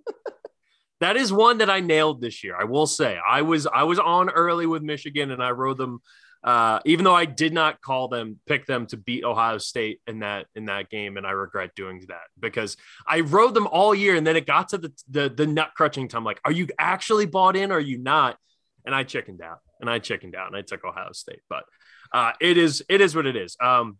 [1.00, 2.56] That is one that I nailed this year.
[2.60, 6.00] I will say I was I was on early with Michigan and I rode them.
[6.44, 10.20] Uh, even though I did not call them, pick them to beat Ohio State in
[10.20, 14.16] that in that game, and I regret doing that because I rode them all year,
[14.16, 16.24] and then it got to the the, the nut crunching time.
[16.24, 17.72] Like, are you actually bought in?
[17.72, 18.38] Or are you not?
[18.86, 19.60] And I chickened out.
[19.80, 21.42] and I chickened out and I took Ohio State.
[21.48, 21.66] But
[22.12, 23.56] uh, it is it is what it is.
[23.62, 23.98] Um,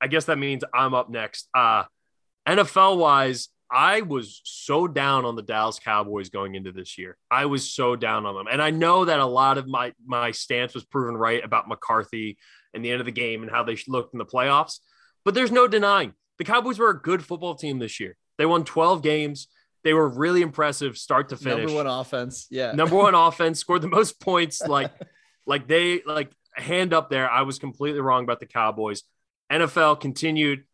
[0.00, 1.48] I guess that means I'm up next.
[1.54, 1.84] Uh,
[2.46, 7.16] NFL wise, I was so down on the Dallas Cowboys going into this year.
[7.30, 10.30] I was so down on them, and I know that a lot of my my
[10.30, 12.38] stance was proven right about McCarthy
[12.74, 14.78] and the end of the game and how they looked in the playoffs.
[15.24, 18.16] But there's no denying the Cowboys were a good football team this year.
[18.38, 19.48] They won 12 games.
[19.84, 21.66] They were really impressive start to finish.
[21.66, 22.46] Number one offense.
[22.50, 22.72] Yeah.
[22.72, 24.62] Number one offense, scored the most points.
[24.62, 24.92] Like,
[25.46, 26.30] like they like
[26.60, 27.30] hand up there.
[27.30, 29.02] I was completely wrong about the Cowboys.
[29.50, 30.64] NFL continued.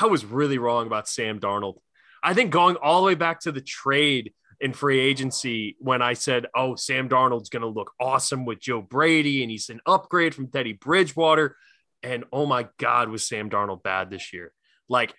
[0.00, 1.76] I was really wrong about Sam Darnold.
[2.22, 6.14] I think going all the way back to the trade in free agency when I
[6.14, 10.34] said, oh, Sam Darnold's going to look awesome with Joe Brady and he's an upgrade
[10.34, 11.56] from Teddy Bridgewater.
[12.02, 14.52] And oh my God, was Sam Darnold bad this year?
[14.88, 15.14] Like,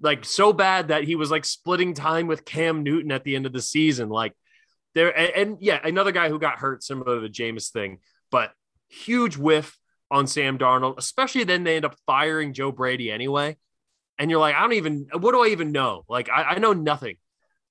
[0.00, 3.46] like so bad that he was like splitting time with Cam Newton at the end
[3.46, 4.08] of the season.
[4.08, 4.32] Like
[4.94, 7.98] there, and, and yeah, another guy who got hurt similar to the Jameis thing,
[8.30, 8.52] but
[8.94, 9.78] huge whiff
[10.10, 13.56] on Sam Darnold, especially then they end up firing Joe Brady anyway.
[14.18, 16.04] And you're like, I don't even, what do I even know?
[16.08, 17.16] Like, I, I know nothing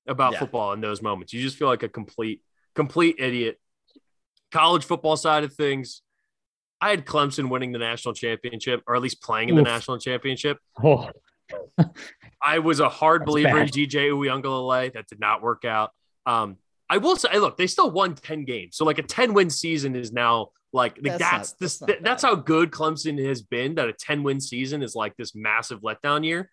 [0.06, 0.40] about yeah.
[0.40, 1.32] football in those moments.
[1.32, 2.42] You just feel like a complete,
[2.74, 3.58] complete idiot.
[4.52, 6.02] College football side of things,
[6.80, 9.64] I had Clemson winning the national championship, or at least playing in Oof.
[9.64, 10.58] the national championship.
[10.82, 11.08] Oh.
[12.42, 13.68] I was a hard That's believer bad.
[13.68, 14.92] in DJ Uiagalelei.
[14.92, 15.92] That did not work out.
[16.26, 16.58] Um,
[16.90, 18.76] I will say, look, they still won 10 games.
[18.76, 22.22] So like a 10 win season is now like, that's that's, not, this, that's, that's
[22.22, 26.24] how good Clemson has been that a 10 win season is like this massive letdown
[26.24, 26.50] year.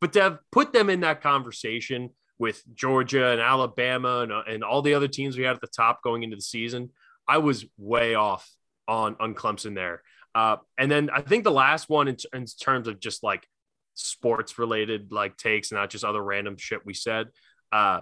[0.00, 4.64] But to have put them in that conversation with Georgia and Alabama and, uh, and
[4.64, 6.90] all the other teams we had at the top going into the season,
[7.28, 8.50] I was way off
[8.88, 10.02] on, on Clemson there.
[10.34, 13.46] Uh, and then I think the last one in, in terms of just like
[13.94, 17.28] sports related like takes, not just other random shit we said.
[17.72, 18.00] Uh,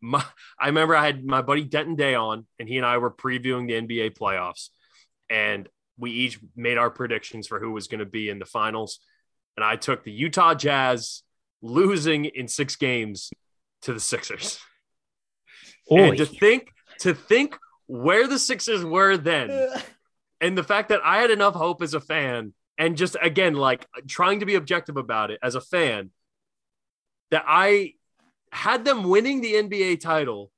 [0.00, 0.24] my,
[0.58, 3.66] I remember I had my buddy Denton Day on, and he and I were previewing
[3.66, 4.68] the NBA playoffs,
[5.30, 5.68] and
[5.98, 9.00] we each made our predictions for who was going to be in the finals.
[9.56, 11.22] And I took the Utah Jazz
[11.62, 13.30] losing in six games
[13.82, 14.58] to the Sixers.
[15.90, 16.08] Oy.
[16.08, 17.56] And to think, to think
[17.86, 19.70] where the Sixers were then,
[20.40, 23.86] and the fact that I had enough hope as a fan and just again like
[24.06, 26.10] trying to be objective about it as a fan
[27.30, 27.94] that I
[28.52, 30.50] had them winning the NBA title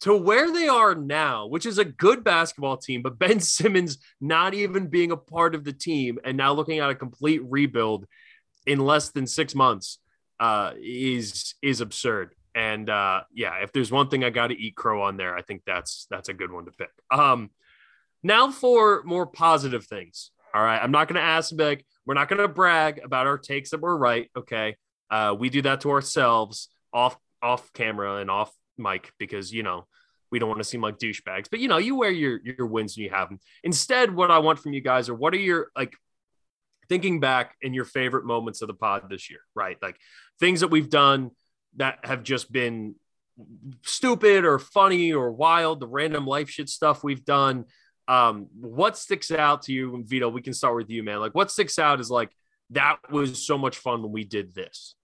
[0.00, 4.54] to where they are now, which is a good basketball team, but Ben Simmons not
[4.54, 8.06] even being a part of the team and now looking at a complete rebuild
[8.66, 9.98] in less than six months
[10.40, 12.34] uh, is is absurd.
[12.54, 15.42] And uh, yeah, if there's one thing I got to eat crow on there, I
[15.42, 16.90] think that's that's a good one to pick.
[17.10, 17.50] Um,
[18.22, 20.30] now for more positive things.
[20.54, 20.78] All right.
[20.82, 23.80] I'm not going to ask like, we're not going to brag about our takes that
[23.80, 24.30] we're right.
[24.36, 24.76] Okay.
[25.10, 29.86] Uh, we do that to ourselves off, off camera and off mic because, you know,
[30.30, 32.96] we don't want to seem like douchebags, but you know, you wear your, your wins
[32.96, 33.38] and you have them.
[33.62, 35.92] Instead, what I want from you guys are what are your like
[36.88, 39.76] thinking back in your favorite moments of the pod this year, right?
[39.80, 39.96] Like
[40.40, 41.30] things that we've done
[41.76, 42.96] that have just been
[43.82, 47.66] stupid or funny or wild, the random life shit stuff we've done
[48.08, 50.28] um, what sticks out to you, Vito?
[50.28, 51.20] We can start with you, man.
[51.20, 52.30] Like, what sticks out is like
[52.70, 54.94] that was so much fun when we did this.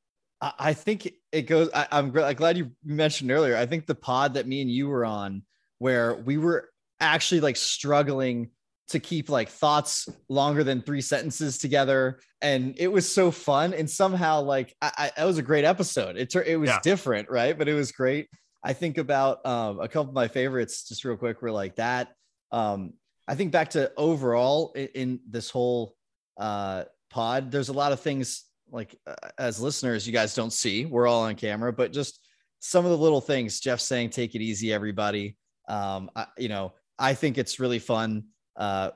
[0.59, 1.71] I think it goes.
[1.73, 3.57] I, am glad you mentioned earlier.
[3.57, 5.43] I think the pod that me and you were on,
[5.79, 6.71] where we were
[7.01, 8.51] actually like struggling
[8.89, 13.73] to keep like thoughts longer than three sentences together, and it was so fun.
[13.73, 16.17] And somehow, like, I, I it was a great episode.
[16.17, 16.81] It it was yeah.
[16.83, 17.57] different, right?
[17.57, 18.29] But it was great.
[18.65, 22.09] I think about um, a couple of my favorites, just real quick, were like that
[22.53, 22.93] um,
[23.27, 25.97] I think back to overall in, in this whole
[26.39, 30.87] uh, pod, there's a lot of things like uh, as listeners, you guys don't see.
[30.87, 32.19] We're all on camera, but just
[32.61, 33.61] some of the little things.
[33.61, 35.37] Jeff saying, "Take it easy, everybody."
[35.69, 38.25] Um, I, you know, I think it's really fun.
[38.57, 38.91] Uh,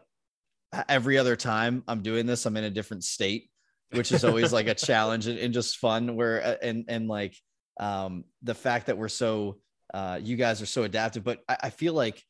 [0.89, 3.51] every other time I'm doing this, I'm in a different state,
[3.91, 6.17] which is always like a challenge and, and, just fun.
[6.17, 7.37] Where uh, and and like
[7.79, 9.59] um, the fact that we're so
[9.93, 12.23] uh, you guys are so adaptive, but I, I feel like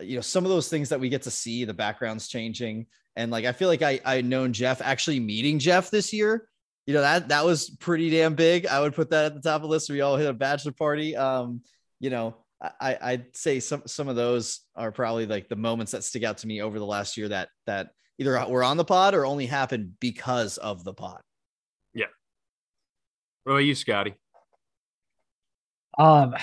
[0.00, 2.84] you know some of those things that we get to see the backgrounds changing
[3.16, 6.48] and like i feel like i i known jeff actually meeting jeff this year
[6.86, 8.66] you know that that was pretty damn big.
[8.66, 9.90] I would put that at the top of the list.
[9.90, 11.16] We all hit a bachelor party.
[11.16, 11.62] Um
[12.00, 12.36] you know
[12.80, 16.38] i i'd say some some of those are probably like the moments that stick out
[16.38, 19.44] to me over the last year that that either were on the pod or only
[19.44, 21.20] happened because of the pod.
[21.92, 22.06] Yeah.
[23.44, 24.14] What about you scotty?
[25.98, 26.34] Um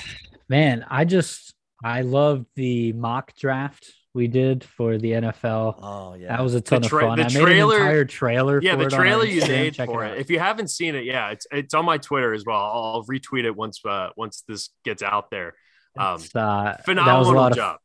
[0.49, 1.53] man i just
[1.83, 5.79] I loved the mock draft we did for the NFL.
[5.81, 7.19] Oh yeah, that was a ton tra- of fun.
[7.19, 8.61] I made trailer, an entire trailer.
[8.61, 8.69] For it.
[8.69, 10.13] Yeah, the trailer you made for it.
[10.13, 10.19] it.
[10.19, 12.57] If you haven't seen it, yeah, it's it's on my Twitter as well.
[12.57, 15.53] I'll retweet it once uh, once this gets out there.
[15.97, 17.75] Um, uh, phenomenal job.
[17.75, 17.81] Of,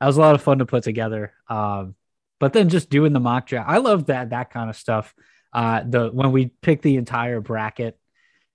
[0.00, 1.32] that was a lot of fun to put together.
[1.48, 1.94] Um,
[2.40, 5.14] but then just doing the mock draft, I love that that kind of stuff.
[5.52, 7.98] Uh, the when we picked the entire bracket,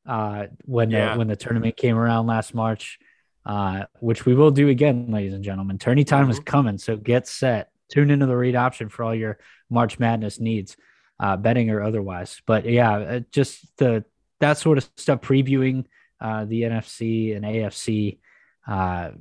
[0.05, 1.13] uh, when Yeah.
[1.13, 2.99] the, when the tournament came around last March,
[3.47, 5.79] uh, which we will do again, ladies and gentlemen.
[5.79, 6.45] Tourney time is Mhm.
[6.45, 7.71] coming, so get set.
[7.89, 10.75] Tune into the read option for all your March Madness needs,
[11.21, 12.41] uh, betting or otherwise.
[12.45, 14.03] But yeah, uh, just the
[14.41, 15.85] that sort of stuff, previewing
[16.19, 18.19] uh, the NFC and AFC,
[18.67, 19.11] uh,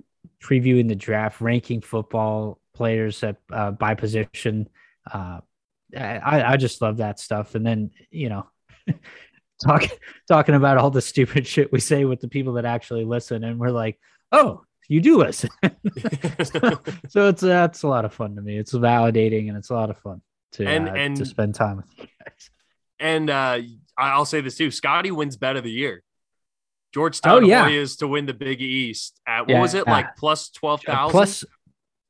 [0.42, 4.68] previewing the draft, ranking football players at uh, by position.
[5.10, 5.40] Uh,
[5.96, 7.54] I, I just love that stuff.
[7.54, 8.48] And then you know,
[9.64, 9.96] talking
[10.26, 13.60] talking about all the stupid shit we say with the people that actually listen, and
[13.60, 14.00] we're like,
[14.36, 15.50] oh, you do listen.
[17.08, 18.56] so it's that's a lot of fun to me.
[18.58, 20.20] It's validating and it's a lot of fun
[20.52, 22.50] to And- uh, and- to spend time with you guys.
[23.00, 23.58] and uh,
[23.98, 26.02] I'll say this too: Scotty wins bet of the year.
[26.94, 27.68] Georgetown Oh, yeah.
[27.68, 29.60] Hoyas to win the Big East at what Yeah.
[29.60, 31.10] was it like plus twelve thousand?
[31.10, 31.44] plus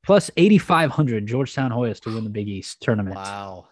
[0.04, 3.16] plus eighty five hundred Georgetown Hoyas to win the Big East tournament.
[3.16, 3.66] Wow.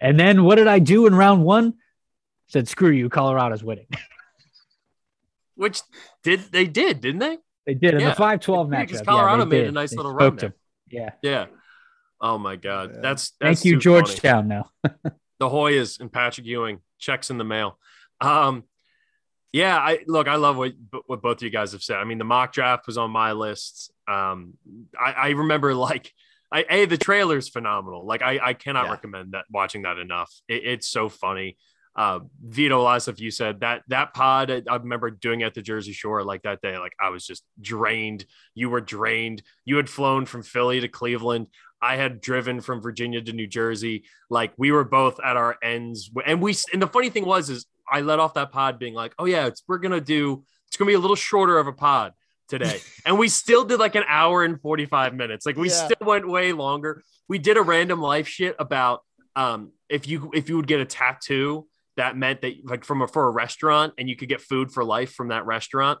[0.00, 1.74] And then what did I do in round one?
[2.48, 3.86] Said screw you, Colorado's winning.
[5.60, 5.80] which
[6.24, 7.38] did they did didn't they?
[7.66, 8.10] They did in Yeah.
[8.10, 8.88] the five twelve Yeah, matchup.
[8.90, 10.54] 'cause Colorado they made a nice They little run there.
[10.90, 11.10] Yeah.
[11.22, 11.46] Yeah.
[12.20, 13.00] Oh my God, Yeah.
[13.00, 14.06] that's, that's Thank you, too funny.
[14.06, 14.48] Georgetown.
[14.48, 14.70] Now
[15.38, 17.78] the Hoyas and Patrick Ewing checks in the mail.
[18.20, 18.64] Um,
[19.52, 20.72] yeah, I look, I love what
[21.06, 21.96] what both of you guys have said.
[21.96, 23.90] I mean, the mock draft was on my list.
[24.06, 24.54] Um,
[24.98, 26.12] I, I remember like,
[26.52, 28.04] I a the trailer's phenomenal.
[28.06, 28.90] Like, I I cannot Yeah.
[28.92, 30.30] recommend that watching that enough.
[30.48, 31.56] It, it's so funny.
[31.96, 34.50] Uh, Vito, a lot of stuff you said that that pod.
[34.50, 36.78] I, I remember doing at the Jersey Shore like that day.
[36.78, 38.24] Like, I was just drained.
[38.54, 39.42] You were drained.
[39.64, 41.48] You had flown from Philly to Cleveland.
[41.82, 46.10] I had driven from Virginia to New Jersey like we were both at our ends
[46.26, 49.12] and we and the funny thing was is i let off that pod being like
[49.18, 52.12] oh yeah it's we're gonna do it's gonna be a little shorter of a pod
[52.48, 55.86] today and we still did like an hour and 45 minutes like we Yeah.
[55.86, 59.00] still went way longer we did a random life shit about
[59.34, 61.66] um if you if you would get a tattoo
[62.00, 64.82] that meant that like from a for a restaurant and you could get food for
[64.82, 65.98] life from that restaurant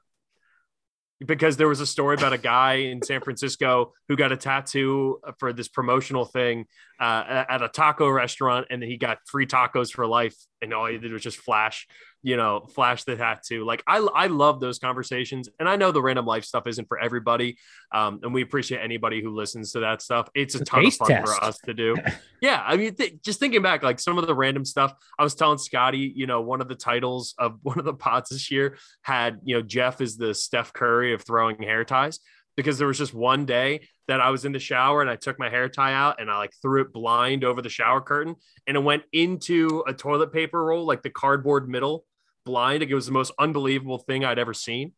[1.26, 5.20] because there was a story about a guy in San Francisco who got a tattoo
[5.38, 6.64] for this promotional thing
[6.98, 10.34] uh, at a taco restaurant, and he got free tacos for life.
[10.62, 11.86] And all he did was just flash,
[12.22, 13.64] you know, flash the tattoo.
[13.64, 16.98] Like I, I love those conversations, and I know the random life stuff isn't for
[16.98, 17.56] everybody,
[17.92, 20.28] um, and we appreciate anybody who listens to that stuff.
[20.34, 21.26] It's a ton of fun test.
[21.26, 21.96] for us to do.
[22.42, 24.92] yeah, I mean, th- just thinking back, like some of the random stuff.
[25.18, 28.30] I was telling Scotty, you know, one of the titles of one of the pods
[28.30, 32.20] this year had, you know, Jeff is the Steph Curry of throwing hair ties
[32.56, 35.38] because there was just one day that I was in the shower and I took
[35.38, 38.34] my hair tie out and I like threw it blind over the shower curtain
[38.66, 42.04] and it went into a toilet paper roll, like the cardboard middle
[42.50, 42.80] blind.
[42.80, 44.92] Like it was the most unbelievable thing I'd ever seen.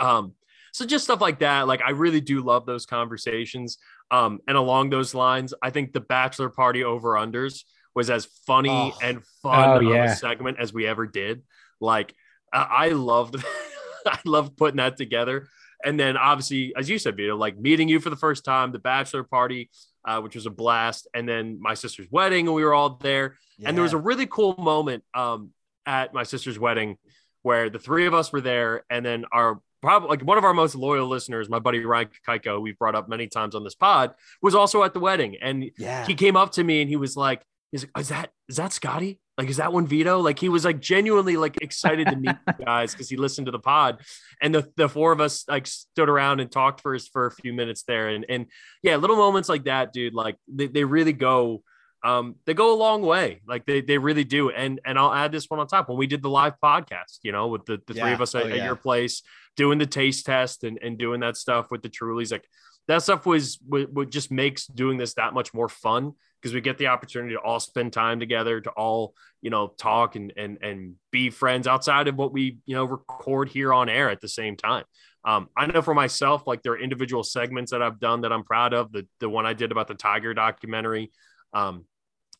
[0.00, 0.34] Um,
[0.72, 1.68] so just stuff like that.
[1.68, 3.78] Like I really do love those conversations.
[4.10, 7.62] Um, and along those lines, I think the bachelor party over unders
[7.94, 8.98] was as funny Oh.
[9.02, 10.12] and fun Oh, of yeah.
[10.12, 11.42] a segment as we ever did.
[11.80, 12.14] Like
[12.52, 13.36] I, I loved,
[14.06, 15.46] I loved putting that together.
[15.84, 18.78] And then obviously, as you said, Vito, like meeting you for the first time, the
[18.80, 19.70] bachelor party,
[20.04, 23.36] uh, which was a blast, and then my sister's wedding, and we were all there.
[23.64, 25.50] And there was a really cool moment um,
[25.86, 26.96] at my sister's wedding
[27.42, 30.54] where the three of us were there, and then our probably like one of our
[30.54, 34.14] most loyal listeners, my buddy Ryan Kaiko, we've brought up many times on this pod,
[34.42, 36.06] was also at the wedding, and yeah.
[36.06, 38.72] he came up to me and he was like, "He's like, is that is that
[38.72, 39.20] Scotty?
[39.36, 40.20] Like, is that one Vito?
[40.20, 43.52] Like, he was like genuinely like excited to meet you guys because he listened to
[43.52, 44.00] the pod,
[44.40, 47.52] and the the four of us like stood around and talked for for a few
[47.52, 48.46] minutes there, and and
[48.82, 51.62] yeah, little moments like that, dude, like they, they really go.
[52.04, 54.50] Um, they go a long way, like they, they really do.
[54.50, 55.88] And and I'll add this one on top.
[55.88, 58.42] When we did the live podcast, you know, with the, the three of us at,
[58.44, 58.64] Oh, at yeah.
[58.66, 59.22] your place,
[59.56, 62.46] doing the taste test and, and doing that stuff with the Trulies, like
[62.88, 66.60] that stuff was what, what just makes doing this that much more fun because we
[66.60, 70.58] get the opportunity to all spend time together to all you know talk and and
[70.60, 74.28] and be friends outside of what we you know record here on air at the
[74.28, 74.84] same time
[75.24, 78.44] um, i know for myself like there are individual segments that i've done that i'm
[78.44, 81.10] proud of the the one i did about the tiger documentary
[81.54, 81.86] um,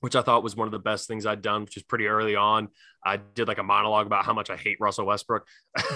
[0.01, 2.37] which I thought was one of the best things I'd done, which is pretty early
[2.37, 2.69] on.
[3.05, 5.47] I did like a monologue about how much I hate Russell Westbrook,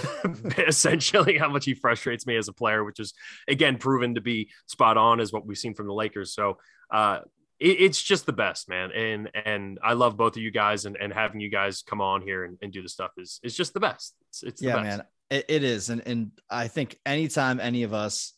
[0.57, 3.13] essentially how much he frustrates me as a player, which is
[3.47, 6.33] again proven to be spot on as what we've seen from the Lakers.
[6.33, 6.57] So
[6.91, 7.19] uh,
[7.59, 8.91] it, it's just the best, man.
[8.91, 12.21] And and I love both of you guys, and, and having you guys come on
[12.21, 14.15] here and, and do the stuff is is just the best.
[14.29, 14.83] It's, it's yeah, best.
[14.83, 18.33] man, it, it is, and and I think anytime any of us,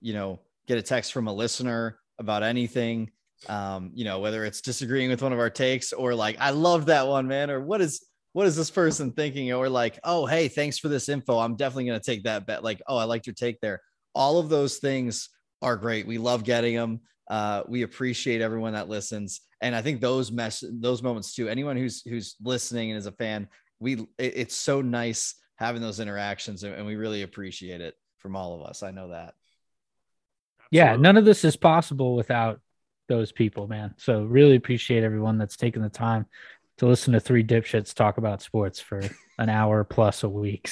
[0.00, 3.10] you know, get a text from a listener about anything,
[3.48, 6.86] um, you know, whether it's disagreeing with one of our takes or like, I love
[6.86, 10.48] that one, man, or what is what is this person thinking, or like, oh, hey,
[10.48, 11.38] thanks for this info.
[11.38, 12.64] I'm definitely gonna take that bet.
[12.64, 13.82] Like, oh, I liked your take there.
[14.14, 15.28] All of those things
[15.60, 16.06] are great.
[16.06, 17.00] We love getting them.
[17.30, 21.48] Uh, we appreciate everyone that listens, and I think those mess those moments too.
[21.48, 23.48] Anyone who's who's listening and is a fan,
[23.80, 28.34] we it, it's so nice having those interactions, and, and we really appreciate it from
[28.34, 28.82] all of us.
[28.82, 29.34] I know that.
[30.70, 32.61] Yeah, none of this is possible without
[33.08, 33.94] those people, man.
[33.98, 36.26] So really appreciate everyone that's taken the time
[36.78, 39.02] to listen to three dipshits talk about sports for
[39.38, 40.70] an hour plus a week.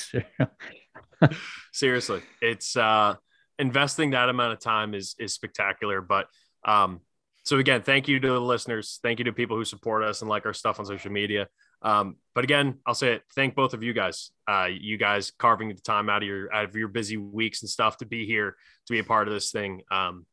[1.72, 3.14] Seriously, it's uh,
[3.58, 6.00] investing that amount of time is is spectacular.
[6.00, 6.26] But
[6.64, 7.00] um,
[7.44, 8.98] so again, thank you to the listeners.
[9.02, 11.48] Thank you to people who support us and like our stuff on social media.
[11.82, 13.22] Um, but again, I'll say it.
[13.34, 14.30] Thank both of you guys.
[14.46, 17.70] Uh, you guys carving the time out of your out of your busy weeks and
[17.70, 19.82] stuff to be here to be a part of this thing.
[19.90, 20.26] Um,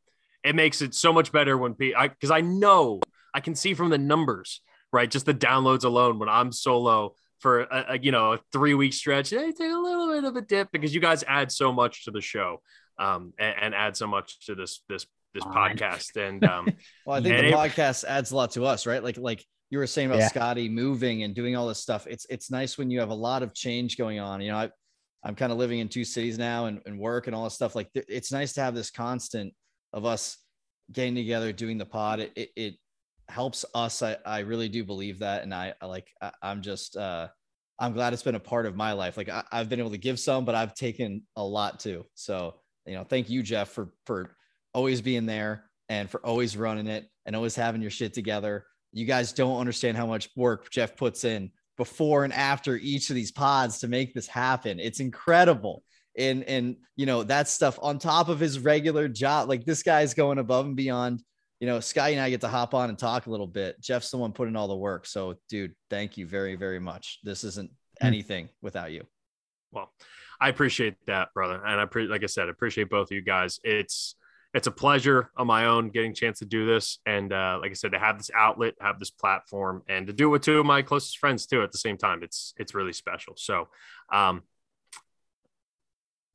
[0.47, 2.99] it makes it so much better when people because I, I know
[3.33, 4.61] I can see from the numbers,
[4.91, 5.09] right?
[5.09, 8.93] Just the downloads alone when I'm solo for a, a you know a three week
[8.93, 12.05] stretch, they take a little bit of a dip because you guys add so much
[12.05, 12.61] to the show
[12.97, 15.77] um, and, and add so much to this this this Fine.
[15.77, 16.15] podcast.
[16.15, 16.67] And um,
[17.05, 19.03] Well, I think the it- podcast adds a lot to us, right?
[19.03, 20.29] Like like you were saying about Yeah.
[20.29, 22.07] Scotty moving and doing all this stuff.
[22.07, 24.41] It's it's nice when you have a lot of change going on.
[24.41, 24.69] You know, I
[25.23, 27.75] I'm kind of living in two cities now and, and work and all this stuff.
[27.75, 29.53] Like th- it's nice to have this constant
[29.97, 30.37] of us
[30.91, 32.19] getting together, doing the pod.
[32.19, 32.75] It it, it
[33.27, 34.01] helps us.
[34.01, 35.43] I, I really do believe that.
[35.43, 37.27] And I, I like I, I'm just uh
[37.79, 39.17] I'm glad it's been a part of my life.
[39.17, 42.05] Like I, I've been able to give some, but I've taken a lot too.
[42.15, 42.55] So,
[42.85, 44.35] you know, thank you, Jeff, for for
[44.73, 48.65] always being there and for always running it and always having your shit together.
[48.93, 53.15] You guys don't understand how much work Jeff puts in before and after each of
[53.15, 54.79] these pods to make this happen.
[54.79, 55.83] It's incredible.
[56.17, 59.49] And and you know, that stuff on top of his regular job.
[59.49, 61.21] Like this guy's going above and beyond.
[61.59, 63.81] You know, Sky and I get to hop on and talk a little bit.
[63.81, 65.07] Jeff's the one putting all the work.
[65.07, 67.19] So, dude, thank you very, very much.
[67.23, 68.07] This isn't Hmm.
[68.07, 69.05] anything without you.
[69.71, 69.91] well,
[70.39, 71.59] I appreciate that, brother.
[71.65, 73.59] And I pre- like I said, I appreciate both of you guys.
[73.63, 74.13] It's
[74.53, 76.99] it's a pleasure on my own getting a chance to do this.
[77.05, 80.25] And uh, like I said, to have this outlet, have this platform, and to do
[80.27, 82.21] it with two of my closest friends too at the same time.
[82.23, 83.33] It's it's really special.
[83.35, 83.67] So
[84.13, 84.43] um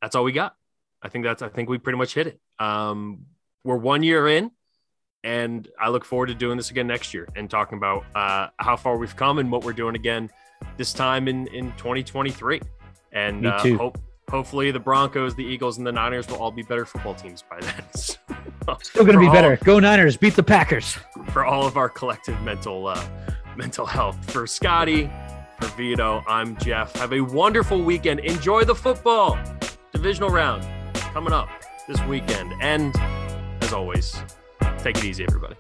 [0.03, 0.55] that's all we got.
[1.03, 2.41] I think that's I think we pretty much hit it.
[2.59, 3.27] Um
[3.65, 4.51] we're one year in
[5.25, 8.77] and I look forward to doing this again next year and talking about uh, how
[8.77, 10.31] far we've come and what we're doing again
[10.77, 12.61] this time in in 2023.
[13.13, 13.99] And uh, hope
[14.29, 17.61] hopefully the Broncos, the Eagles, and the Niners will all be better football teams by
[17.61, 17.85] then.
[18.83, 19.57] Still gonna be all- better.
[19.63, 20.99] Go Niners, beat the Packers.
[21.31, 23.05] for all of our collective mental uh,
[23.57, 24.31] mental health.
[24.33, 25.11] For Scotty,
[25.61, 26.97] for Vito, I'm Jeff.
[26.97, 28.21] Have a wonderful weekend.
[28.21, 29.39] Enjoy the football
[30.03, 30.67] divisional round
[31.15, 31.49] coming up
[31.87, 32.53] this weekend.
[32.61, 32.93] And
[33.63, 34.21] as always,
[34.79, 35.55] take it easy, everybody.